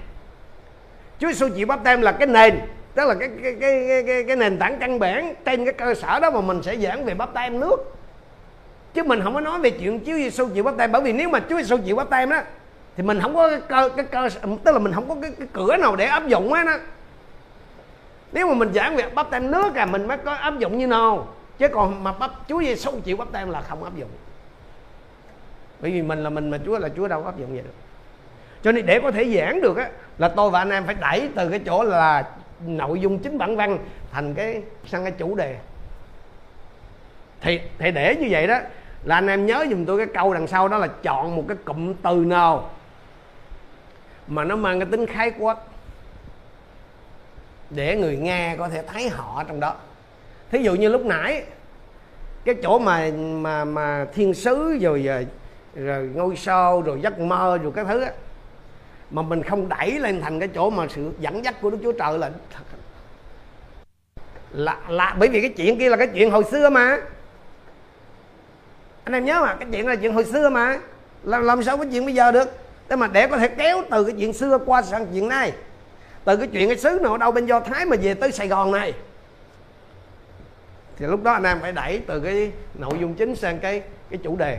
Chúa 1.21 1.29
Giêsu 1.29 1.49
chịu 1.49 1.67
bắp 1.67 1.85
tem 1.85 2.01
là 2.01 2.13
cái 2.13 2.27
nền 2.27 2.61
tức 2.95 3.09
là 3.09 3.15
cái 3.15 3.29
cái 3.43 3.57
cái 3.61 3.85
cái, 3.89 4.03
cái, 4.07 4.25
cái 4.25 4.37
nền 4.37 4.59
tảng 4.59 4.79
căn 4.79 4.99
bản 4.99 5.35
trên 5.45 5.65
cái 5.65 5.75
cơ 5.75 5.95
sở 5.95 6.21
đó 6.21 6.31
mà 6.31 6.41
mình 6.41 6.63
sẽ 6.63 6.77
giảng 6.77 7.05
về 7.05 7.15
bắp 7.15 7.35
tem 7.35 7.61
nước. 7.61 7.77
Chứ 8.95 9.03
mình 9.03 9.21
không 9.23 9.35
có 9.35 9.41
nói 9.41 9.59
về 9.59 9.71
chuyện 9.71 10.01
Chúa 10.01 10.13
Giêsu 10.13 10.49
chịu 10.49 10.65
bắp 10.65 10.77
tem 10.77 10.93
bởi 10.93 11.03
vì 11.03 11.13
nếu 11.13 11.29
mà 11.29 11.41
Chúa 11.49 11.57
Giêsu 11.57 11.77
chịu 11.77 11.97
bắp 11.97 12.11
tem 12.11 12.31
đó 12.31 12.41
thì 12.97 13.03
mình 13.03 13.21
không 13.21 13.35
có 13.35 13.51
cái 13.51 13.61
cơ 13.69 13.89
cái 13.97 14.05
cơ 14.05 14.29
tức 14.65 14.73
là 14.73 14.79
mình 14.79 14.93
không 14.93 15.09
có 15.09 15.17
cái, 15.23 15.33
cái 15.39 15.49
cửa 15.53 15.77
nào 15.77 15.97
để 15.97 16.05
áp 16.05 16.27
dụng 16.27 16.53
á 16.53 16.65
đó 16.65 16.77
nếu 18.33 18.49
mà 18.49 18.55
mình 18.55 18.73
giảng 18.73 18.97
về 18.97 19.11
bắp 19.15 19.31
tem 19.31 19.51
nước 19.51 19.75
à 19.75 19.87
mình 19.87 20.07
mới 20.07 20.19
có 20.19 20.33
áp 20.33 20.59
dụng 20.59 20.79
như 20.79 20.87
nào. 20.87 21.29
Chứ 21.59 21.69
còn 21.69 22.05
mà 22.05 22.13
bắp 22.13 22.31
Chúa 22.49 22.63
Giêsu 22.63 23.01
chịu 23.05 23.17
bắp 23.17 23.33
tem 23.33 23.51
là 23.51 23.61
không 23.61 23.85
áp 23.85 23.97
dụng. 23.97 24.11
Bởi 25.81 25.91
vì 25.91 26.03
mình 26.03 26.23
là 26.23 26.31
mình 26.31 26.51
mà 26.51 26.59
Chúa 26.67 26.79
là 26.79 26.89
Chúa 26.97 27.09
đâu 27.09 27.23
có 27.23 27.29
áp 27.29 27.39
dụng 27.39 27.53
vậy 27.53 27.63
được 27.63 27.88
cho 28.63 28.73
nên 28.73 28.87
để 28.87 29.01
có 29.01 29.11
thể 29.11 29.37
giảng 29.37 29.61
được 29.61 29.77
á, 29.77 29.91
là 30.19 30.29
tôi 30.29 30.51
và 30.51 30.59
anh 30.59 30.71
em 30.71 30.85
phải 30.85 30.95
đẩy 30.95 31.29
từ 31.35 31.51
cái 31.51 31.61
chỗ 31.67 31.85
là 31.85 32.25
nội 32.67 33.01
dung 33.01 33.19
chính 33.19 33.39
bản 33.39 33.57
văn 33.57 33.79
thành 34.13 34.35
cái, 34.35 34.63
sang 34.87 35.03
cái 35.03 35.13
chủ 35.13 35.35
đề. 35.35 35.57
Thì 37.41 37.61
thì 37.79 37.91
để 37.91 38.17
như 38.17 38.27
vậy 38.31 38.47
đó, 38.47 38.59
là 39.05 39.15
anh 39.15 39.27
em 39.27 39.47
nhớ 39.47 39.67
dùm 39.71 39.85
tôi 39.85 39.99
cái 39.99 40.07
câu 40.15 40.35
đằng 40.35 40.47
sau 40.47 40.69
đó 40.69 40.79
là 40.79 40.89
chọn 41.03 41.37
một 41.37 41.45
cái 41.49 41.57
cụm 41.65 41.95
từ 42.03 42.15
nào 42.15 42.71
mà 44.27 44.45
nó 44.45 44.57
mang 44.57 44.81
cái 44.81 44.89
tính 44.91 45.07
khái 45.07 45.33
quát 45.39 45.59
để 47.71 47.97
người 47.97 48.17
nghe 48.17 48.57
có 48.59 48.69
thể 48.69 48.83
thấy 48.87 49.09
họ 49.09 49.45
trong 49.49 49.61
đó. 49.61 49.75
Thí 50.51 50.63
dụ 50.63 50.75
như 50.75 50.89
lúc 50.89 51.05
nãy, 51.05 51.43
cái 52.45 52.55
chỗ 52.63 52.79
mà 52.79 53.11
mà 53.17 53.65
mà 53.65 54.07
thiên 54.15 54.35
sứ 54.35 54.79
rồi 54.81 55.09
à, 55.09 55.21
rồi 55.75 56.11
ngôi 56.15 56.37
sao, 56.37 56.83
rồi 56.83 57.01
giấc 57.01 57.21
mơ, 57.21 57.59
rồi 57.63 57.73
cái 57.77 57.85
thứ 57.85 58.01
á 58.01 58.11
mà 59.11 59.23
mình 59.23 59.43
không 59.43 59.69
đẩy 59.69 59.99
lên 59.99 60.21
thành 60.21 60.39
cái 60.39 60.49
chỗ 60.55 60.71
mà 60.71 60.87
sự 60.95 61.13
dẫn 61.21 61.45
dắt 61.45 61.55
của 61.61 61.71
Đức 61.71 61.79
Chúa 61.83 61.93
Trời 61.93 62.19
là 62.19 62.31
là 64.51 64.81
là 64.89 65.17
bởi 65.19 65.29
vì 65.29 65.41
cái 65.41 65.51
chuyện 65.51 65.79
kia 65.79 65.89
là 65.89 65.97
cái 65.97 66.07
chuyện 66.15 66.31
hồi 66.31 66.45
xưa 66.51 66.71
mà. 66.71 66.99
Anh 69.05 69.15
em 69.15 69.25
nhớ 69.25 69.41
mà 69.41 69.55
cái 69.55 69.69
chuyện 69.73 69.87
là 69.87 69.97
chuyện 69.97 70.15
hồi 70.15 70.25
xưa 70.25 70.49
mà. 70.49 70.79
Làm, 71.23 71.43
làm 71.43 71.63
sao 71.63 71.77
cái 71.77 71.87
chuyện 71.93 72.05
bây 72.05 72.15
giờ 72.15 72.33
được? 72.33 72.49
Thế 72.89 72.97
mà 72.97 73.07
để 73.07 73.27
có 73.27 73.39
thể 73.39 73.49
kéo 73.49 73.83
từ 73.91 74.05
cái 74.05 74.15
chuyện 74.19 74.33
xưa 74.33 74.59
qua 74.67 74.83
sang 74.83 75.07
chuyện 75.13 75.29
này. 75.29 75.53
Từ 76.25 76.37
cái 76.37 76.47
chuyện 76.47 76.69
cái 76.69 76.77
xứ 76.77 76.99
nào 77.03 77.17
đâu 77.17 77.33
bên 77.33 77.47
do 77.47 77.61
thái 77.61 77.85
mà 77.85 77.97
về 78.03 78.15
tới 78.15 78.33
sài 78.33 78.49
gòn 78.49 78.73
này. 78.73 78.93
Thì 80.97 81.07
lúc 81.07 81.23
đó 81.23 81.33
anh 81.33 81.43
em 81.43 81.61
phải 81.61 81.73
đẩy 81.73 82.01
từ 82.07 82.21
cái 82.21 82.53
nội 82.75 82.95
dung 83.01 83.15
chính 83.15 83.37
sang 83.37 83.59
cái 83.59 83.83
cái 84.11 84.19
chủ 84.25 84.37
đề. 84.37 84.59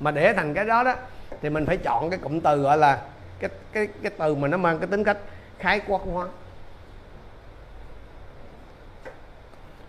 Mà 0.00 0.10
để 0.10 0.32
thành 0.32 0.54
cái 0.54 0.64
đó 0.64 0.82
đó 0.82 0.94
thì 1.42 1.50
mình 1.50 1.66
phải 1.66 1.76
chọn 1.76 2.10
cái 2.10 2.18
cụm 2.18 2.40
từ 2.40 2.62
gọi 2.62 2.78
là 2.78 3.02
cái 3.38 3.50
cái 3.72 3.88
cái 4.02 4.12
từ 4.18 4.34
mà 4.34 4.48
nó 4.48 4.56
mang 4.56 4.78
cái 4.78 4.86
tính 4.86 5.04
cách 5.04 5.18
khái 5.58 5.80
quát 5.86 6.00
hóa. 6.12 6.26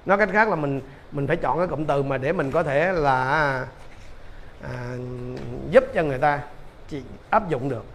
Nói 0.06 0.18
cách 0.18 0.30
khác 0.32 0.50
là 0.50 0.56
mình 0.56 0.82
mình 1.12 1.28
phải 1.28 1.38
chọn 1.38 1.58
cái 1.58 1.68
cụm 1.68 1.86
từ 1.86 2.04
mà 2.04 2.18
để 2.18 2.34
mình 2.34 2.52
có 2.52 2.64
thể 2.64 2.92
là 2.92 3.24
à, 4.64 4.96
giúp 5.70 5.84
cho 5.94 6.04
người 6.04 6.18
ta 6.18 6.40
chỉ 6.88 7.04
áp 7.30 7.50
dụng 7.50 7.70
được. 7.70 7.86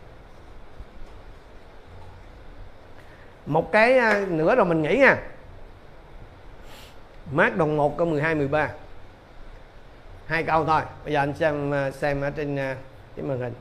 Một 3.47 3.73
cái 3.73 3.99
à, 3.99 4.25
nữa 4.29 4.55
rồi 4.55 4.65
mình 4.67 4.83
nghĩ 4.83 4.97
nha. 4.97 5.17
Mát 7.33 7.57
đồng 7.57 7.77
1 7.77 7.99
câu 7.99 8.07
12 8.07 8.35
13 8.35 8.71
hai 10.27 10.43
câu 10.43 10.65
thôi. 10.65 10.83
Bây 11.05 11.13
giờ 11.13 11.21
anh 11.21 11.35
xem 11.35 11.75
à, 11.75 11.91
xem 11.91 12.21
ở 12.21 12.31
trên 12.31 12.57
à, 12.57 12.77
trên 13.17 13.29
màn 13.29 13.41
hình. 13.41 13.55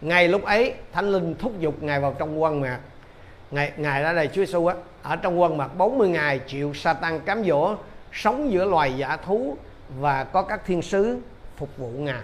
Ngay 0.00 0.28
lúc 0.28 0.44
ấy 0.44 0.74
thánh 0.92 1.12
linh 1.12 1.34
thúc 1.34 1.52
giục 1.60 1.82
ngài 1.82 2.00
vào 2.00 2.16
trong 2.18 2.42
quan 2.42 2.60
mạc 2.60 2.78
ngài 3.50 3.72
ngài 3.76 4.02
đã 4.02 4.12
đây 4.12 4.26
Chúa 4.26 4.44
Giêsu 4.44 4.66
á 4.66 4.74
ở 5.02 5.16
trong 5.16 5.40
quân 5.40 5.56
mặt 5.56 5.70
40 5.76 6.08
ngày 6.08 6.38
chịu 6.38 6.74
Satan 6.74 7.20
cám 7.20 7.44
dỗ 7.44 7.76
sống 8.12 8.52
giữa 8.52 8.64
loài 8.64 8.94
giả 8.96 9.16
thú 9.16 9.56
và 9.98 10.24
có 10.24 10.42
các 10.42 10.60
thiên 10.66 10.82
sứ 10.82 11.18
phục 11.56 11.76
vụ 11.76 11.88
ngài. 11.88 12.22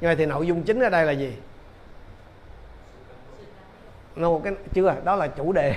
Như 0.00 0.08
vậy 0.08 0.16
thì 0.16 0.26
nội 0.26 0.46
dung 0.46 0.62
chính 0.62 0.80
ở 0.80 0.90
đây 0.90 1.06
là 1.06 1.12
gì? 1.12 1.32
No, 4.16 4.38
cái 4.44 4.52
chưa 4.74 4.94
đó 5.04 5.16
là 5.16 5.26
chủ 5.26 5.52
đề. 5.52 5.74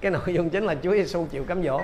Cái 0.00 0.10
nội 0.10 0.34
dung 0.34 0.50
chính 0.50 0.64
là 0.64 0.74
Chúa 0.82 0.92
Giêsu 0.92 1.26
chịu 1.30 1.44
cám 1.44 1.62
dỗ 1.62 1.80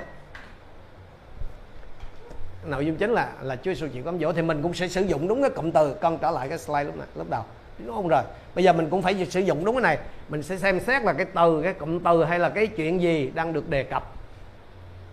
nội 2.65 2.87
dung 2.87 2.97
chính 2.97 3.11
là 3.11 3.33
là 3.43 3.57
Chúa 3.57 3.75
Giêsu 3.75 3.87
chịu 3.89 4.05
cám 4.05 4.19
dỗ, 4.19 4.33
thì 4.33 4.43
mình 4.43 4.63
cũng 4.63 4.75
sẽ 4.75 4.89
sử 4.89 5.03
dụng 5.03 5.29
đúng 5.29 5.41
cái 5.43 5.51
cụm 5.51 5.71
từ 5.71 5.95
con 5.95 6.19
trở 6.19 6.31
lại 6.31 6.49
cái 6.49 6.59
slide 6.59 6.85
lúc 6.85 6.97
này, 6.97 7.07
lúc 7.15 7.31
đầu. 7.31 7.45
Đúng 7.79 7.95
không? 7.95 8.09
Rồi, 8.09 8.23
bây 8.55 8.65
giờ 8.65 8.73
mình 8.73 8.91
cũng 8.91 9.03
phải 9.03 9.27
sử 9.31 9.41
dụng 9.41 9.65
đúng 9.65 9.75
cái 9.75 9.83
này. 9.83 9.99
Mình 10.29 10.43
sẽ 10.43 10.57
xem 10.57 10.81
xét 10.81 11.03
là 11.03 11.13
cái 11.13 11.27
từ, 11.35 11.61
cái 11.65 11.73
cụm 11.73 11.99
từ 11.99 12.25
hay 12.25 12.39
là 12.39 12.49
cái 12.49 12.67
chuyện 12.67 13.03
gì 13.03 13.31
đang 13.35 13.53
được 13.53 13.69
đề 13.69 13.83
cập. 13.83 14.13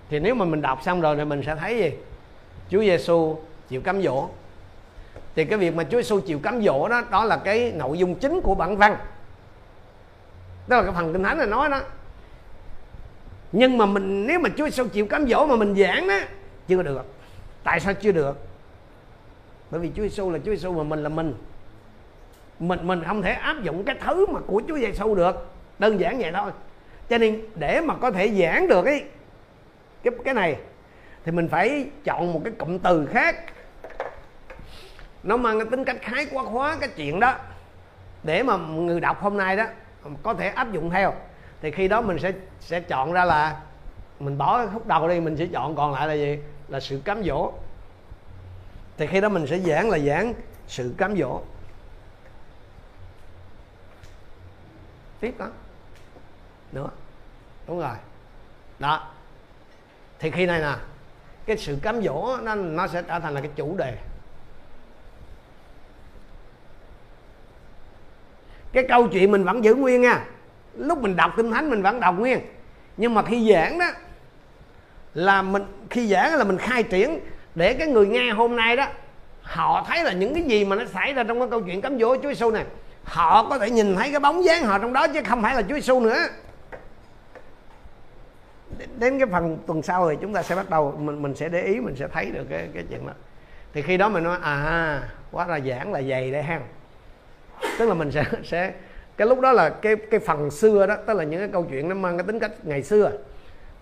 Thì 0.10 0.20
nếu 0.20 0.36
mà 0.36 0.46
mình 0.46 0.62
đọc 0.62 0.80
xong 0.86 1.02
rồi 1.02 1.16
thì 1.16 1.26
mình 1.26 1.44
sẽ 1.46 1.56
thấy 1.56 1.78
gì? 1.78 1.92
Chúa 2.70 2.82
Giêsu 2.82 3.38
chịu 3.70 3.82
cám 3.82 4.02
dỗ. 4.02 4.28
Thì 5.36 5.46
cái 5.46 5.58
việc 5.58 5.76
mà 5.76 5.84
Chúa 5.84 5.98
Giêsu 5.98 6.20
chịu 6.20 6.40
cám 6.40 6.62
dỗ 6.64 6.88
đó 6.88 7.04
đó 7.12 7.26
là 7.26 7.38
cái 7.38 7.72
nội 7.76 7.98
dung 7.98 8.16
chính 8.16 8.42
của 8.42 8.56
bản 8.56 8.78
văn. 8.78 8.98
Đó 10.68 10.78
là 10.78 10.84
cái 10.84 10.92
phần 10.96 11.14
kinh 11.14 11.24
thánh 11.24 11.38
này 11.38 11.48
nói 11.48 11.70
đó. 11.70 11.82
Nhưng 13.52 13.78
mà 13.78 13.86
mình, 13.86 14.28
nếu 14.28 14.40
mà 14.40 14.50
Chúa 14.58 14.66
Giêsu 14.66 14.88
chịu 14.88 15.08
cám 15.08 15.28
dỗ 15.28 15.46
mà 15.46 15.56
mình 15.56 15.76
giảng 15.76 16.08
đó, 16.08 16.20
chưa 16.68 16.84
được 16.84 17.06
tại 17.68 17.80
sao 17.80 17.94
chưa 17.94 18.12
được? 18.12 18.38
Bởi 19.72 19.82
vì 19.82 19.92
Chúa 19.96 20.02
Giêsu 20.04 20.32
là 20.32 20.40
Chúa 20.46 20.52
Giêsu 20.52 20.74
mà 20.74 20.84
mình 20.84 21.04
là 21.04 21.10
mình. 21.10 21.36
Mình 22.60 22.88
mình 22.88 23.04
không 23.08 23.22
thể 23.22 23.32
áp 23.32 23.62
dụng 23.62 23.84
cái 23.84 23.96
thứ 24.06 24.26
mà 24.26 24.40
của 24.48 24.62
Chúa 24.68 24.78
Giêsu 24.78 25.16
được. 25.16 25.48
Đơn 25.80 26.00
giản 26.00 26.20
vậy 26.20 26.32
thôi. 26.36 26.52
Cho 27.10 27.18
nên 27.18 27.42
để 27.56 27.82
mà 27.82 27.96
có 27.96 28.12
thể 28.12 28.30
giảng 28.30 28.68
được 28.68 28.84
cái 28.84 29.04
cái 30.04 30.14
cái 30.26 30.34
này, 30.34 30.58
thì 31.26 31.32
mình 31.32 31.48
phải 31.48 31.90
chọn 32.04 32.34
một 32.34 32.42
cái 32.44 32.54
cụm 32.58 32.80
từ 32.80 33.06
khác. 33.06 33.36
Nó 35.24 35.38
mang 35.38 35.60
cái 35.60 35.68
tính 35.72 35.86
cách 35.86 35.98
khái 36.02 36.28
quá 36.32 36.44
hóa 36.44 36.78
cái 36.80 36.90
chuyện 36.96 37.20
đó. 37.20 37.36
Để 38.24 38.44
mà 38.44 38.58
người 38.58 39.00
đọc 39.00 39.22
hôm 39.22 39.38
nay 39.38 39.56
đó, 39.56 39.66
có 40.24 40.34
thể 40.34 40.50
áp 40.50 40.72
dụng 40.72 40.90
theo, 40.90 41.14
thì 41.62 41.72
khi 41.72 41.88
đó 41.88 42.02
mình 42.02 42.20
sẽ 42.20 42.32
sẽ 42.60 42.80
chọn 42.80 43.14
ra 43.14 43.26
là 43.26 43.62
mình 44.20 44.38
bỏ 44.38 44.58
cái 44.58 44.68
khúc 44.74 44.88
đầu 44.88 45.08
đi, 45.08 45.20
mình 45.20 45.38
sẽ 45.38 45.46
chọn 45.54 45.76
còn 45.76 45.94
lại 45.94 46.08
là 46.08 46.14
gì? 46.14 46.40
Là 46.68 46.80
sự 46.80 47.02
cám 47.06 47.24
dỗ. 47.24 47.54
Thì 48.98 49.08
khi 49.08 49.22
đó 49.22 49.30
mình 49.30 49.48
sẽ 49.48 49.60
giảng 49.60 49.90
là 49.90 50.00
giảng 50.00 50.34
sự 50.68 50.94
cám 50.98 51.18
dỗ. 51.18 51.42
Tiếp 55.20 55.36
đó. 55.38 55.48
Nữa. 56.72 56.90
Đúng 57.68 57.80
rồi. 57.80 57.96
Đó. 58.80 59.12
Thì 60.20 60.32
khi 60.32 60.46
này 60.46 60.60
nè, 60.60 60.76
cái 61.46 61.58
sự 61.58 61.78
cám 61.82 62.02
dỗ 62.02 62.38
nó 62.44 62.56
nó 62.56 62.88
sẽ 62.88 63.02
trở 63.02 63.20
thành 63.20 63.34
là 63.34 63.42
cái 63.42 63.50
chủ 63.56 63.76
đề. 63.78 63.98
Cái 68.72 68.86
câu 68.90 69.08
chuyện 69.08 69.32
mình 69.32 69.44
vẫn 69.44 69.64
giữ 69.64 69.76
nguyên 69.76 70.02
nha. 70.02 70.26
Lúc 70.74 71.02
mình 71.02 71.16
đọc 71.16 71.32
kinh 71.38 71.52
thánh 71.52 71.70
mình 71.70 71.82
vẫn 71.82 72.00
đọc 72.00 72.16
nguyên. 72.18 72.40
Nhưng 72.98 73.14
mà 73.14 73.24
khi 73.24 73.52
giảng 73.54 73.80
đó 73.80 73.86
là 75.14 75.42
mình, 75.42 75.64
khi 75.90 76.08
giảng 76.08 76.36
là 76.36 76.44
mình 76.44 76.58
khai 76.58 76.84
triển 76.84 77.20
để 77.56 77.74
cái 77.74 77.88
người 77.88 78.08
nghe 78.08 78.32
hôm 78.32 78.56
nay 78.56 78.76
đó, 78.76 78.88
họ 79.42 79.86
thấy 79.88 80.04
là 80.04 80.12
những 80.12 80.34
cái 80.34 80.44
gì 80.44 80.66
mà 80.66 80.76
nó 80.76 80.86
xảy 80.86 81.14
ra 81.14 81.24
trong 81.24 81.40
cái 81.40 81.48
câu 81.52 81.62
chuyện 81.62 81.82
cám 81.82 82.00
dỗ 82.00 82.16
Chúa 82.16 82.30
Giêsu 82.30 82.52
này, 82.52 82.66
họ 83.04 83.48
có 83.50 83.60
thể 83.60 83.70
nhìn 83.70 83.96
thấy 83.96 84.12
cái 84.12 84.20
bóng 84.20 84.44
dáng 84.44 84.64
họ 84.64 84.80
trong 84.80 84.94
đó 84.94 85.08
chứ 85.08 85.22
không 85.28 85.42
phải 85.42 85.56
là 85.56 85.62
Chúa 85.62 85.76
Giêsu 85.76 86.00
nữa. 86.00 86.18
Đến 89.00 89.20
cái 89.20 89.28
phần 89.32 89.58
tuần 89.68 89.82
sau 89.82 90.10
thì 90.10 90.16
chúng 90.22 90.34
ta 90.34 90.44
sẽ 90.44 90.56
bắt 90.56 90.70
đầu, 90.70 90.96
mình 91.00 91.22
mình 91.22 91.36
sẽ 91.36 91.50
để 91.50 91.62
ý, 91.62 91.80
mình 91.80 91.96
sẽ 91.96 92.08
thấy 92.08 92.26
được 92.26 92.44
cái 92.50 92.70
cái 92.74 92.84
chuyện 92.90 93.08
đó. 93.08 93.14
Thì 93.74 93.82
khi 93.82 93.98
đó 93.98 94.10
mình 94.10 94.24
nói 94.24 94.38
à 94.42 95.02
quá 95.32 95.48
là 95.48 95.60
giảng 95.60 95.94
là 95.94 96.02
dày 96.02 96.32
đây 96.32 96.44
ha. 96.44 96.60
Tức 97.80 97.86
là 97.88 97.94
mình 97.94 98.12
sẽ 98.12 98.24
sẽ, 98.44 98.74
cái 99.18 99.28
lúc 99.28 99.40
đó 99.40 99.52
là 99.52 99.70
cái 99.70 99.96
cái 99.96 100.20
phần 100.20 100.52
xưa 100.52 100.88
đó, 100.88 100.96
tức 101.06 101.14
là 101.14 101.24
những 101.24 101.40
cái 101.40 101.50
câu 101.54 101.66
chuyện 101.70 101.90
nó 101.90 101.96
mang 101.96 102.18
cái 102.18 102.28
tính 102.28 102.40
cách 102.40 102.52
ngày 102.64 102.84
xưa. 102.84 103.12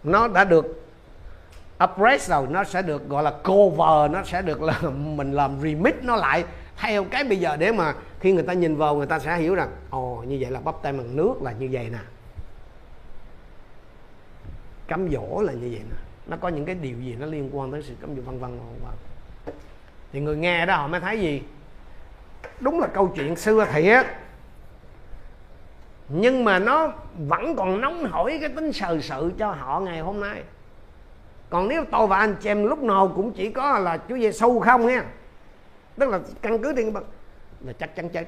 Nó 0.03 0.27
đã 0.27 0.43
được 0.43 0.84
upgrade 1.83 2.17
rồi, 2.17 2.47
nó 2.49 2.63
sẽ 2.63 2.81
được 2.81 3.09
gọi 3.09 3.23
là 3.23 3.31
cover, 3.31 4.11
nó 4.11 4.23
sẽ 4.23 4.41
được 4.41 4.61
là 4.61 4.79
mình 5.15 5.31
làm 5.31 5.59
remix 5.61 5.93
nó 6.01 6.15
lại. 6.15 6.43
Theo 6.77 7.03
cái 7.03 7.23
bây 7.23 7.39
giờ 7.39 7.55
để 7.55 7.71
mà 7.71 7.93
khi 8.19 8.31
người 8.31 8.43
ta 8.43 8.53
nhìn 8.53 8.75
vào, 8.75 8.95
người 8.95 9.07
ta 9.07 9.19
sẽ 9.19 9.37
hiểu 9.37 9.55
rằng, 9.55 9.69
ồ, 9.89 10.23
như 10.27 10.37
vậy 10.39 10.51
là 10.51 10.59
bắp 10.59 10.75
tay 10.81 10.93
bằng 10.93 11.15
nước 11.15 11.33
là 11.41 11.51
như 11.51 11.69
vậy 11.71 11.89
nè. 11.91 11.99
Cấm 14.87 15.09
dỗ 15.11 15.41
là 15.41 15.53
như 15.53 15.69
vậy 15.71 15.81
nè. 15.89 15.95
Nó 16.27 16.37
có 16.37 16.49
những 16.49 16.65
cái 16.65 16.75
điều 16.75 16.97
gì 16.99 17.15
nó 17.19 17.25
liên 17.25 17.49
quan 17.53 17.71
tới 17.71 17.83
sự 17.83 17.93
cấm 18.01 18.15
dỗ 18.15 18.21
vân 18.21 18.39
vân 18.39 18.59
vân 18.59 18.95
thì 20.15 20.21
người 20.21 20.37
nghe 20.37 20.65
đó, 20.65 20.75
họ 20.75 20.87
mới 20.87 20.99
thấy 20.99 21.19
gì? 21.19 21.43
Đúng 22.59 22.79
là 22.79 22.87
câu 22.87 23.13
chuyện 23.15 23.35
xưa 23.35 23.65
thiệt. 23.73 24.05
Nhưng 26.09 26.43
mà 26.43 26.59
nó 26.59 26.93
vẫn 27.17 27.55
còn 27.55 27.81
nóng 27.81 28.11
hổi 28.11 28.37
cái 28.41 28.49
tính 28.49 28.73
sờ 28.73 28.99
sự 29.01 29.31
cho 29.37 29.51
họ 29.51 29.79
ngày 29.79 29.99
hôm 29.99 30.19
nay 30.19 30.43
còn 31.49 31.67
nếu 31.67 31.85
tôi 31.91 32.07
và 32.07 32.17
anh 32.17 32.35
chị 32.41 32.49
em 32.49 32.65
lúc 32.65 32.83
nào 32.83 33.11
cũng 33.15 33.33
chỉ 33.33 33.51
có 33.51 33.79
là 33.79 33.97
Chúa 34.09 34.17
Giêsu 34.17 34.59
không 34.59 34.87
nha. 34.87 35.05
Tức 35.97 36.09
là 36.09 36.19
căn 36.41 36.63
cứ 36.63 36.73
thiên 36.73 36.93
bậc 36.93 37.03
là 37.61 37.73
chắc 37.73 37.95
chắn 37.95 38.09
chết. 38.09 38.27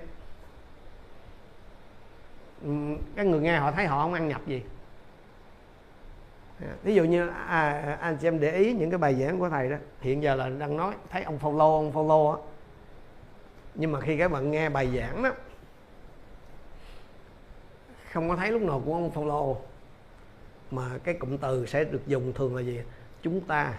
Ừ, 2.63 2.69
cái 3.15 3.25
người 3.25 3.39
nghe 3.39 3.57
họ 3.57 3.71
thấy 3.71 3.85
họ 3.85 4.01
không 4.01 4.13
ăn 4.13 4.27
nhập 4.27 4.41
gì. 4.47 4.63
À, 6.61 6.67
Ví 6.83 6.95
dụ 6.95 7.03
như 7.03 7.29
à, 7.47 7.97
anh 8.01 8.17
chị 8.17 8.27
em 8.27 8.39
để 8.39 8.51
ý 8.51 8.73
những 8.73 8.89
cái 8.89 8.97
bài 8.97 9.15
giảng 9.15 9.39
của 9.39 9.49
thầy 9.49 9.69
đó 9.69 9.77
hiện 10.01 10.23
giờ 10.23 10.35
là 10.35 10.49
đang 10.49 10.77
nói 10.77 10.93
thấy 11.09 11.23
ông 11.23 11.39
follow 11.41 11.75
ông 11.75 11.91
follow 11.93 12.35
á. 12.35 12.41
Nhưng 13.75 13.91
mà 13.91 13.99
khi 14.01 14.17
các 14.17 14.31
bạn 14.31 14.51
nghe 14.51 14.69
bài 14.69 14.97
giảng 14.97 15.23
đó 15.23 15.31
không 18.11 18.29
có 18.29 18.35
thấy 18.35 18.51
lúc 18.51 18.61
nào 18.61 18.81
của 18.85 18.93
ông 18.93 19.11
follow 19.13 19.55
mà 20.71 20.97
cái 21.03 21.13
cụm 21.13 21.37
từ 21.37 21.65
sẽ 21.65 21.83
được 21.83 22.07
dùng 22.07 22.33
thường 22.33 22.55
là 22.55 22.61
gì? 22.61 22.81
Chúng 23.27 23.41
ta 23.41 23.73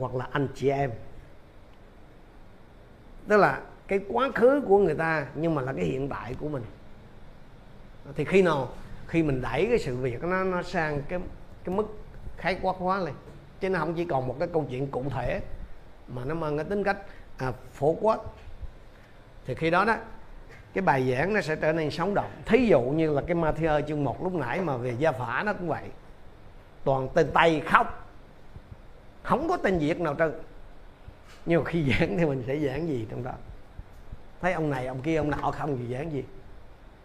hoặc 0.00 0.14
là 0.14 0.28
anh 0.32 0.48
chị 0.54 0.68
em. 0.68 0.90
Tức 3.28 3.36
là 3.36 3.60
cái 3.88 4.00
quá 4.08 4.30
khứ 4.34 4.62
của 4.68 4.78
người 4.78 4.94
ta 4.94 5.26
nhưng 5.34 5.54
mà 5.54 5.62
là 5.62 5.72
cái 5.72 5.84
hiện 5.84 6.08
tại 6.08 6.34
của 6.40 6.48
mình. 6.48 6.62
Thì 8.14 8.24
khi 8.24 8.42
nào 8.42 8.68
khi 9.06 9.22
mình 9.22 9.42
đẩy 9.42 9.66
cái 9.66 9.78
sự 9.78 9.96
việc 9.96 10.22
nó 10.22 10.44
nó 10.44 10.62
sang 10.62 11.02
cái 11.08 11.20
cái 11.64 11.74
mức 11.74 11.86
khái 12.36 12.58
quát 12.62 12.76
hóa 12.78 12.98
lên. 12.98 13.14
Chứ 13.60 13.70
nó 13.70 13.78
không 13.78 13.94
chỉ 13.94 14.04
còn 14.04 14.28
một 14.28 14.36
cái 14.38 14.48
câu 14.52 14.66
chuyện 14.70 14.86
cụ 14.86 15.04
thể 15.10 15.40
mà 16.08 16.24
nó 16.24 16.34
mang 16.34 16.56
cái 16.56 16.64
tính 16.64 16.84
cách 16.84 16.96
à, 17.38 17.52
phổ 17.72 17.96
quát. 18.00 18.18
Thì 19.46 19.54
khi 19.54 19.70
đó 19.70 19.84
đó 19.84 19.96
cái 20.74 20.82
bài 20.82 21.12
giảng 21.12 21.34
nó 21.34 21.40
sẽ 21.40 21.56
trở 21.56 21.72
nên 21.72 21.90
sống 21.90 22.14
động. 22.14 22.30
Thí 22.46 22.66
dụ 22.66 22.80
như 22.80 23.12
là 23.12 23.22
cái 23.26 23.36
Matthew 23.36 23.82
chương 23.88 24.04
1 24.04 24.22
lúc 24.22 24.34
nãy 24.34 24.60
mà 24.60 24.76
về 24.76 24.94
gia 24.98 25.12
phả 25.12 25.42
nó 25.46 25.52
cũng 25.52 25.68
vậy. 25.68 25.84
Toàn 26.84 27.08
tên 27.14 27.30
tay 27.34 27.62
khóc 27.66 28.01
không 29.22 29.48
có 29.48 29.56
tên 29.56 29.78
Việt 29.78 30.00
nào 30.00 30.14
trơn. 30.18 30.32
Nhưng 31.46 31.64
mà 31.64 31.70
khi 31.70 31.90
giảng 31.90 32.18
thì 32.18 32.24
mình 32.24 32.44
sẽ 32.46 32.58
giảng 32.58 32.88
gì 32.88 33.06
trong 33.10 33.22
đó? 33.22 33.32
Thấy 34.40 34.52
ông 34.52 34.70
này 34.70 34.86
ông 34.86 35.02
kia 35.02 35.16
ông 35.16 35.30
nọ 35.30 35.50
không 35.50 35.78
gì 35.78 35.94
giảng 35.94 36.12
gì. 36.12 36.24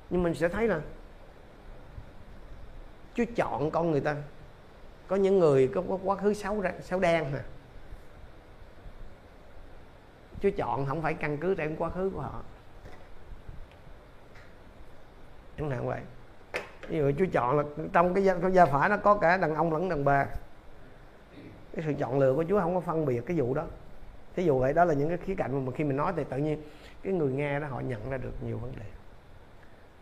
Nhưng 0.10 0.24
mình 0.24 0.34
sẽ 0.34 0.48
thấy 0.48 0.68
là 0.68 0.82
Chúa 3.14 3.26
chọn 3.36 3.72
con 3.72 3.92
người 3.92 4.02
ta. 4.02 4.16
Có 5.08 5.16
những 5.16 5.40
người 5.40 5.68
có, 5.76 5.84
có 5.90 5.98
quá 6.04 6.16
khứ 6.16 6.34
xấu 6.34 6.64
xấu 6.82 7.00
đen 7.00 7.32
hả 7.32 7.44
Chúa 10.42 10.50
chọn 10.58 10.86
không 10.86 11.02
phải 11.02 11.14
căn 11.14 11.38
cứ 11.38 11.56
trên 11.56 11.76
quá 11.76 11.90
khứ 11.90 12.12
của 12.14 12.22
họ. 12.22 12.42
Chẳng 15.58 15.70
hạn 15.70 15.88
vậy. 15.88 16.02
Ví 16.88 16.98
dụ 16.98 17.12
Chúa 17.18 17.26
chọn 17.32 17.58
là 17.58 17.64
trong 17.94 18.14
cái 18.14 18.24
gia, 18.24 18.36
cái 18.40 18.52
gia 18.52 18.66
phả 18.66 18.88
nó 18.88 18.98
có 18.98 19.16
cả 19.16 19.38
đàn 19.38 19.56
ông 19.56 19.74
lẫn 19.74 19.90
đàn 19.90 20.06
bà 20.06 20.26
cái 21.78 21.86
sự 21.88 21.94
chọn 22.00 22.20
lựa 22.20 22.34
của 22.34 22.44
Chúa 22.50 22.60
không 22.60 22.76
có 22.76 22.82
phân 22.82 23.06
biệt 23.06 23.22
cái 23.26 23.38
vụ 23.38 23.54
đó. 23.54 23.64
Thí 24.36 24.44
dụ 24.44 24.60
vậy 24.60 24.74
đó 24.74 24.86
là 24.86 24.94
những 24.94 25.10
cái 25.10 25.18
khía 25.18 25.36
cạnh 25.36 25.66
mà 25.66 25.72
khi 25.76 25.84
mình 25.84 25.98
nói 25.98 26.14
thì 26.16 26.24
tự 26.30 26.38
nhiên 26.38 26.62
cái 27.04 27.14
người 27.14 27.32
nghe 27.32 27.60
đó 27.60 27.68
họ 27.68 27.80
nhận 27.80 28.10
ra 28.10 28.18
được 28.18 28.34
nhiều 28.42 28.58
vấn 28.58 28.72
đề. 28.76 28.86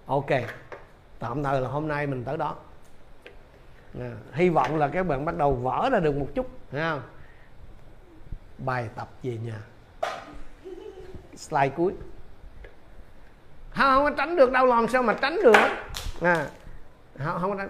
Ok 0.05 0.29
tạm 1.19 1.43
thời 1.43 1.61
là 1.61 1.67
hôm 1.67 1.87
nay 1.87 2.07
mình 2.07 2.23
tới 2.23 2.37
đó. 2.37 2.55
À, 3.99 4.11
hy 4.33 4.49
vọng 4.49 4.77
là 4.77 4.87
các 4.87 5.07
bạn 5.07 5.25
bắt 5.25 5.37
đầu 5.37 5.53
vỡ 5.53 5.89
ra 5.91 5.99
được 5.99 6.15
một 6.15 6.27
chút 6.35 6.49
ha. 6.71 6.91
không? 6.91 7.01
Bài 8.57 8.89
tập 8.95 9.09
về 9.23 9.37
nhà. 9.37 9.59
Slide 11.35 11.69
cuối. 11.69 11.93
Không, 13.69 13.95
không 13.95 14.03
có 14.03 14.11
tránh 14.17 14.35
được 14.35 14.51
đâu 14.51 14.65
làm 14.65 14.87
sao 14.87 15.03
mà 15.03 15.13
tránh 15.21 15.39
được? 15.43 15.57
À, 16.21 16.47
không, 17.17 17.41
không 17.41 17.51
có 17.51 17.57
tránh. 17.57 17.69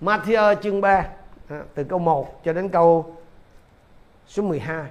Matthew 0.00 0.54
chương 0.54 0.80
3 0.80 1.06
à, 1.48 1.62
từ 1.74 1.84
câu 1.84 1.98
1 1.98 2.44
cho 2.44 2.52
đến 2.52 2.68
câu 2.68 3.15
số 4.26 4.42
12 4.42 4.86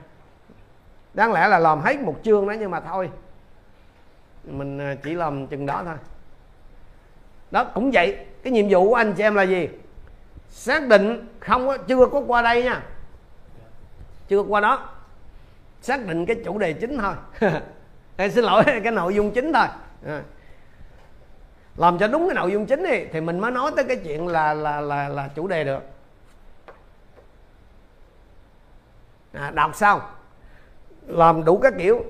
đáng 1.16 1.34
lẽ 1.34 1.48
là 1.48 1.60
làm 1.60 1.82
hết 1.82 2.00
một 2.00 2.16
chương 2.24 2.48
đó 2.48 2.54
nhưng 2.60 2.72
mà 2.72 2.80
thôi. 2.80 3.10
Mình 4.44 4.80
à, 4.80 4.96
chỉ 5.04 5.14
làm 5.14 5.48
chừng 5.48 5.66
đó 5.66 5.82
thôi. 5.86 5.96
Đó 7.52 7.64
cũng 7.64 7.92
vậy. 7.92 8.18
Cái 8.44 8.54
nhiệm 8.54 8.66
vụ 8.70 8.90
của 8.90 8.96
anh 8.96 9.14
chị 9.14 9.24
em 9.24 9.36
là 9.36 9.44
gì? 9.44 9.70
Xác 10.50 10.88
định 10.88 11.28
không 11.40 11.68
có 11.68 11.78
chưa 11.78 12.08
có 12.08 12.24
qua 12.28 12.42
đây 12.42 12.64
nha. 12.64 12.84
Chưa 14.28 14.40
qua 14.40 14.62
đó. 14.62 14.90
Xác 15.82 16.08
định 16.08 16.26
cái 16.26 16.36
chủ 16.46 16.58
đề 16.58 16.74
chính 16.74 16.98
thôi. 16.98 17.14
Ê, 18.18 18.30
xin 18.30 18.44
lỗi 18.44 18.64
cái 18.66 18.92
nội 18.92 19.16
dung 19.16 19.32
chính 19.32 19.54
thôi. 19.54 19.68
À. 20.08 20.22
làm 21.78 21.98
cho 22.00 22.08
đúng 22.08 22.28
cái 22.28 22.36
nội 22.36 22.52
dung 22.52 22.66
chính 22.66 22.84
đi 22.84 23.06
thì 23.12 23.22
mình 23.22 23.40
mới 23.40 23.52
nói 23.52 23.72
tới 23.76 23.86
cái 23.86 23.98
chuyện 23.98 24.28
là 24.28 24.54
là 24.54 24.82
là 24.82 25.10
là 25.10 25.28
chủ 25.36 25.48
đề 25.48 25.64
được. 25.64 25.84
À, 29.36 29.52
đọc 29.52 29.76
xong 29.76 30.02
làm 31.08 31.46
đủ 31.46 31.60
các 31.60 31.74
kiểu. 31.78 32.04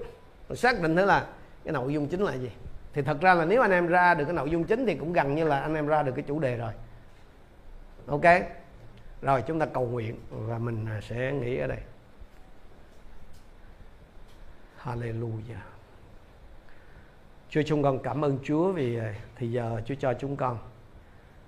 Xác 0.53 0.81
định 0.81 0.95
thế 0.95 1.05
là 1.05 1.27
cái 1.63 1.73
nội 1.73 1.93
dung 1.93 2.07
chính 2.07 2.23
là 2.23 2.33
gì? 2.33 2.51
Thì 2.93 3.01
thật 3.01 3.17
ra 3.21 3.33
là 3.33 3.45
nếu 3.45 3.61
anh 3.61 3.71
em 3.71 3.87
ra 3.87 4.13
được 4.13 4.25
cái 4.25 4.33
nội 4.33 4.49
dung 4.49 4.63
chính 4.63 4.85
thì 4.85 4.95
cũng 4.95 5.13
gần 5.13 5.35
như 5.35 5.43
là 5.43 5.59
anh 5.59 5.75
em 5.75 5.87
ra 5.87 6.03
được 6.03 6.11
cái 6.15 6.23
chủ 6.27 6.39
đề 6.39 6.57
rồi. 6.57 6.73
Ok? 8.07 8.23
Rồi 9.21 9.43
chúng 9.47 9.59
ta 9.59 9.65
cầu 9.65 9.87
nguyện 9.87 10.19
và 10.29 10.57
mình 10.57 10.85
à, 10.85 11.01
sẽ 11.01 11.31
nghỉ 11.31 11.57
ở 11.57 11.67
đây. 11.67 11.79
Hallelujah. 14.83 15.63
Chúa 17.49 17.61
chúng 17.65 17.83
con 17.83 17.99
cảm 17.99 18.25
ơn 18.25 18.39
Chúa 18.43 18.71
vì 18.71 18.97
à, 18.97 19.13
thì 19.35 19.51
giờ 19.51 19.81
Chúa 19.85 19.95
cho 19.99 20.13
chúng 20.13 20.35
con 20.35 20.57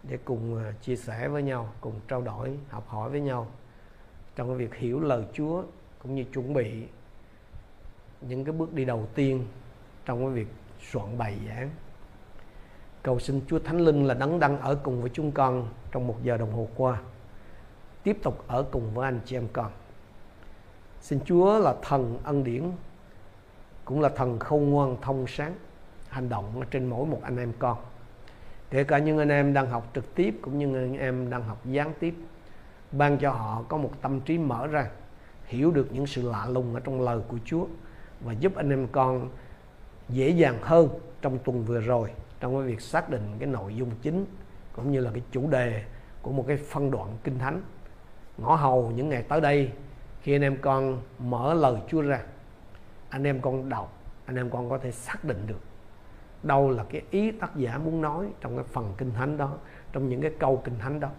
để 0.04 0.18
cùng 0.26 0.64
à, 0.64 0.74
chia 0.82 0.96
sẻ 0.96 1.28
với 1.28 1.44
nhau, 1.44 1.74
cùng 1.82 2.00
trao 2.08 2.22
đổi, 2.22 2.58
học 2.70 2.88
hỏi 2.88 3.10
với 3.10 3.22
nhau 3.22 3.48
trong 4.38 4.48
cái 4.48 4.58
việc 4.58 4.76
hiểu 4.76 5.00
lời 5.00 5.24
Chúa 5.34 5.64
cũng 6.00 6.16
như 6.16 6.24
chuẩn 6.24 6.54
bị 6.54 6.84
những 8.22 8.46
cái 8.46 8.54
bước 8.54 8.74
đi 8.74 8.86
đầu 8.86 9.08
tiên 9.16 9.46
trong 10.06 10.20
cái 10.20 10.30
việc 10.30 10.48
soạn 10.92 11.18
bài 11.18 11.38
giảng. 11.48 11.70
Cầu 13.04 13.20
xin 13.20 13.42
Chúa 13.48 13.60
Thánh 13.60 13.82
Linh 13.82 14.06
là 14.06 14.14
đấng 14.14 14.40
đăng 14.40 14.60
ở 14.60 14.76
cùng 14.76 15.02
với 15.02 15.10
chúng 15.14 15.32
con 15.32 15.70
trong 15.92 16.08
một 16.08 16.24
giờ 16.24 16.38
đồng 16.38 16.52
hồ 16.52 16.68
qua. 16.76 17.02
Tiếp 18.04 18.18
tục 18.24 18.44
ở 18.48 18.66
cùng 18.72 18.94
với 18.94 19.06
anh 19.06 19.20
chị 19.26 19.38
em 19.38 19.48
con. 19.54 19.72
Xin 21.02 21.20
Chúa 21.26 21.60
là 21.60 21.76
thần 21.82 22.20
ân 22.24 22.44
điển, 22.44 22.72
cũng 23.86 24.02
là 24.02 24.10
thần 24.10 24.40
khôn 24.40 24.70
ngoan 24.70 24.98
thông 25.02 25.28
sáng, 25.28 25.56
hành 26.10 26.30
động 26.30 26.62
trên 26.72 26.86
mỗi 26.86 27.06
một 27.06 27.20
anh 27.24 27.38
em 27.38 27.54
con 27.60 27.78
kể 28.70 28.84
cả 28.84 28.98
những 28.98 29.18
anh 29.18 29.30
em 29.30 29.54
đang 29.54 29.70
học 29.70 29.92
trực 29.96 30.16
tiếp 30.16 30.40
cũng 30.42 30.60
như 30.60 30.76
anh 30.76 30.98
em 30.98 31.30
đang 31.30 31.44
học 31.44 31.66
gián 31.66 31.94
tiếp 32.00 32.14
ban 32.92 33.18
cho 33.18 33.32
họ 33.32 33.64
có 33.68 33.78
một 33.78 33.92
tâm 34.02 34.20
trí 34.20 34.38
mở 34.38 34.68
ra, 34.68 34.90
hiểu 35.46 35.72
được 35.72 35.88
những 35.92 36.08
sự 36.08 36.30
lạ 36.30 36.46
lùng 36.50 36.74
ở 36.74 36.80
trong 36.80 37.02
lời 37.02 37.20
của 37.28 37.38
Chúa 37.46 37.66
và 38.22 38.34
giúp 38.34 38.56
anh 38.56 38.70
em 38.70 38.88
con 38.92 39.30
dễ 40.10 40.30
dàng 40.30 40.58
hơn 40.62 40.90
trong 41.22 41.38
tuần 41.40 41.64
vừa 41.64 41.80
rồi 41.80 42.10
trong 42.40 42.60
cái 42.60 42.68
việc 42.68 42.82
xác 42.82 43.10
định 43.10 43.36
cái 43.40 43.48
nội 43.48 43.76
dung 43.76 43.92
chính 44.02 44.26
cũng 44.76 44.92
như 44.92 45.00
là 45.00 45.12
cái 45.12 45.22
chủ 45.32 45.48
đề 45.50 45.84
của 46.22 46.32
một 46.32 46.46
cái 46.48 46.58
phân 46.58 46.92
đoạn 46.92 47.18
kinh 47.24 47.40
thánh. 47.40 47.62
Ngõ 48.38 48.56
hầu 48.56 48.92
những 48.92 49.10
ngày 49.10 49.24
tới 49.24 49.42
đây, 49.42 49.72
khi 50.22 50.36
anh 50.36 50.42
em 50.42 50.58
con 50.62 51.02
mở 51.20 51.54
lời 51.54 51.82
Chúa 51.88 52.02
ra, 52.02 52.22
anh 53.10 53.24
em 53.24 53.42
con 53.42 53.70
đọc, 53.70 53.94
anh 54.26 54.36
em 54.36 54.50
con 54.50 54.70
có 54.70 54.78
thể 54.78 54.92
xác 54.92 55.24
định 55.24 55.48
được 55.48 55.60
đâu 56.44 56.70
là 56.70 56.84
cái 56.90 57.02
ý 57.12 57.32
tác 57.32 57.56
giả 57.56 57.78
muốn 57.78 58.02
nói 58.02 58.28
trong 58.42 58.56
cái 58.56 58.66
phần 58.66 58.94
kinh 58.98 59.12
thánh 59.14 59.38
đó, 59.38 59.54
trong 59.92 60.10
những 60.10 60.22
cái 60.22 60.32
câu 60.40 60.62
kinh 60.66 60.80
thánh 60.80 61.00
đó 61.00 61.10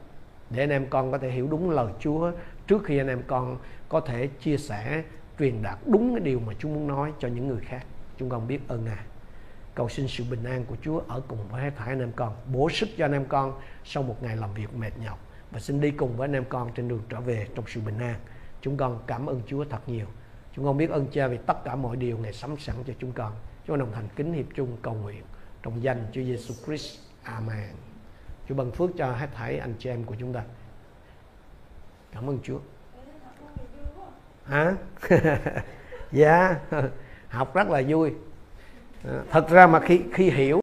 để 0.50 0.62
anh 0.62 0.70
em 0.70 0.86
con 0.90 1.12
có 1.12 1.18
thể 1.18 1.30
hiểu 1.30 1.48
đúng 1.50 1.70
lời 1.70 1.92
Chúa 2.00 2.32
trước 2.66 2.84
khi 2.84 2.98
anh 2.98 3.08
em 3.08 3.22
con 3.26 3.58
có 3.88 4.00
thể 4.00 4.26
chia 4.26 4.56
sẻ, 4.56 5.02
truyền 5.38 5.62
đạt 5.62 5.78
đúng 5.86 6.14
cái 6.14 6.20
điều 6.20 6.40
mà 6.40 6.52
Chúa 6.58 6.68
muốn 6.68 6.86
nói 6.86 7.12
cho 7.18 7.28
những 7.28 7.48
người 7.48 7.60
khác. 7.60 7.86
Chúng 8.16 8.28
con 8.28 8.48
biết 8.48 8.60
ơn 8.68 8.84
Ngài. 8.84 9.04
Cầu 9.74 9.88
xin 9.88 10.08
sự 10.08 10.24
bình 10.30 10.44
an 10.44 10.64
của 10.64 10.76
Chúa 10.82 11.00
ở 11.08 11.22
cùng 11.28 11.38
với 11.50 11.62
hết 11.62 11.70
thảy 11.76 11.88
anh 11.88 12.00
em 12.00 12.12
con, 12.16 12.36
bổ 12.52 12.68
sức 12.70 12.88
cho 12.96 13.04
anh 13.04 13.12
em 13.12 13.24
con 13.24 13.60
sau 13.84 14.02
một 14.02 14.22
ngày 14.22 14.36
làm 14.36 14.54
việc 14.54 14.74
mệt 14.74 14.92
nhọc. 15.04 15.18
Và 15.50 15.60
xin 15.60 15.80
đi 15.80 15.90
cùng 15.90 16.16
với 16.16 16.24
anh 16.24 16.32
em 16.32 16.44
con 16.48 16.70
trên 16.74 16.88
đường 16.88 17.02
trở 17.08 17.20
về 17.20 17.46
trong 17.54 17.64
sự 17.68 17.80
bình 17.80 17.98
an. 17.98 18.14
Chúng 18.60 18.76
con 18.76 18.98
cảm 19.06 19.26
ơn 19.26 19.42
Chúa 19.46 19.64
thật 19.64 19.88
nhiều. 19.88 20.06
Chúng 20.56 20.64
con 20.64 20.76
biết 20.76 20.90
ơn 20.90 21.06
Cha 21.12 21.28
vì 21.28 21.38
tất 21.46 21.64
cả 21.64 21.76
mọi 21.76 21.96
điều 21.96 22.18
Ngài 22.18 22.32
sắm 22.32 22.56
sẵn 22.58 22.76
cho 22.86 22.92
chúng 22.98 23.12
con. 23.12 23.32
Chúng 23.66 23.74
con 23.74 23.78
đồng 23.78 23.94
hành 23.94 24.08
kính 24.16 24.32
hiệp 24.32 24.46
chung, 24.54 24.76
cầu 24.82 24.94
nguyện 24.94 25.22
trong 25.62 25.82
danh 25.82 26.06
Chúa 26.12 26.22
Giêsu 26.22 26.54
Christ. 26.66 26.98
Amen. 27.22 27.88
Chúa 28.48 28.54
ban 28.54 28.70
phước 28.70 28.90
cho 28.96 29.12
hết 29.12 29.28
thảy 29.34 29.58
anh 29.58 29.74
chị 29.78 29.90
em 29.90 30.04
của 30.04 30.14
chúng 30.18 30.32
ta. 30.32 30.42
Cảm 32.12 32.30
ơn 32.30 32.38
Chúa. 32.42 32.58
Hả? 34.44 34.74
dạ, 36.12 36.56
học 37.28 37.54
rất 37.54 37.68
là 37.68 37.82
vui. 37.88 38.12
Thật 39.30 39.48
ra 39.50 39.66
mà 39.66 39.80
khi 39.80 40.00
khi 40.12 40.30
hiểu 40.30 40.60